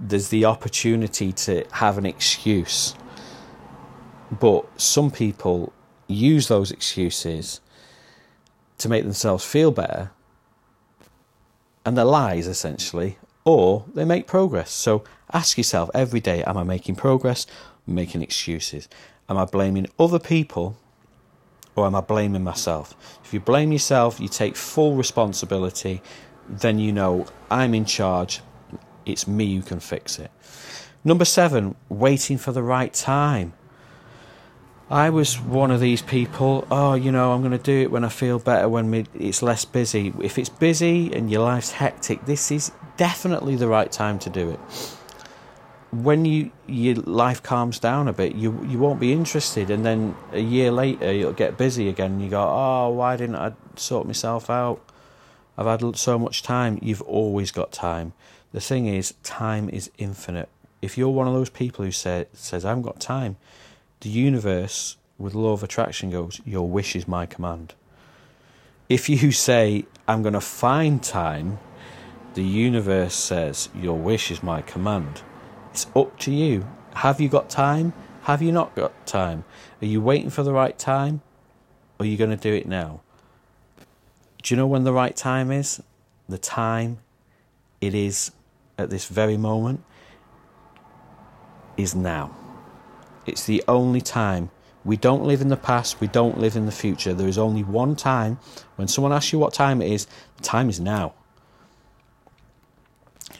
there's 0.00 0.28
the 0.28 0.44
opportunity 0.44 1.32
to 1.32 1.66
have 1.72 1.98
an 1.98 2.06
excuse. 2.06 2.94
But 4.30 4.80
some 4.80 5.10
people 5.10 5.72
use 6.08 6.48
those 6.48 6.72
excuses 6.72 7.60
to 8.78 8.88
make 8.88 9.04
themselves 9.04 9.44
feel 9.44 9.70
better, 9.70 10.10
and 11.84 11.96
they're 11.96 12.04
lies 12.04 12.46
essentially, 12.46 13.18
or 13.44 13.84
they 13.94 14.04
make 14.04 14.26
progress. 14.26 14.70
So 14.70 15.04
ask 15.32 15.56
yourself 15.56 15.90
every 15.94 16.20
day 16.20 16.42
Am 16.44 16.56
I 16.56 16.64
making 16.64 16.96
progress? 16.96 17.46
Making 17.86 18.22
excuses? 18.22 18.88
Am 19.28 19.38
I 19.38 19.44
blaming 19.44 19.86
other 19.98 20.18
people? 20.18 20.76
Or 21.76 21.86
am 21.86 21.94
I 21.94 22.00
blaming 22.00 22.42
myself? 22.42 22.94
If 23.24 23.32
you 23.32 23.38
blame 23.38 23.70
yourself, 23.70 24.18
you 24.18 24.28
take 24.28 24.56
full 24.56 24.96
responsibility, 24.96 26.02
then 26.48 26.78
you 26.80 26.92
know 26.92 27.26
I'm 27.50 27.72
in 27.72 27.84
charge, 27.84 28.40
it's 29.06 29.28
me 29.28 29.54
who 29.54 29.62
can 29.62 29.78
fix 29.78 30.18
it. 30.18 30.30
Number 31.04 31.24
seven, 31.24 31.76
waiting 31.88 32.36
for 32.36 32.50
the 32.50 32.62
right 32.62 32.92
time. 32.92 33.52
I 34.90 35.10
was 35.10 35.38
one 35.38 35.70
of 35.70 35.80
these 35.80 36.00
people. 36.00 36.66
Oh, 36.70 36.94
you 36.94 37.12
know, 37.12 37.32
I'm 37.32 37.40
going 37.40 37.52
to 37.52 37.58
do 37.58 37.82
it 37.82 37.90
when 37.90 38.04
I 38.04 38.08
feel 38.08 38.38
better, 38.38 38.68
when 38.68 39.06
it's 39.14 39.42
less 39.42 39.66
busy. 39.66 40.14
If 40.20 40.38
it's 40.38 40.48
busy 40.48 41.12
and 41.12 41.30
your 41.30 41.42
life's 41.42 41.72
hectic, 41.72 42.24
this 42.24 42.50
is 42.50 42.72
definitely 42.96 43.56
the 43.56 43.68
right 43.68 43.92
time 43.92 44.18
to 44.20 44.30
do 44.30 44.50
it. 44.50 44.60
When 45.90 46.24
you 46.24 46.52
your 46.66 46.96
life 46.96 47.42
calms 47.42 47.78
down 47.78 48.08
a 48.08 48.12
bit, 48.12 48.34
you 48.34 48.62
you 48.66 48.78
won't 48.78 49.00
be 49.00 49.12
interested, 49.12 49.70
and 49.70 49.84
then 49.86 50.14
a 50.32 50.40
year 50.40 50.70
later 50.70 51.12
you'll 51.12 51.32
get 51.32 51.56
busy 51.56 51.88
again. 51.88 52.12
And 52.12 52.22
you 52.22 52.28
go, 52.28 52.42
oh, 52.42 52.90
why 52.90 53.16
didn't 53.16 53.36
I 53.36 53.52
sort 53.76 54.06
myself 54.06 54.50
out? 54.50 54.82
I've 55.56 55.66
had 55.66 55.96
so 55.96 56.18
much 56.18 56.42
time. 56.42 56.78
You've 56.80 57.02
always 57.02 57.50
got 57.50 57.72
time. 57.72 58.12
The 58.52 58.60
thing 58.60 58.86
is, 58.86 59.14
time 59.22 59.68
is 59.68 59.90
infinite. 59.98 60.48
If 60.80 60.96
you're 60.96 61.08
one 61.08 61.26
of 61.26 61.34
those 61.34 61.50
people 61.50 61.84
who 61.84 61.90
say, 61.90 62.26
says, 62.32 62.64
I 62.64 62.68
haven't 62.68 62.84
got 62.84 63.00
time, 63.00 63.36
the 64.00 64.08
universe, 64.08 64.96
with 65.18 65.34
law 65.34 65.52
of 65.52 65.62
attraction, 65.62 66.10
goes, 66.10 66.40
Your 66.44 66.68
wish 66.68 66.94
is 66.94 67.08
my 67.08 67.26
command. 67.26 67.74
If 68.88 69.08
you 69.08 69.32
say, 69.32 69.84
I'm 70.06 70.22
going 70.22 70.34
to 70.34 70.40
find 70.40 71.02
time, 71.02 71.58
the 72.34 72.44
universe 72.44 73.14
says, 73.14 73.68
Your 73.74 73.98
wish 73.98 74.30
is 74.30 74.42
my 74.42 74.62
command. 74.62 75.22
It's 75.72 75.86
up 75.94 76.18
to 76.20 76.32
you. 76.32 76.66
Have 76.94 77.20
you 77.20 77.28
got 77.28 77.50
time? 77.50 77.92
Have 78.22 78.42
you 78.42 78.52
not 78.52 78.74
got 78.74 79.06
time? 79.06 79.44
Are 79.82 79.86
you 79.86 80.00
waiting 80.00 80.30
for 80.30 80.42
the 80.42 80.52
right 80.52 80.78
time? 80.78 81.22
Or 81.98 82.04
are 82.04 82.06
you 82.06 82.16
going 82.16 82.30
to 82.30 82.36
do 82.36 82.52
it 82.52 82.66
now? 82.66 83.00
Do 84.42 84.54
you 84.54 84.56
know 84.56 84.66
when 84.66 84.84
the 84.84 84.92
right 84.92 85.16
time 85.16 85.50
is? 85.50 85.82
The 86.28 86.38
time 86.38 86.98
it 87.80 87.94
is 87.94 88.30
at 88.76 88.90
this 88.90 89.06
very 89.06 89.36
moment 89.36 89.82
is 91.76 91.94
now. 91.94 92.36
It's 93.28 93.44
the 93.44 93.62
only 93.68 94.00
time. 94.00 94.50
We 94.84 94.96
don't 94.96 95.24
live 95.24 95.42
in 95.42 95.48
the 95.48 95.56
past, 95.56 96.00
we 96.00 96.06
don't 96.06 96.38
live 96.38 96.56
in 96.56 96.66
the 96.66 96.72
future. 96.72 97.12
There 97.12 97.28
is 97.28 97.36
only 97.36 97.62
one 97.62 97.94
time. 97.94 98.38
When 98.76 98.88
someone 98.88 99.12
asks 99.12 99.32
you 99.32 99.38
what 99.38 99.52
time 99.52 99.82
it 99.82 99.92
is, 99.92 100.06
the 100.38 100.42
time 100.42 100.70
is 100.70 100.80
now. 100.80 101.12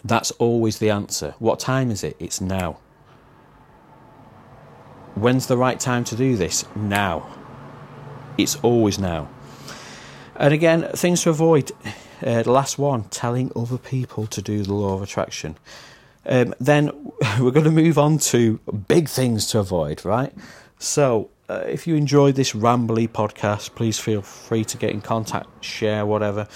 That's 0.05 0.31
always 0.33 0.79
the 0.79 0.91
answer. 0.91 1.35
What 1.39 1.59
time 1.59 1.91
is 1.91 2.05
it? 2.05 2.17
It's 2.19 2.41
now. 2.41 2.79
When's 5.15 5.47
the 5.47 5.57
right 5.57 5.81
time 5.81 6.05
to 6.05 6.17
do 6.17 6.37
this? 6.37 6.65
Now. 6.77 7.27
It's 8.37 8.57
always 8.57 8.99
now. 8.99 9.29
And 10.37 10.55
again, 10.55 10.89
things 10.95 11.23
to 11.23 11.31
avoid. 11.31 11.73
Uh, 12.25 12.43
the 12.43 12.53
last 12.53 12.79
one, 12.79 13.05
telling 13.05 13.51
other 13.57 13.79
people 13.79 14.27
to 14.27 14.43
do 14.43 14.63
the 14.63 14.75
law 14.75 14.95
of 14.95 15.03
attraction. 15.03 15.57
Um, 16.29 16.55
then 16.61 16.91
we're 17.41 17.51
going 17.51 17.65
to 17.65 17.71
move 17.71 17.99
on 17.99 18.19
to 18.19 18.59
big 18.87 19.09
things 19.09 19.47
to 19.49 19.59
avoid, 19.59 20.05
right? 20.05 20.33
So, 20.79 21.31
uh, 21.49 21.65
if 21.67 21.87
you 21.87 21.97
enjoyed 21.97 22.35
this 22.35 22.53
rambly 22.53 23.09
podcast, 23.09 23.75
please 23.75 23.99
feel 23.99 24.21
free 24.21 24.65
to 24.67 24.77
get 24.77 24.91
in 24.91 25.01
contact, 25.01 25.65
share, 25.65 26.05
whatever. 26.05 26.47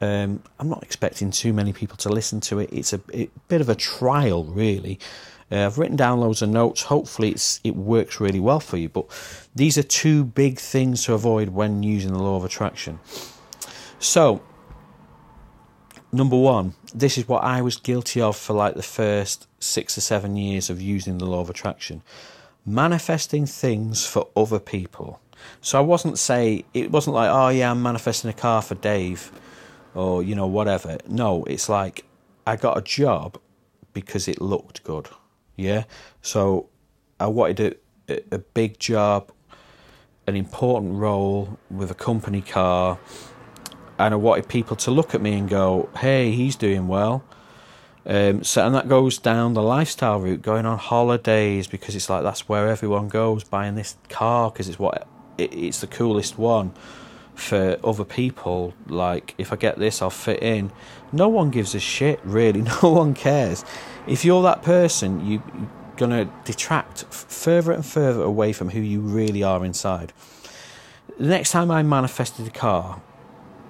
Um, 0.00 0.42
I'm 0.58 0.68
not 0.68 0.82
expecting 0.82 1.30
too 1.30 1.52
many 1.52 1.72
people 1.72 1.96
to 1.98 2.08
listen 2.08 2.40
to 2.42 2.60
it. 2.60 2.70
It's 2.72 2.92
a 2.92 3.00
it, 3.12 3.30
bit 3.48 3.60
of 3.60 3.68
a 3.68 3.74
trial, 3.74 4.44
really. 4.44 5.00
Uh, 5.50 5.66
I've 5.66 5.76
written 5.76 5.96
down 5.96 6.20
loads 6.20 6.40
of 6.40 6.48
notes. 6.48 6.82
Hopefully, 6.82 7.36
it 7.64 7.76
works 7.76 8.20
really 8.20 8.40
well 8.40 8.60
for 8.60 8.76
you. 8.76 8.88
But 8.88 9.06
these 9.54 9.76
are 9.76 9.82
two 9.82 10.24
big 10.24 10.58
things 10.58 11.04
to 11.04 11.14
avoid 11.14 11.50
when 11.50 11.82
using 11.82 12.12
the 12.12 12.22
law 12.22 12.36
of 12.36 12.44
attraction. 12.44 13.00
So, 13.98 14.40
number 16.12 16.36
one, 16.36 16.74
this 16.94 17.16
is 17.16 17.26
what 17.26 17.42
I 17.42 17.62
was 17.62 17.76
guilty 17.76 18.20
of 18.20 18.36
for 18.36 18.52
like 18.52 18.74
the 18.74 18.82
first 18.82 19.46
six 19.58 19.96
or 19.96 20.00
seven 20.00 20.36
years 20.36 20.70
of 20.70 20.80
using 20.80 21.18
the 21.18 21.26
law 21.26 21.40
of 21.40 21.50
attraction 21.50 22.02
manifesting 22.64 23.46
things 23.46 24.06
for 24.06 24.28
other 24.36 24.58
people. 24.58 25.20
So 25.60 25.78
I 25.78 25.80
wasn't 25.80 26.18
say 26.18 26.64
it 26.72 26.90
wasn't 26.90 27.14
like 27.14 27.30
oh 27.30 27.48
yeah 27.48 27.70
I'm 27.70 27.82
manifesting 27.82 28.30
a 28.30 28.34
car 28.34 28.62
for 28.62 28.74
Dave 28.76 29.32
or 29.94 30.22
you 30.22 30.34
know 30.34 30.46
whatever. 30.46 30.98
No, 31.08 31.44
it's 31.44 31.68
like 31.68 32.04
I 32.46 32.56
got 32.56 32.78
a 32.78 32.82
job 32.82 33.38
because 33.92 34.28
it 34.28 34.40
looked 34.40 34.84
good. 34.84 35.08
Yeah. 35.56 35.84
So 36.22 36.68
I 37.18 37.26
wanted 37.26 37.78
a, 38.08 38.22
a 38.32 38.38
big 38.38 38.78
job, 38.78 39.32
an 40.26 40.36
important 40.36 40.94
role 40.94 41.58
with 41.70 41.90
a 41.90 41.94
company 41.94 42.40
car 42.40 42.98
and 44.02 44.14
I 44.14 44.16
wanted 44.16 44.48
people 44.48 44.76
to 44.78 44.90
look 44.90 45.14
at 45.14 45.22
me 45.22 45.34
and 45.34 45.48
go, 45.48 45.88
"Hey, 45.98 46.32
he's 46.32 46.56
doing 46.56 46.88
well." 46.88 47.22
Um, 48.04 48.42
so, 48.42 48.66
and 48.66 48.74
that 48.74 48.88
goes 48.88 49.18
down 49.18 49.54
the 49.54 49.62
lifestyle 49.62 50.18
route, 50.18 50.42
going 50.42 50.66
on 50.66 50.76
holidays 50.76 51.68
because 51.68 51.94
it's 51.94 52.10
like 52.10 52.24
that's 52.24 52.48
where 52.48 52.68
everyone 52.68 53.08
goes, 53.08 53.44
buying 53.44 53.76
this 53.76 53.96
car 54.08 54.50
because 54.50 54.68
it's 54.68 54.78
what 54.78 55.06
it, 55.38 55.54
it's 55.54 55.80
the 55.80 55.86
coolest 55.86 56.36
one. 56.36 56.72
For 57.34 57.78
other 57.82 58.04
people, 58.04 58.74
like 58.88 59.34
if 59.38 59.52
I 59.52 59.56
get 59.56 59.78
this, 59.78 60.02
I'll 60.02 60.10
fit 60.10 60.42
in. 60.42 60.72
No 61.12 61.28
one 61.28 61.50
gives 61.50 61.74
a 61.74 61.80
shit, 61.80 62.20
really. 62.24 62.62
No 62.82 62.90
one 62.90 63.14
cares. 63.14 63.64
If 64.06 64.24
you're 64.24 64.42
that 64.42 64.62
person, 64.62 65.24
you, 65.24 65.42
you're 65.54 65.70
gonna 65.96 66.30
detract 66.44 67.04
further 67.04 67.70
and 67.72 67.86
further 67.86 68.22
away 68.22 68.52
from 68.52 68.70
who 68.70 68.80
you 68.80 69.00
really 69.00 69.44
are 69.44 69.64
inside. 69.64 70.12
The 71.18 71.28
next 71.28 71.52
time 71.52 71.70
I 71.70 71.82
manifested 71.82 72.46
a 72.46 72.50
car, 72.50 73.00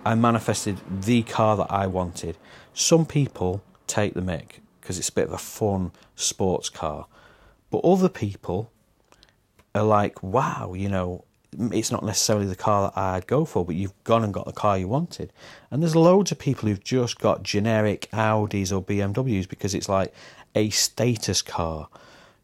I 0.04 0.14
manifested 0.14 0.78
the 1.02 1.22
car 1.22 1.56
that 1.56 1.70
I 1.70 1.86
wanted. 1.86 2.36
Some 2.74 3.06
people 3.06 3.62
take 3.86 4.14
the 4.14 4.20
mick 4.20 4.60
because 4.80 4.98
it's 4.98 5.08
a 5.08 5.12
bit 5.12 5.26
of 5.26 5.32
a 5.32 5.38
fun 5.38 5.92
sports 6.16 6.68
car, 6.68 7.06
but 7.70 7.78
other 7.84 8.08
people 8.08 8.70
are 9.74 9.84
like, 9.84 10.22
wow, 10.22 10.74
you 10.74 10.88
know, 10.88 11.24
it's 11.70 11.92
not 11.92 12.04
necessarily 12.04 12.46
the 12.46 12.56
car 12.56 12.90
that 12.90 12.98
I'd 12.98 13.26
go 13.26 13.44
for, 13.44 13.64
but 13.64 13.76
you've 13.76 13.92
gone 14.04 14.24
and 14.24 14.32
got 14.32 14.46
the 14.46 14.52
car 14.52 14.78
you 14.78 14.88
wanted. 14.88 15.32
And 15.70 15.82
there's 15.82 15.94
loads 15.94 16.32
of 16.32 16.38
people 16.38 16.68
who've 16.68 16.82
just 16.82 17.18
got 17.18 17.42
generic 17.42 18.08
Audis 18.12 18.72
or 18.72 18.82
BMWs 18.82 19.48
because 19.48 19.74
it's 19.74 19.88
like 19.88 20.12
a 20.54 20.70
status 20.70 21.42
car. 21.42 21.88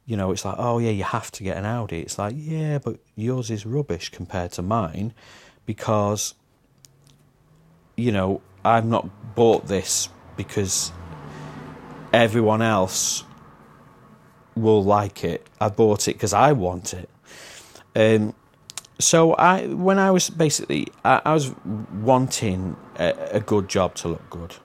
You 0.06 0.16
know, 0.16 0.30
it's 0.30 0.44
like, 0.44 0.56
oh 0.59 0.78
yeah, 0.78 0.90
you 0.90 1.04
have 1.04 1.30
to 1.32 1.42
get 1.42 1.56
an 1.56 1.64
Audi. 1.64 2.00
It's 2.00 2.18
like, 2.18 2.34
yeah, 2.36 2.78
but 2.78 2.98
yours 3.16 3.50
is 3.50 3.66
rubbish 3.66 4.11
compared 4.11 4.52
to 4.52 4.62
mine 4.62 5.12
because, 5.66 6.34
you 7.99 8.12
know, 8.12 8.40
I've 8.64 8.86
not 8.86 9.34
bought 9.34 9.66
this 9.66 10.09
because 10.36 10.92
everyone 12.12 12.62
else 12.62 13.24
will 14.55 14.82
like 14.84 15.24
it. 15.24 15.46
I 15.61 15.68
bought 15.68 16.07
it 16.07 16.14
because 16.14 16.32
I 16.32 16.53
want 16.53 16.94
it. 16.94 17.11
Um, 17.96 18.34
so 19.01 19.34
I, 19.34 19.66
when 19.66 19.99
I 19.99 20.12
was 20.12 20.30
basically, 20.30 20.86
I, 21.05 21.20
I 21.24 21.34
was 21.34 21.53
wanting 21.92 22.76
a, 22.99 23.14
a, 23.32 23.40
good 23.40 23.68
job 23.68 23.94
to 23.96 24.09
look 24.09 24.30
good. 24.30 24.57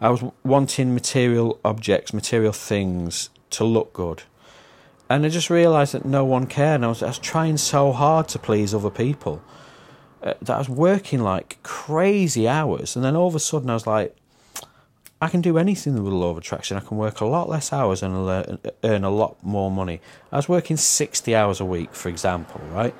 I 0.00 0.10
was 0.10 0.24
wanting 0.42 0.94
material 0.94 1.60
objects, 1.64 2.12
material 2.12 2.52
things 2.52 3.30
to 3.50 3.64
look 3.64 3.92
good, 3.92 4.22
and 5.08 5.24
I 5.24 5.28
just 5.28 5.50
realised 5.50 5.94
that 5.94 6.04
no 6.04 6.24
one 6.24 6.46
cared. 6.46 6.76
And 6.76 6.84
I 6.84 6.88
was, 6.88 7.02
I 7.02 7.06
was 7.06 7.18
trying 7.18 7.56
so 7.56 7.92
hard 7.92 8.28
to 8.28 8.38
please 8.38 8.74
other 8.74 8.90
people 8.90 9.42
uh, 10.22 10.34
that 10.42 10.54
I 10.54 10.58
was 10.58 10.68
working 10.68 11.20
like 11.20 11.58
crazy 11.62 12.48
hours, 12.48 12.96
and 12.96 13.04
then 13.04 13.16
all 13.16 13.28
of 13.28 13.34
a 13.34 13.40
sudden 13.40 13.70
I 13.70 13.74
was 13.74 13.86
like, 13.86 14.16
I 15.20 15.28
can 15.28 15.40
do 15.40 15.58
anything 15.58 16.02
with 16.02 16.12
law 16.12 16.30
of 16.30 16.38
attraction. 16.38 16.76
I 16.76 16.80
can 16.80 16.96
work 16.96 17.20
a 17.20 17.26
lot 17.26 17.48
less 17.48 17.72
hours 17.72 18.02
and 18.02 18.58
earn 18.84 19.04
a 19.04 19.10
lot 19.10 19.36
more 19.42 19.70
money. 19.70 20.00
I 20.30 20.36
was 20.36 20.48
working 20.48 20.76
60 20.76 21.34
hours 21.34 21.60
a 21.60 21.64
week, 21.64 21.92
for 21.92 22.08
example, 22.08 22.60
right? 22.72 22.94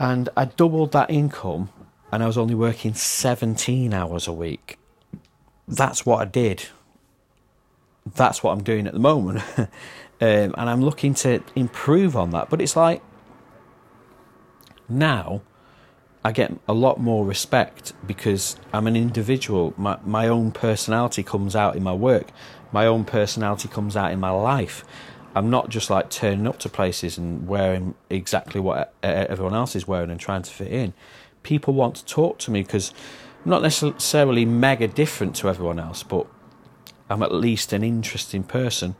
And 0.00 0.28
I 0.36 0.46
doubled 0.46 0.92
that 0.92 1.10
income 1.10 1.70
and 2.10 2.22
I 2.24 2.26
was 2.26 2.36
only 2.36 2.56
working 2.56 2.94
17 2.94 3.94
hours 3.94 4.26
a 4.26 4.32
week. 4.32 4.78
That's 5.68 6.04
what 6.04 6.20
I 6.20 6.24
did. 6.24 6.66
That's 8.16 8.42
what 8.42 8.52
I'm 8.52 8.62
doing 8.62 8.86
at 8.86 8.94
the 8.94 8.98
moment. 8.98 9.42
um, 9.58 9.68
and 10.20 10.54
I'm 10.56 10.82
looking 10.82 11.14
to 11.14 11.42
improve 11.54 12.16
on 12.16 12.30
that. 12.30 12.50
But 12.50 12.60
it's 12.60 12.74
like 12.74 13.02
now 14.88 15.42
I 16.24 16.32
get 16.32 16.52
a 16.66 16.72
lot 16.72 17.00
more 17.00 17.24
respect 17.24 17.92
because 18.06 18.56
I'm 18.72 18.86
an 18.86 18.96
individual. 18.96 19.72
My 19.76 19.98
my 20.04 20.28
own 20.28 20.50
personality 20.50 21.22
comes 21.22 21.54
out 21.54 21.76
in 21.76 21.82
my 21.82 21.94
work. 21.94 22.30
My 22.72 22.86
own 22.86 23.04
personality 23.04 23.68
comes 23.68 23.96
out 23.96 24.12
in 24.12 24.20
my 24.20 24.30
life. 24.30 24.84
I'm 25.34 25.50
not 25.50 25.68
just 25.68 25.90
like 25.90 26.10
turning 26.10 26.46
up 26.46 26.58
to 26.60 26.68
places 26.68 27.16
and 27.16 27.46
wearing 27.46 27.94
exactly 28.10 28.60
what 28.60 28.92
everyone 29.02 29.54
else 29.54 29.76
is 29.76 29.86
wearing 29.86 30.10
and 30.10 30.18
trying 30.18 30.42
to 30.42 30.50
fit 30.50 30.72
in. 30.72 30.92
People 31.42 31.74
want 31.74 31.94
to 31.96 32.04
talk 32.04 32.38
to 32.40 32.50
me 32.50 32.62
because 32.62 32.92
I'm 33.44 33.50
not 33.50 33.62
necessarily 33.62 34.44
mega 34.44 34.88
different 34.88 35.36
to 35.36 35.48
everyone 35.48 35.78
else, 35.78 36.02
but 36.02 36.26
I'm 37.08 37.22
at 37.22 37.32
least 37.32 37.72
an 37.72 37.84
interesting 37.84 38.42
person 38.42 38.96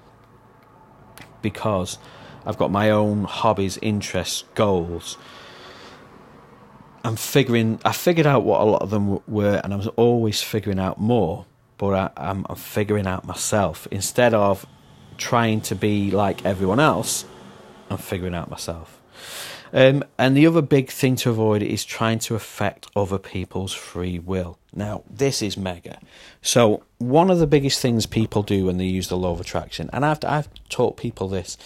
because 1.43 1.99
I've 2.47 2.57
got 2.57 2.71
my 2.71 2.89
own 2.91 3.25
hobbies, 3.25 3.79
interests, 3.83 4.45
goals 4.55 5.19
I'm 7.09 7.17
figuring. 7.17 7.81
I 7.87 7.93
figured 7.93 8.27
out 8.27 8.45
what 8.45 8.61
a 8.61 8.65
lot 8.65 8.83
of 8.83 8.91
them 8.91 9.21
were, 9.27 9.63
and 9.65 9.73
I 9.73 9.77
was 9.77 9.87
always 9.87 10.43
figuring 10.43 10.79
out 10.79 11.01
more. 11.01 11.47
But 11.79 11.95
I, 11.95 12.29
I'm, 12.29 12.45
I'm 12.51 12.57
figuring 12.57 13.07
out 13.07 13.25
myself 13.25 13.89
instead 13.91 14.35
of 14.35 14.67
trying 15.17 15.63
to 15.63 15.75
be 15.75 16.11
like 16.11 16.45
everyone 16.45 16.81
else. 16.81 17.25
I'm 17.89 17.97
figuring 17.97 18.35
out 18.35 18.51
myself. 18.51 19.01
Um, 19.73 20.05
and 20.19 20.37
the 20.37 20.47
other 20.47 20.61
big 20.61 20.91
thing 20.91 21.17
to 21.17 21.31
avoid 21.31 21.63
is 21.63 21.83
trying 21.83 22.19
to 22.21 22.35
affect 22.35 22.89
other 22.95 23.19
people's 23.19 23.73
free 23.73 24.19
will. 24.19 24.59
Now, 24.75 25.03
this 25.09 25.41
is 25.41 25.57
mega. 25.57 26.01
So, 26.43 26.83
one 26.99 27.31
of 27.31 27.39
the 27.39 27.47
biggest 27.47 27.81
things 27.81 28.05
people 28.05 28.43
do 28.43 28.67
when 28.67 28.77
they 28.77 28.85
use 28.85 29.09
the 29.09 29.17
law 29.17 29.33
of 29.33 29.41
attraction, 29.41 29.89
and 29.95 30.05
I've 30.05 30.23
I've 30.25 30.51
taught 30.69 30.99
people 30.99 31.29
this 31.29 31.57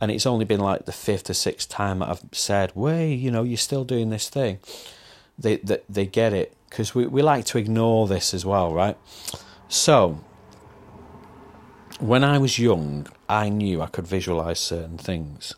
and 0.00 0.10
it's 0.10 0.26
only 0.26 0.44
been 0.44 0.60
like 0.60 0.84
the 0.84 0.92
fifth 0.92 1.30
or 1.30 1.34
sixth 1.34 1.68
time 1.68 2.02
I've 2.02 2.22
said, 2.32 2.74
"Way, 2.74 3.12
you 3.12 3.30
know, 3.30 3.42
you're 3.42 3.56
still 3.56 3.84
doing 3.84 4.10
this 4.10 4.28
thing." 4.28 4.58
They 5.38 5.56
they, 5.56 5.80
they 5.88 6.06
get 6.06 6.32
it 6.32 6.56
because 6.68 6.94
we 6.94 7.06
we 7.06 7.22
like 7.22 7.44
to 7.46 7.58
ignore 7.58 8.06
this 8.06 8.34
as 8.34 8.44
well, 8.44 8.72
right? 8.72 8.96
So 9.68 10.20
when 11.98 12.24
I 12.24 12.38
was 12.38 12.58
young, 12.58 13.06
I 13.28 13.48
knew 13.48 13.80
I 13.80 13.86
could 13.86 14.06
visualize 14.06 14.60
certain 14.60 14.98
things, 14.98 15.54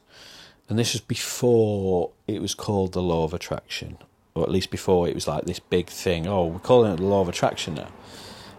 and 0.69 0.79
this 0.79 0.93
was 0.93 1.01
before 1.01 2.13
it 2.27 2.41
was 2.41 2.55
called 2.55 2.93
the 2.93 3.03
law 3.03 3.25
of 3.25 3.35
attraction, 3.35 3.99
or 4.35 4.45
at 4.45 4.51
least 4.51 4.71
before 4.71 5.09
it 5.09 5.15
was 5.15 5.27
like 5.27 5.45
this 5.45 5.59
big 5.59 5.89
thing. 5.89 6.27
Oh, 6.27 6.47
we're 6.47 6.59
calling 6.61 6.93
it 6.93 6.97
the 6.97 7.05
law 7.05 7.23
of 7.23 7.29
attraction 7.29 7.75
now. 7.75 7.89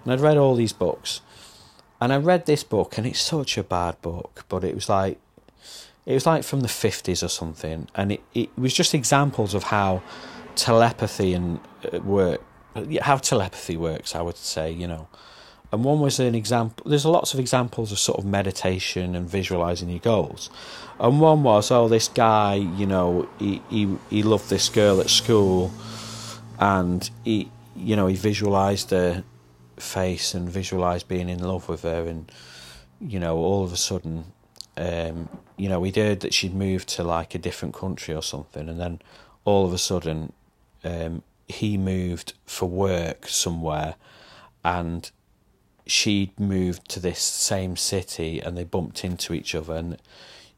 And 0.04 0.14
I'd 0.14 0.20
read 0.22 0.38
all 0.38 0.56
these 0.56 0.74
books, 0.74 1.22
and 2.02 2.12
I 2.12 2.18
read 2.18 2.46
this 2.46 2.64
book, 2.64 2.98
and 2.98 3.08
it's 3.08 3.22
such 3.22 3.58
a 3.58 3.64
bad 3.64 4.02
book, 4.02 4.46
but 4.50 4.64
it 4.64 4.76
was 4.76 4.90
like 4.90 5.20
it 6.10 6.14
was 6.16 6.26
like 6.26 6.44
from 6.44 6.62
the 6.62 6.68
50s 6.68 7.24
or 7.24 7.28
something 7.28 7.88
and 7.94 8.12
it, 8.14 8.22
it 8.34 8.50
was 8.58 8.74
just 8.74 8.96
examples 8.96 9.54
of 9.54 9.64
how 9.64 10.02
telepathy 10.56 11.34
and 11.34 11.60
uh, 11.94 12.00
work 12.00 12.42
how 13.02 13.16
telepathy 13.18 13.78
works 13.78 14.16
i 14.16 14.22
would 14.22 14.38
say 14.38 14.70
you 14.72 14.88
know. 14.88 15.08
And 15.72 15.84
one 15.84 16.00
was 16.00 16.20
an 16.20 16.34
example 16.34 16.90
there's 16.90 17.06
lots 17.06 17.36
of 17.36 17.40
examples 17.40 17.92
of 17.92 18.00
sort 18.00 18.18
of 18.18 18.26
meditation 18.26 19.16
and 19.16 19.30
visualizing 19.30 19.88
your 19.90 20.00
goals. 20.00 20.50
And 21.00 21.22
one 21.22 21.44
was 21.44 21.70
oh 21.70 21.88
this 21.88 22.08
guy 22.08 22.56
you 22.56 22.88
know 22.88 23.30
he 23.38 23.62
he, 23.70 23.96
he 24.10 24.24
loved 24.24 24.50
this 24.50 24.68
girl 24.68 25.00
at 25.00 25.12
school 25.12 25.72
and 26.60 27.08
he 27.24 27.52
you 27.76 27.96
know 27.96 28.08
he 28.08 28.16
visualized 28.16 28.90
her 28.90 29.24
face 29.78 30.34
and 30.34 30.50
visualized 30.50 31.08
being 31.08 31.30
in 31.30 31.40
love 31.40 31.70
with 31.70 31.84
her 31.84 32.08
and 32.08 32.32
you 33.00 33.20
know 33.20 33.38
all 33.38 33.64
of 33.64 33.72
a 33.72 33.78
sudden 33.78 34.26
um, 34.80 35.28
you 35.58 35.68
know, 35.68 35.80
we'd 35.80 35.98
heard 35.98 36.22
that 36.22 36.34
she'd 36.34 36.56
moved 36.56 36.88
to 36.90 37.04
like 37.04 37.36
a 37.36 37.38
different 37.38 37.76
country 37.76 38.16
or 38.16 38.24
something, 38.24 38.70
and 38.70 38.80
then 38.80 39.02
all 39.44 39.66
of 39.66 39.74
a 39.74 39.78
sudden, 39.78 40.32
um, 40.84 41.22
he 41.48 41.78
moved 41.78 42.34
for 42.46 42.68
work 42.68 43.28
somewhere, 43.28 43.96
and 44.64 45.12
she'd 45.86 46.40
moved 46.40 46.88
to 46.90 47.00
this 47.02 47.20
same 47.20 47.76
city, 47.76 48.40
and 48.40 48.58
they 48.58 48.64
bumped 48.64 49.04
into 49.04 49.34
each 49.34 49.54
other, 49.54 49.76
and 49.76 49.98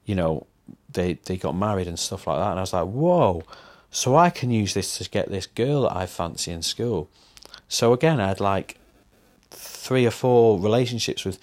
you 0.05 0.13
know, 0.13 0.45
they 0.91 1.13
they 1.25 1.35
got 1.35 1.55
married 1.55 1.87
and 1.87 1.97
stuff 1.97 2.27
like 2.27 2.37
that, 2.37 2.51
and 2.51 2.59
I 2.59 2.61
was 2.61 2.73
like, 2.73 2.87
whoa, 2.87 3.41
so 3.89 4.15
I 4.15 4.29
can 4.29 4.51
use 4.51 4.75
this 4.75 4.99
to 4.99 5.09
get 5.09 5.29
this 5.29 5.47
girl 5.47 5.83
that 5.83 5.95
I 5.95 6.05
fancy 6.05 6.51
in 6.51 6.61
school. 6.61 7.09
So 7.67 7.91
again, 7.91 8.19
I 8.19 8.27
had 8.27 8.39
like 8.39 8.77
three 9.49 10.05
or 10.05 10.11
four 10.11 10.59
relationships 10.59 11.25
with 11.25 11.39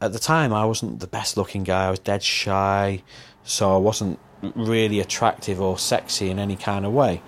at 0.00 0.12
the 0.12 0.18
time 0.18 0.52
I 0.52 0.64
wasn't 0.64 1.00
the 1.00 1.06
best 1.06 1.36
looking 1.36 1.64
guy. 1.64 1.86
I 1.86 1.90
was 1.90 1.98
dead 1.98 2.22
shy, 2.22 3.02
so 3.44 3.74
I 3.74 3.78
wasn't 3.78 4.18
really 4.54 5.00
attractive 5.00 5.60
or 5.60 5.78
sexy 5.78 6.30
in 6.30 6.38
any 6.38 6.56
kind 6.56 6.86
of 6.86 6.92
way. 6.92 7.22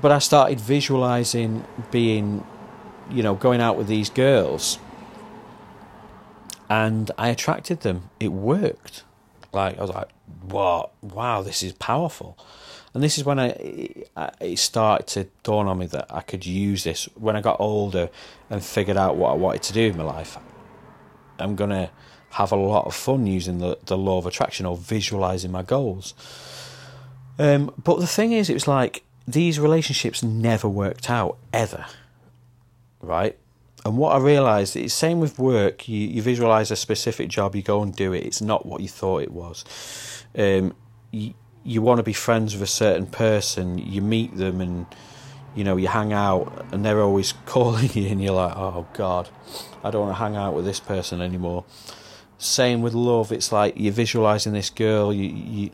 But 0.00 0.12
I 0.12 0.18
started 0.18 0.60
visualizing 0.60 1.64
being, 1.90 2.46
you 3.10 3.22
know, 3.22 3.34
going 3.34 3.60
out 3.60 3.76
with 3.76 3.86
these 3.86 4.10
girls, 4.10 4.78
and 6.68 7.10
I 7.18 7.28
attracted 7.28 7.80
them. 7.80 8.10
It 8.20 8.28
worked. 8.28 9.04
Like 9.52 9.78
I 9.78 9.82
was 9.82 9.90
like, 9.90 10.08
"What? 10.42 10.92
Wow, 11.02 11.42
this 11.42 11.62
is 11.62 11.72
powerful." 11.72 12.38
And 12.92 13.02
this 13.02 13.18
is 13.18 13.24
when 13.24 13.38
I 13.38 13.48
it 14.40 14.58
started 14.58 15.06
to 15.08 15.28
dawn 15.42 15.68
on 15.68 15.78
me 15.78 15.86
that 15.86 16.06
I 16.10 16.20
could 16.22 16.44
use 16.44 16.84
this 16.84 17.08
when 17.14 17.36
I 17.36 17.40
got 17.40 17.60
older 17.60 18.10
and 18.48 18.64
figured 18.64 18.96
out 18.96 19.16
what 19.16 19.30
I 19.30 19.34
wanted 19.34 19.62
to 19.62 19.72
do 19.72 19.88
in 19.88 19.96
my 19.96 20.04
life. 20.04 20.38
I'm 21.40 21.56
going 21.56 21.70
to 21.70 21.90
have 22.30 22.52
a 22.52 22.56
lot 22.56 22.86
of 22.86 22.94
fun 22.94 23.26
using 23.26 23.58
the, 23.58 23.78
the 23.86 23.98
law 23.98 24.18
of 24.18 24.26
attraction 24.26 24.66
or 24.66 24.76
visualizing 24.76 25.50
my 25.50 25.62
goals. 25.62 26.14
Um, 27.38 27.72
but 27.82 27.98
the 27.98 28.06
thing 28.06 28.32
is, 28.32 28.50
it 28.50 28.54
was 28.54 28.68
like 28.68 29.02
these 29.26 29.58
relationships 29.58 30.22
never 30.22 30.68
worked 30.68 31.10
out 31.10 31.38
ever, 31.52 31.86
right? 33.00 33.36
And 33.84 33.96
what 33.96 34.14
I 34.14 34.18
realised 34.18 34.76
is 34.76 34.82
the 34.82 34.88
same 34.88 35.20
with 35.20 35.38
work. 35.38 35.88
You 35.88 35.98
you 36.06 36.22
visualize 36.22 36.70
a 36.70 36.76
specific 36.76 37.30
job, 37.30 37.56
you 37.56 37.62
go 37.62 37.82
and 37.82 37.96
do 37.96 38.12
it. 38.12 38.24
It's 38.26 38.42
not 38.42 38.66
what 38.66 38.82
you 38.82 38.88
thought 38.88 39.22
it 39.22 39.32
was. 39.32 39.64
Um, 40.36 40.74
you 41.10 41.34
you 41.64 41.80
want 41.82 41.98
to 41.98 42.02
be 42.02 42.12
friends 42.12 42.52
with 42.52 42.62
a 42.62 42.66
certain 42.66 43.06
person. 43.06 43.78
You 43.78 44.02
meet 44.02 44.36
them 44.36 44.60
and 44.60 44.86
you 45.54 45.64
know, 45.64 45.76
you 45.76 45.88
hang 45.88 46.12
out 46.12 46.66
and 46.72 46.84
they're 46.84 47.00
always 47.00 47.32
calling 47.46 47.90
you, 47.94 48.08
and 48.08 48.22
you're 48.22 48.34
like, 48.34 48.56
oh 48.56 48.86
God, 48.92 49.28
I 49.82 49.90
don't 49.90 50.06
want 50.06 50.16
to 50.16 50.22
hang 50.22 50.36
out 50.36 50.54
with 50.54 50.64
this 50.64 50.80
person 50.80 51.20
anymore. 51.20 51.64
Same 52.38 52.80
with 52.80 52.94
love, 52.94 53.32
it's 53.32 53.52
like 53.52 53.74
you're 53.76 53.92
visualizing 53.92 54.52
this 54.54 54.70
girl, 54.70 55.12
you 55.12 55.28
you, 55.28 55.70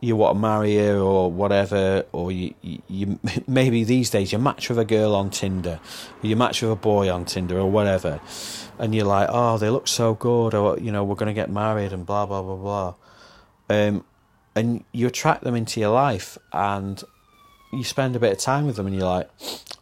you 0.00 0.14
want 0.14 0.36
to 0.36 0.40
marry 0.40 0.76
her 0.76 0.98
or 0.98 1.32
whatever, 1.32 2.04
or 2.12 2.30
you, 2.30 2.54
you, 2.62 3.18
maybe 3.48 3.82
these 3.82 4.10
days 4.10 4.30
you 4.30 4.38
match 4.38 4.68
with 4.68 4.78
a 4.78 4.84
girl 4.84 5.14
on 5.14 5.30
Tinder, 5.30 5.80
or 6.22 6.26
you 6.26 6.36
match 6.36 6.62
with 6.62 6.70
a 6.70 6.76
boy 6.76 7.10
on 7.10 7.24
Tinder 7.24 7.58
or 7.58 7.68
whatever, 7.68 8.20
and 8.78 8.94
you're 8.94 9.06
like, 9.06 9.28
oh, 9.32 9.58
they 9.58 9.70
look 9.70 9.88
so 9.88 10.14
good, 10.14 10.54
or 10.54 10.78
you 10.78 10.92
know, 10.92 11.02
we're 11.02 11.16
going 11.16 11.26
to 11.26 11.32
get 11.34 11.50
married 11.50 11.92
and 11.92 12.06
blah 12.06 12.26
blah 12.26 12.42
blah 12.42 12.56
blah. 12.56 12.94
um, 13.68 14.04
and 14.54 14.84
you 14.92 15.06
attract 15.06 15.44
them 15.44 15.54
into 15.54 15.80
your 15.80 15.90
life, 15.90 16.38
and 16.52 17.02
you 17.76 17.84
spend 17.84 18.16
a 18.16 18.20
bit 18.20 18.32
of 18.32 18.38
time 18.38 18.66
with 18.66 18.76
them, 18.76 18.86
and 18.86 18.96
you're 18.96 19.06
like, 19.06 19.30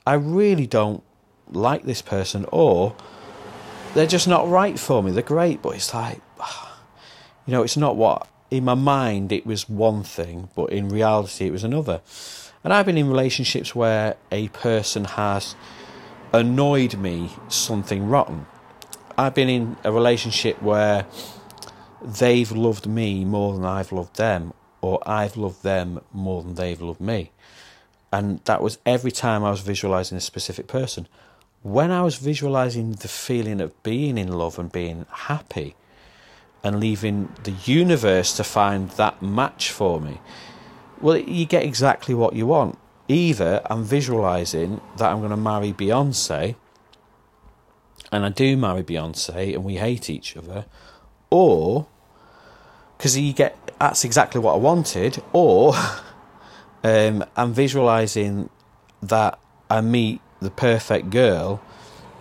I 0.07 0.15
really 0.15 0.67
don't 0.67 1.03
like 1.51 1.85
this 1.85 2.03
person, 2.03 2.47
or 2.53 2.95
they're 3.95 4.07
just 4.07 4.29
not 4.29 4.49
right 4.49 4.79
for 4.79 5.03
me. 5.03 5.13
They're 5.13 5.23
great, 5.23 5.63
but 5.63 5.77
it's 5.77 5.95
like, 5.95 6.21
you 7.47 7.53
know, 7.53 7.63
it's 7.63 7.77
not 7.77 7.97
what 7.97 8.29
in 8.51 8.65
my 8.65 8.75
mind 8.75 9.33
it 9.33 9.47
was 9.47 9.69
one 9.69 10.03
thing, 10.03 10.49
but 10.55 10.71
in 10.71 10.89
reality 10.89 11.47
it 11.47 11.53
was 11.53 11.65
another. 11.65 12.01
And 12.63 12.73
I've 12.73 12.87
been 12.87 12.97
in 12.97 13.09
relationships 13.09 13.75
where 13.75 14.17
a 14.31 14.49
person 14.49 15.05
has 15.05 15.55
annoyed 16.33 16.97
me 16.97 17.31
something 17.49 18.09
rotten. 18.09 18.47
I've 19.19 19.35
been 19.35 19.49
in 19.49 19.77
a 19.85 19.93
relationship 19.93 20.63
where 20.63 21.07
they've 22.03 22.51
loved 22.51 22.87
me 22.87 23.25
more 23.25 23.55
than 23.55 23.65
I've 23.65 23.93
loved 23.93 24.17
them, 24.17 24.53
or 24.81 25.01
I've 25.07 25.37
loved 25.37 25.63
them 25.63 26.01
more 26.13 26.43
than 26.43 26.55
they've 26.55 26.81
loved 26.81 27.01
me. 27.01 27.31
And 28.15 28.39
that 28.45 28.63
was 28.63 28.79
every 28.87 29.11
time 29.11 29.43
I 29.43 29.51
was 29.51 29.59
visualizing 29.59 30.17
a 30.17 30.21
specific 30.21 30.69
person. 30.69 31.09
When 31.63 31.91
I 31.91 32.03
was 32.03 32.15
visualizing 32.15 32.93
the 32.93 33.09
feeling 33.09 33.61
of 33.61 33.83
being 33.83 34.17
in 34.19 34.29
love 34.29 34.57
and 34.57 34.71
being 34.71 35.05
happy, 35.11 35.75
and 36.63 36.79
leaving 36.79 37.29
the 37.43 37.51
universe 37.51 38.37
to 38.37 38.45
find 38.45 38.91
that 38.91 39.21
match 39.21 39.73
for 39.73 40.01
me, 40.01 40.21
well, 41.01 41.19
you 41.19 41.45
get 41.45 41.65
exactly 41.65 42.15
what 42.15 42.37
you 42.37 42.47
want. 42.47 42.79
Either 43.09 43.61
I'm 43.67 43.83
visualizing 43.83 44.81
that 44.97 45.11
I'm 45.11 45.19
going 45.19 45.31
to 45.31 45.37
marry 45.37 45.73
Beyonce, 45.73 46.55
and 48.13 48.25
I 48.25 48.29
do 48.29 48.57
marry 48.57 48.85
Beyonce, 48.85 49.55
and 49.55 49.65
we 49.65 49.75
hate 49.75 50.09
each 50.09 50.37
other, 50.37 50.67
or 51.31 51.89
because 52.97 53.19
you 53.19 53.33
get 53.33 53.59
that's 53.81 54.05
exactly 54.05 54.41
what 54.41 54.55
I 54.55 54.59
wanted, 54.59 55.21
or 55.33 55.75
um, 56.85 57.25
I'm 57.37 57.53
visualizing 57.53 58.51
that 59.03 59.39
I 59.71 59.81
meet 59.81 60.21
the 60.41 60.51
perfect 60.51 61.11
girl 61.11 61.61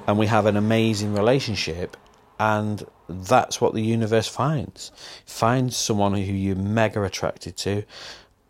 and 0.08 0.18
we 0.18 0.28
have 0.28 0.46
an 0.46 0.58
amazing 0.58 1.14
relationship 1.14 1.96
and 2.40 2.84
that's 3.08 3.62
what 3.62 3.74
the 3.74 3.82
universe 3.82 4.28
finds. 4.28 4.92
Finds 5.26 5.76
someone 5.76 6.14
who 6.14 6.34
you're 6.34 6.56
mega 6.56 7.04
attracted 7.04 7.58
to, 7.58 7.84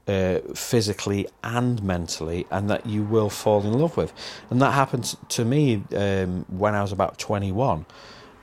uh, 0.07 0.39
physically 0.53 1.27
and 1.43 1.81
mentally, 1.83 2.45
and 2.51 2.69
that 2.69 2.85
you 2.85 3.03
will 3.03 3.29
fall 3.29 3.61
in 3.61 3.73
love 3.73 3.97
with. 3.97 4.13
And 4.49 4.61
that 4.61 4.71
happened 4.71 5.15
to 5.29 5.45
me 5.45 5.83
um, 5.95 6.45
when 6.49 6.75
I 6.75 6.81
was 6.81 6.91
about 6.91 7.17
21. 7.17 7.85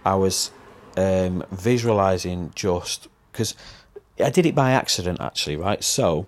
I 0.04 0.14
was 0.14 0.50
um, 0.96 1.44
visualizing 1.50 2.52
just 2.54 3.08
because 3.32 3.54
I 4.18 4.30
did 4.30 4.46
it 4.46 4.54
by 4.54 4.72
accident, 4.72 5.20
actually, 5.20 5.56
right? 5.56 5.82
So 5.82 6.26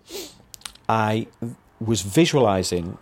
I 0.88 1.26
was 1.80 2.02
visualizing 2.02 2.98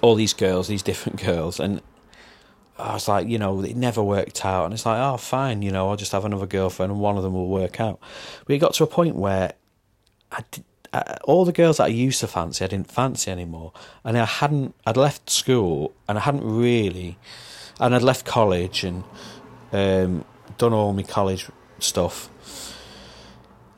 all 0.00 0.14
these 0.14 0.34
girls, 0.34 0.68
these 0.68 0.82
different 0.82 1.22
girls, 1.22 1.60
and 1.60 1.80
I 2.78 2.94
was 2.94 3.06
like, 3.06 3.28
you 3.28 3.38
know, 3.38 3.60
it 3.62 3.76
never 3.76 4.02
worked 4.02 4.44
out. 4.44 4.64
And 4.64 4.74
it's 4.74 4.84
like, 4.86 4.98
oh, 4.98 5.16
fine, 5.16 5.62
you 5.62 5.70
know, 5.70 5.88
I'll 5.88 5.96
just 5.96 6.12
have 6.12 6.24
another 6.24 6.46
girlfriend 6.46 6.90
and 6.90 7.00
one 7.00 7.16
of 7.16 7.22
them 7.22 7.34
will 7.34 7.48
work 7.48 7.80
out. 7.80 8.00
But 8.46 8.54
it 8.54 8.58
got 8.58 8.74
to 8.74 8.84
a 8.84 8.88
point 8.88 9.14
where 9.14 9.52
I 10.30 10.44
did, 10.50 10.64
all 11.24 11.44
the 11.44 11.52
girls 11.52 11.78
that 11.78 11.84
I 11.84 11.88
used 11.88 12.20
to 12.20 12.26
fancy, 12.26 12.64
I 12.64 12.68
didn't 12.68 12.90
fancy 12.90 13.30
anymore. 13.30 13.72
And 14.04 14.18
I 14.18 14.24
hadn't, 14.24 14.74
I'd 14.86 14.96
left 14.96 15.30
school 15.30 15.94
and 16.08 16.18
I 16.18 16.20
hadn't 16.22 16.44
really, 16.44 17.18
and 17.80 17.94
I'd 17.94 18.02
left 18.02 18.26
college 18.26 18.84
and 18.84 19.04
um, 19.72 20.24
done 20.58 20.72
all 20.72 20.92
my 20.92 21.02
college 21.02 21.48
stuff. 21.78 22.28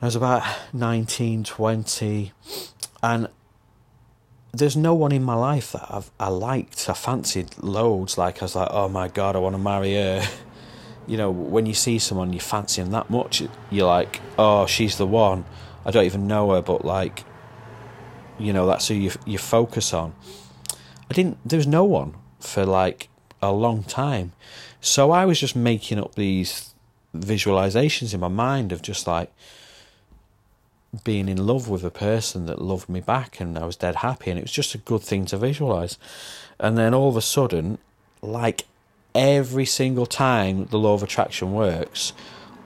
I 0.05 0.07
was 0.07 0.15
about 0.15 0.43
19, 0.71 1.45
20, 1.45 2.31
and 3.01 3.27
there's 4.53 4.77
no 4.77 4.93
one 4.93 5.11
in 5.11 5.23
my 5.23 5.33
life 5.33 5.71
that 5.71 5.87
I've, 5.89 6.11
I 6.19 6.27
liked, 6.27 6.87
I 6.87 6.93
fancied 6.93 7.57
loads. 7.57 8.15
Like, 8.15 8.39
I 8.39 8.45
was 8.45 8.55
like, 8.55 8.67
oh 8.69 8.87
my 8.87 9.07
god, 9.07 9.35
I 9.35 9.39
want 9.39 9.55
to 9.55 9.59
marry 9.59 9.95
her. 9.95 10.23
You 11.07 11.17
know, 11.17 11.31
when 11.31 11.65
you 11.65 11.73
see 11.73 11.97
someone 11.97 12.33
you 12.33 12.39
fancy 12.39 12.83
them 12.83 12.91
that 12.91 13.09
much, 13.09 13.41
you're 13.71 13.87
like, 13.87 14.21
oh, 14.37 14.67
she's 14.67 14.97
the 14.97 15.07
one. 15.07 15.45
I 15.85 15.91
don't 15.91 16.05
even 16.05 16.27
know 16.27 16.51
her, 16.51 16.61
but 16.61 16.85
like, 16.85 17.23
you 18.39 18.53
know, 18.53 18.65
that's 18.67 18.87
who 18.87 18.95
you 18.95 19.11
you 19.23 19.37
focus 19.37 19.93
on. 19.93 20.15
I 21.09 21.13
didn't. 21.13 21.37
There 21.45 21.57
was 21.57 21.67
no 21.67 21.83
one 21.83 22.15
for 22.39 22.65
like 22.65 23.09
a 23.39 23.51
long 23.51 23.83
time, 23.83 24.33
so 24.81 25.11
I 25.11 25.25
was 25.25 25.39
just 25.39 25.55
making 25.55 25.99
up 25.99 26.15
these 26.15 26.73
visualizations 27.15 28.15
in 28.15 28.19
my 28.19 28.27
mind 28.27 28.71
of 28.71 28.81
just 28.81 29.05
like 29.05 29.31
being 31.03 31.27
in 31.27 31.45
love 31.45 31.69
with 31.69 31.83
a 31.83 31.91
person 31.91 32.45
that 32.45 32.61
loved 32.61 32.89
me 32.89 33.01
back 33.01 33.39
and 33.39 33.57
I 33.57 33.65
was 33.65 33.75
dead 33.75 33.97
happy 33.97 34.29
and 34.29 34.39
it 34.39 34.43
was 34.43 34.51
just 34.51 34.75
a 34.75 34.79
good 34.79 35.01
thing 35.01 35.25
to 35.27 35.37
visualize. 35.37 35.97
And 36.59 36.77
then 36.77 36.93
all 36.93 37.09
of 37.09 37.17
a 37.17 37.21
sudden, 37.21 37.77
like 38.21 38.65
every 39.13 39.65
single 39.65 40.05
time 40.05 40.65
the 40.65 40.77
law 40.77 40.93
of 40.93 41.03
attraction 41.03 41.53
works, 41.53 42.13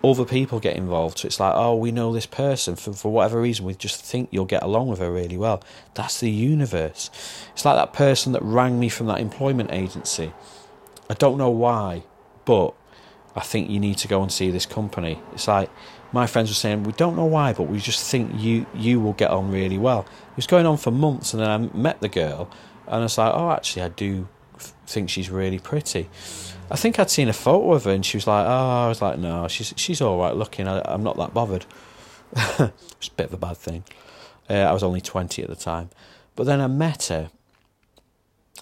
other 0.04 0.26
people 0.26 0.60
get 0.60 0.76
involved. 0.76 1.20
So 1.20 1.26
it's 1.28 1.40
like, 1.40 1.54
oh, 1.56 1.76
we 1.76 1.92
know 1.92 2.14
this 2.14 2.26
person 2.26 2.76
for, 2.76 2.94
for 2.94 3.12
whatever 3.12 3.42
reason, 3.42 3.66
we 3.66 3.74
just 3.74 4.04
think 4.04 4.30
you'll 4.32 4.46
get 4.46 4.64
along 4.64 4.88
with 4.88 5.00
her 5.00 5.12
really 5.12 5.38
well. 5.38 5.62
That's 5.96 6.20
the 6.20 6.30
universe. 6.30 7.10
It's 7.54 7.66
like 7.66 7.76
that 7.76 7.94
person 7.94 8.32
that 8.34 8.42
rang 8.42 8.80
me 8.80 8.90
from 8.90 9.08
that 9.08 9.20
employment 9.20 9.72
agency. 9.72 10.32
I 11.10 11.16
don't 11.16 11.38
know 11.38 11.50
why, 11.50 12.04
but 12.46 12.74
I 13.36 13.42
think 13.42 13.70
you 13.70 13.80
need 13.80 13.98
to 14.00 14.08
go 14.08 14.22
and 14.22 14.32
see 14.32 14.52
this 14.52 14.66
company. 14.66 15.20
It's 15.34 15.48
like 15.48 15.70
my 16.12 16.26
friends 16.28 16.50
were 16.50 16.56
saying, 16.56 16.84
we 16.84 16.94
don't 16.94 17.16
know 17.16 17.26
why, 17.26 17.54
but 17.54 17.64
we 17.64 17.80
just 17.80 18.10
think 18.10 18.32
you 18.36 18.66
you 18.74 19.00
will 19.00 19.14
get 19.14 19.32
on 19.32 19.52
really 19.52 19.78
well. 19.78 20.02
It 20.32 20.36
was 20.36 20.48
going 20.48 20.66
on 20.66 20.78
for 20.78 20.92
months, 20.92 21.34
and 21.34 21.42
then 21.42 21.50
I 21.50 21.58
met 21.78 22.02
the 22.02 22.10
girl, 22.10 22.50
and 22.88 22.96
I 22.96 23.00
was 23.00 23.18
like, 23.18 23.34
oh, 23.34 23.52
actually, 23.52 23.84
I 23.84 23.90
do 23.90 24.28
think 24.88 25.10
she's 25.10 25.30
really 25.30 25.60
pretty. 25.60 26.10
I 26.72 26.76
think 26.76 27.00
I'd 27.00 27.10
seen 27.10 27.30
a 27.30 27.34
photo 27.34 27.74
of 27.74 27.86
her, 27.86 27.92
and 27.92 28.06
she 28.06 28.18
was 28.18 28.28
like, 28.28 28.46
oh, 28.46 28.86
I 28.86 28.88
was 28.88 29.02
like, 29.02 29.20
no, 29.20 29.48
she's 29.48 29.74
she's 29.78 30.02
all 30.02 30.20
right 30.20 30.36
looking. 30.36 30.68
I, 30.68 30.94
am 30.94 31.04
not 31.04 31.18
that 31.18 31.34
bothered. 31.34 31.66
it's 32.36 33.08
a 33.08 33.14
bit 33.16 33.28
of 33.28 33.34
a 33.34 33.38
bad 33.38 33.58
thing. 33.58 33.84
Uh, 34.50 34.54
I 34.54 34.74
was 34.74 34.84
only 34.84 35.02
20 35.02 35.44
at 35.44 35.50
the 35.50 35.56
time. 35.56 35.90
But 36.36 36.46
then 36.46 36.62
I 36.62 36.68
met 36.68 37.06
her. 37.06 37.30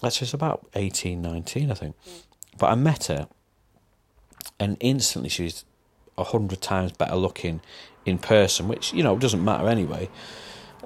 That's 0.02 0.18
just 0.18 0.34
about 0.34 0.66
18, 0.74 1.20
19, 1.20 1.70
I 1.70 1.74
think. 1.74 1.96
But 2.58 2.66
I 2.70 2.74
met 2.74 3.06
her, 3.06 3.28
and 4.58 4.76
instantly 4.80 5.28
she 5.28 5.44
was 5.44 5.64
a 6.18 6.24
hundred 6.24 6.60
times 6.60 6.92
better 6.92 7.16
looking 7.16 7.60
in 8.04 8.18
person, 8.18 8.68
which 8.68 8.92
you 8.92 9.02
know 9.02 9.18
doesn't 9.18 9.44
matter 9.44 9.68
anyway. 9.68 10.08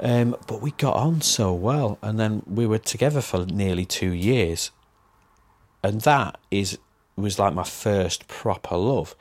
Um, 0.01 0.37
but 0.47 0.63
we 0.63 0.73
got 0.73 0.97
on 0.97 1.21
so 1.21 1.53
well, 1.53 1.99
and 2.03 2.19
then 2.19 2.43
we 2.47 2.67
were 2.67 2.79
together 2.79 3.21
for 3.21 3.45
nearly 3.47 3.85
two 3.85 4.13
years, 4.13 4.71
and 5.83 6.01
that 6.03 6.39
is 6.51 6.79
was 7.17 7.39
like 7.39 7.55
my 7.55 7.65
first 7.65 8.27
proper 8.29 8.77
love. 8.77 9.15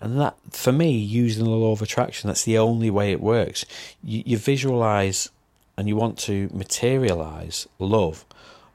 And 0.00 0.20
that, 0.20 0.36
for 0.50 0.72
me, 0.72 0.92
using 0.92 1.44
the 1.44 1.50
law 1.50 1.72
of 1.72 1.80
attraction, 1.80 2.28
that's 2.28 2.44
the 2.44 2.58
only 2.58 2.90
way 2.90 3.12
it 3.12 3.20
works. 3.20 3.64
You, 4.04 4.22
you 4.26 4.36
visualize 4.36 5.30
and 5.76 5.88
you 5.88 5.96
want 5.96 6.18
to 6.18 6.50
materialize 6.52 7.66
love, 7.78 8.24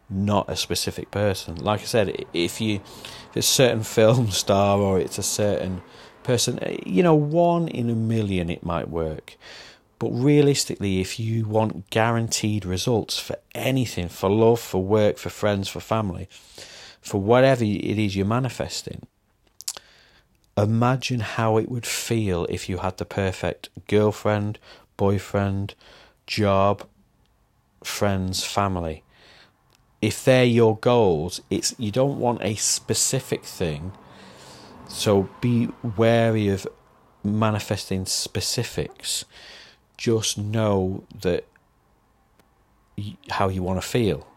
not 0.09 0.49
a 0.49 0.55
specific 0.55 1.11
person. 1.11 1.55
Like 1.55 1.81
I 1.81 1.85
said, 1.85 2.25
if 2.33 2.59
you, 2.59 2.75
if 2.75 3.37
it's 3.37 3.47
a 3.47 3.51
certain 3.51 3.83
film 3.97 4.31
star 4.31 4.79
or 4.79 4.99
it's 4.99 5.17
a 5.17 5.23
certain 5.23 5.81
person, 6.23 6.59
eh, 6.63 6.77
you 6.85 7.03
know, 7.03 7.15
one 7.15 7.67
in 7.67 7.89
a 7.89 7.95
million 7.95 8.49
it 8.49 8.65
might 8.65 8.89
work. 8.89 9.37
But 9.99 10.09
realistically, 10.11 10.99
if 10.99 11.19
you 11.19 11.45
want 11.45 11.89
guaranteed 11.91 12.65
results 12.65 13.19
for 13.19 13.35
anything, 13.53 14.09
for 14.09 14.29
love, 14.31 14.59
for 14.59 14.83
work, 14.83 15.17
for 15.17 15.29
friends, 15.29 15.69
for 15.69 15.79
family, 15.79 16.27
for 17.01 17.21
whatever 17.21 17.63
it 17.63 17.99
is 17.99 18.15
you're 18.15 18.25
manifesting, 18.25 19.05
imagine 20.57 21.19
how 21.19 21.57
it 21.57 21.69
would 21.69 21.85
feel 21.85 22.45
if 22.49 22.67
you 22.67 22.77
had 22.77 22.97
the 22.97 23.05
perfect 23.05 23.69
girlfriend, 23.87 24.57
boyfriend, 24.97 25.75
job, 26.25 26.87
friends, 27.83 28.43
family. 28.43 29.03
If 30.01 30.25
they're 30.25 30.45
your 30.45 30.77
goals, 30.77 31.41
it's 31.51 31.75
you 31.77 31.91
don't 31.91 32.17
want 32.17 32.41
a 32.41 32.55
specific 32.55 33.43
thing 33.43 33.91
so 34.91 35.29
be 35.39 35.69
wary 35.97 36.49
of 36.49 36.67
manifesting 37.23 38.05
specifics. 38.05 39.25
Just 39.97 40.37
know 40.37 41.03
that 41.21 41.45
how 43.29 43.49
you 43.49 43.63
want 43.63 43.81
to 43.81 43.87
feel. 43.87 44.27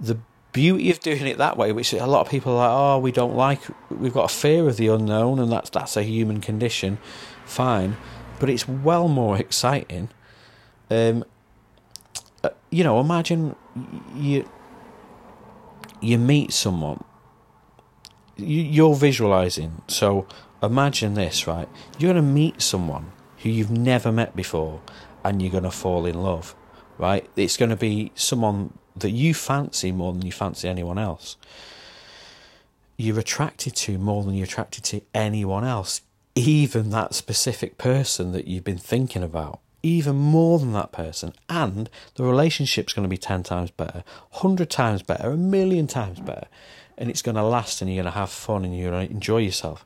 The 0.00 0.18
beauty 0.52 0.90
of 0.90 1.00
doing 1.00 1.26
it 1.26 1.38
that 1.38 1.56
way, 1.56 1.72
which 1.72 1.92
a 1.92 2.06
lot 2.06 2.22
of 2.22 2.30
people 2.30 2.52
are 2.52 2.68
like, 2.68 2.76
oh, 2.76 2.98
we 2.98 3.12
don't 3.12 3.34
like, 3.34 3.60
we've 3.90 4.12
got 4.12 4.30
a 4.30 4.34
fear 4.34 4.68
of 4.68 4.76
the 4.76 4.88
unknown, 4.88 5.38
and 5.38 5.50
that's 5.50 5.70
that's 5.70 5.96
a 5.96 6.02
human 6.02 6.40
condition. 6.40 6.98
Fine, 7.44 7.96
but 8.40 8.48
it's 8.48 8.66
well 8.66 9.08
more 9.08 9.36
exciting. 9.36 10.10
Um, 10.90 11.24
uh, 12.42 12.50
you 12.70 12.84
know, 12.84 13.00
imagine 13.00 13.54
you 14.16 14.48
you 16.00 16.18
meet 16.18 16.52
someone 16.52 17.04
you're 18.42 18.94
visualizing. 18.94 19.82
So 19.88 20.26
imagine 20.62 21.14
this, 21.14 21.46
right? 21.46 21.68
You're 21.98 22.12
going 22.12 22.24
to 22.24 22.30
meet 22.30 22.62
someone 22.62 23.12
who 23.38 23.48
you've 23.48 23.70
never 23.70 24.12
met 24.12 24.36
before 24.36 24.80
and 25.24 25.42
you're 25.42 25.50
going 25.50 25.64
to 25.64 25.70
fall 25.70 26.06
in 26.06 26.22
love, 26.22 26.54
right? 26.98 27.28
It's 27.36 27.56
going 27.56 27.70
to 27.70 27.76
be 27.76 28.12
someone 28.14 28.78
that 28.96 29.10
you 29.10 29.34
fancy 29.34 29.92
more 29.92 30.12
than 30.12 30.22
you 30.22 30.32
fancy 30.32 30.68
anyone 30.68 30.98
else. 30.98 31.36
You're 32.96 33.18
attracted 33.18 33.74
to 33.76 33.98
more 33.98 34.22
than 34.22 34.34
you're 34.34 34.44
attracted 34.44 34.84
to 34.84 35.02
anyone 35.14 35.64
else, 35.64 36.02
even 36.34 36.90
that 36.90 37.14
specific 37.14 37.78
person 37.78 38.32
that 38.32 38.46
you've 38.46 38.64
been 38.64 38.78
thinking 38.78 39.22
about, 39.22 39.60
even 39.82 40.16
more 40.16 40.58
than 40.58 40.72
that 40.74 40.92
person. 40.92 41.32
And 41.48 41.90
the 42.14 42.24
relationship's 42.24 42.92
going 42.92 43.04
to 43.04 43.08
be 43.08 43.16
10 43.16 43.42
times 43.42 43.70
better, 43.70 44.04
100 44.30 44.70
times 44.70 45.02
better, 45.02 45.30
a 45.30 45.36
million 45.36 45.86
times 45.86 46.20
better. 46.20 46.46
And 46.98 47.10
it's 47.10 47.22
going 47.22 47.34
to 47.34 47.42
last 47.42 47.80
and 47.80 47.90
you're 47.90 48.02
going 48.02 48.12
to 48.12 48.18
have 48.18 48.30
fun 48.30 48.64
and 48.64 48.76
you're 48.76 48.90
going 48.90 49.08
to 49.08 49.12
enjoy 49.12 49.38
yourself. 49.38 49.84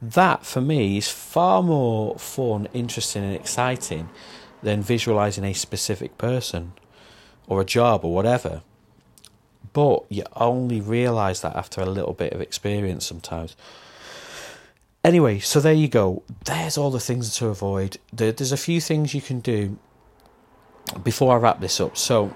That, 0.00 0.44
for 0.44 0.60
me, 0.60 0.98
is 0.98 1.08
far 1.08 1.62
more 1.62 2.18
fun, 2.18 2.68
interesting, 2.72 3.24
and 3.24 3.34
exciting 3.34 4.08
than 4.62 4.82
visualizing 4.82 5.44
a 5.44 5.52
specific 5.52 6.18
person 6.18 6.72
or 7.46 7.60
a 7.60 7.64
job 7.64 8.04
or 8.04 8.14
whatever. 8.14 8.62
But 9.72 10.04
you 10.08 10.24
only 10.36 10.80
realize 10.80 11.40
that 11.42 11.56
after 11.56 11.80
a 11.80 11.86
little 11.86 12.12
bit 12.12 12.32
of 12.32 12.40
experience 12.40 13.06
sometimes. 13.06 13.56
Anyway, 15.04 15.38
so 15.38 15.60
there 15.60 15.72
you 15.72 15.88
go. 15.88 16.22
There's 16.44 16.76
all 16.76 16.90
the 16.90 17.00
things 17.00 17.34
to 17.36 17.46
avoid. 17.46 17.98
There's 18.12 18.52
a 18.52 18.56
few 18.56 18.80
things 18.80 19.14
you 19.14 19.20
can 19.20 19.40
do 19.40 19.78
before 21.02 21.34
I 21.34 21.38
wrap 21.38 21.60
this 21.60 21.80
up. 21.80 21.96
So, 21.96 22.34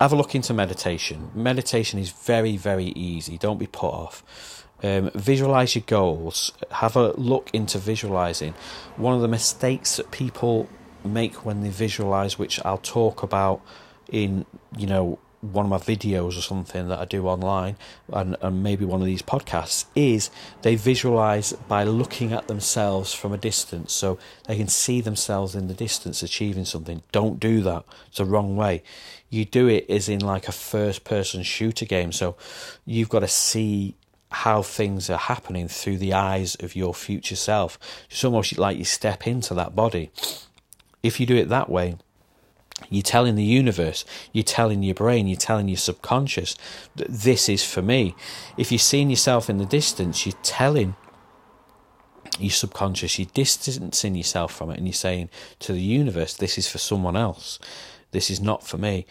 have 0.00 0.12
a 0.12 0.16
look 0.16 0.34
into 0.34 0.52
meditation. 0.52 1.30
Meditation 1.34 1.98
is 1.98 2.10
very, 2.10 2.56
very 2.56 2.86
easy. 2.86 3.38
Don't 3.38 3.58
be 3.58 3.66
put 3.66 3.88
off. 3.88 4.66
Um, 4.82 5.10
visualize 5.14 5.74
your 5.74 5.84
goals. 5.86 6.52
Have 6.70 6.96
a 6.96 7.12
look 7.12 7.50
into 7.52 7.78
visualizing. 7.78 8.54
One 8.96 9.14
of 9.14 9.22
the 9.22 9.28
mistakes 9.28 9.96
that 9.96 10.10
people 10.10 10.68
make 11.04 11.44
when 11.44 11.62
they 11.62 11.70
visualize, 11.70 12.38
which 12.38 12.60
I'll 12.64 12.78
talk 12.78 13.22
about 13.22 13.60
in 14.10 14.44
you 14.76 14.86
know 14.86 15.18
one 15.52 15.66
of 15.66 15.70
my 15.70 15.78
videos 15.78 16.38
or 16.38 16.40
something 16.40 16.88
that 16.88 16.98
I 16.98 17.04
do 17.04 17.26
online 17.26 17.76
and, 18.12 18.36
and 18.40 18.62
maybe 18.62 18.84
one 18.84 19.00
of 19.00 19.06
these 19.06 19.22
podcasts 19.22 19.84
is 19.94 20.30
they 20.62 20.74
visualize 20.74 21.52
by 21.52 21.84
looking 21.84 22.32
at 22.32 22.48
themselves 22.48 23.12
from 23.12 23.32
a 23.32 23.36
distance 23.36 23.92
so 23.92 24.18
they 24.46 24.56
can 24.56 24.68
see 24.68 25.00
themselves 25.02 25.54
in 25.54 25.68
the 25.68 25.74
distance 25.74 26.22
achieving 26.22 26.64
something. 26.64 27.02
Don't 27.12 27.38
do 27.38 27.60
that. 27.62 27.84
It's 28.08 28.18
the 28.18 28.24
wrong 28.24 28.56
way. 28.56 28.82
You 29.30 29.44
do 29.44 29.68
it 29.68 29.88
as 29.90 30.08
in 30.08 30.20
like 30.20 30.48
a 30.48 30.52
first 30.52 31.04
person 31.04 31.42
shooter 31.42 31.84
game. 31.84 32.12
So 32.12 32.36
you've 32.84 33.08
got 33.08 33.20
to 33.20 33.28
see 33.28 33.96
how 34.30 34.62
things 34.62 35.08
are 35.10 35.18
happening 35.18 35.68
through 35.68 35.98
the 35.98 36.12
eyes 36.12 36.56
of 36.56 36.74
your 36.74 36.94
future 36.94 37.36
self. 37.36 37.78
It's 38.10 38.24
almost 38.24 38.58
like 38.58 38.78
you 38.78 38.84
step 38.84 39.26
into 39.26 39.54
that 39.54 39.76
body 39.76 40.10
if 41.04 41.20
you 41.20 41.26
do 41.26 41.36
it 41.36 41.50
that 41.50 41.68
way, 41.68 41.96
you're 42.88 43.02
telling 43.02 43.36
the 43.36 43.44
universe, 43.44 44.04
you're 44.32 44.42
telling 44.42 44.82
your 44.82 44.94
brain, 44.94 45.28
you're 45.28 45.36
telling 45.36 45.68
your 45.68 45.76
subconscious 45.76 46.56
that 46.96 47.08
this 47.08 47.48
is 47.48 47.62
for 47.62 47.82
me. 47.82 48.16
If 48.56 48.72
you're 48.72 48.78
seeing 48.78 49.10
yourself 49.10 49.50
in 49.50 49.58
the 49.58 49.66
distance, 49.66 50.24
you're 50.24 50.38
telling 50.42 50.96
your 52.38 52.50
subconscious, 52.50 53.18
you're 53.18 53.28
distancing 53.34 54.14
yourself 54.16 54.52
from 54.52 54.70
it, 54.70 54.78
and 54.78 54.86
you're 54.86 54.94
saying 54.94 55.28
to 55.60 55.72
the 55.74 55.80
universe, 55.80 56.34
this 56.34 56.56
is 56.56 56.66
for 56.66 56.78
someone 56.78 57.16
else. 57.16 57.58
This 58.14 58.30
is 58.30 58.40
not 58.40 58.66
for 58.66 58.78
me. 58.78 59.04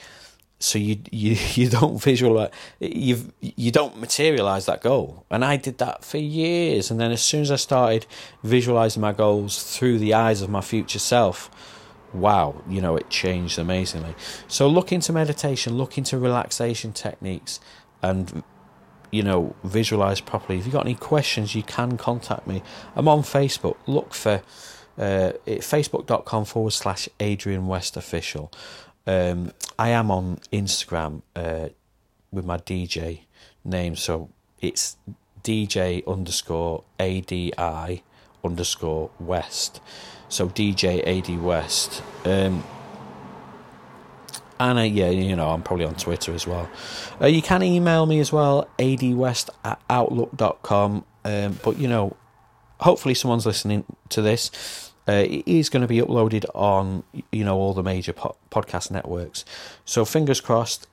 So 0.59 0.79
you 0.79 0.97
you 1.11 1.37
you 1.53 1.69
don't 1.69 2.01
visualize 2.01 2.51
you 2.79 3.33
you 3.39 3.71
don't 3.71 3.99
materialize 3.99 4.65
that 4.65 4.81
goal. 4.81 5.25
And 5.29 5.43
I 5.45 5.57
did 5.57 5.77
that 5.77 6.03
for 6.03 6.17
years. 6.17 6.89
And 6.89 6.99
then 6.99 7.11
as 7.11 7.21
soon 7.21 7.41
as 7.41 7.51
I 7.51 7.57
started 7.57 8.07
visualizing 8.43 9.01
my 9.01 9.13
goals 9.13 9.61
through 9.77 9.99
the 9.99 10.13
eyes 10.13 10.41
of 10.41 10.49
my 10.49 10.61
future 10.61 10.99
self, 10.99 11.51
wow, 12.13 12.61
you 12.69 12.81
know, 12.81 12.95
it 12.95 13.09
changed 13.09 13.59
amazingly. 13.59 14.15
So 14.47 14.67
look 14.67 14.91
into 14.91 15.11
meditation, 15.11 15.77
look 15.77 15.97
into 15.97 16.17
relaxation 16.17 16.93
techniques, 16.93 17.59
and 18.01 18.43
you 19.11 19.21
know, 19.21 19.55
visualize 19.63 20.21
properly. 20.21 20.57
If 20.57 20.65
you've 20.65 20.73
got 20.73 20.85
any 20.85 20.95
questions, 20.95 21.53
you 21.53 21.61
can 21.61 21.97
contact 21.97 22.47
me. 22.47 22.63
I'm 22.95 23.07
on 23.07 23.21
Facebook. 23.21 23.77
Look 23.85 24.15
for 24.15 24.41
uh, 24.97 25.33
facebook.com 25.45 26.45
forward 26.45 26.73
slash 26.73 27.07
Adrian 27.19 27.67
West 27.67 27.95
Official. 27.95 28.51
Um, 29.05 29.51
I 29.77 29.89
am 29.89 30.11
on 30.11 30.39
Instagram 30.51 31.21
uh, 31.35 31.69
with 32.31 32.45
my 32.45 32.57
DJ 32.57 33.21
name, 33.63 33.95
so 33.95 34.29
it's 34.61 34.97
DJ 35.43 36.05
underscore 36.07 36.83
ADI 36.99 38.03
underscore 38.43 39.09
West. 39.19 39.81
So 40.29 40.49
DJ 40.49 41.05
AD 41.05 41.41
West. 41.41 42.01
Um, 42.25 42.63
and 44.59 44.79
uh, 44.79 44.83
yeah, 44.83 45.09
you 45.09 45.35
know, 45.35 45.49
I'm 45.49 45.63
probably 45.63 45.85
on 45.85 45.95
Twitter 45.95 46.33
as 46.33 46.47
well. 46.47 46.69
Uh, 47.21 47.27
you 47.27 47.41
can 47.41 47.63
email 47.63 48.05
me 48.05 48.19
as 48.19 48.31
well, 48.31 48.69
adwest 48.79 49.49
at 49.65 49.81
outlook.com. 49.89 51.05
Um, 51.25 51.59
but, 51.63 51.77
you 51.77 51.87
know, 51.87 52.15
hopefully 52.79 53.13
someone's 53.13 53.45
listening 53.45 53.83
to 54.09 54.21
this. 54.21 54.92
Uh, 55.07 55.25
it 55.27 55.47
is 55.47 55.69
going 55.69 55.81
to 55.81 55.87
be 55.87 55.97
uploaded 55.97 56.45
on, 56.55 57.03
you 57.31 57.43
know, 57.43 57.57
all 57.57 57.73
the 57.73 57.83
major 57.83 58.13
po- 58.13 58.35
podcast 58.49 58.89
networks. 58.91 59.43
So 59.85 60.05
fingers 60.05 60.39
crossed, 60.39 60.87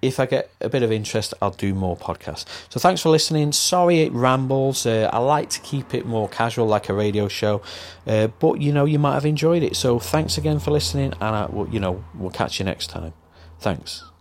if 0.00 0.18
I 0.18 0.26
get 0.26 0.50
a 0.60 0.68
bit 0.68 0.82
of 0.82 0.90
interest, 0.90 1.32
I'll 1.40 1.52
do 1.52 1.74
more 1.74 1.96
podcasts. 1.96 2.44
So 2.68 2.80
thanks 2.80 3.00
for 3.00 3.08
listening. 3.08 3.52
Sorry 3.52 4.00
it 4.00 4.12
rambles. 4.12 4.84
Uh, 4.84 5.08
I 5.12 5.18
like 5.18 5.48
to 5.50 5.60
keep 5.60 5.94
it 5.94 6.04
more 6.04 6.28
casual, 6.28 6.66
like 6.66 6.88
a 6.88 6.94
radio 6.94 7.28
show. 7.28 7.62
Uh, 8.06 8.26
but 8.26 8.60
you 8.60 8.72
know, 8.72 8.84
you 8.84 8.98
might 8.98 9.14
have 9.14 9.26
enjoyed 9.26 9.62
it. 9.62 9.76
So 9.76 10.00
thanks 10.00 10.36
again 10.36 10.58
for 10.58 10.72
listening, 10.72 11.12
and 11.20 11.36
I, 11.36 11.48
you 11.70 11.78
know, 11.78 12.04
we'll 12.14 12.30
catch 12.30 12.58
you 12.58 12.64
next 12.64 12.88
time. 12.88 13.12
Thanks. 13.60 14.11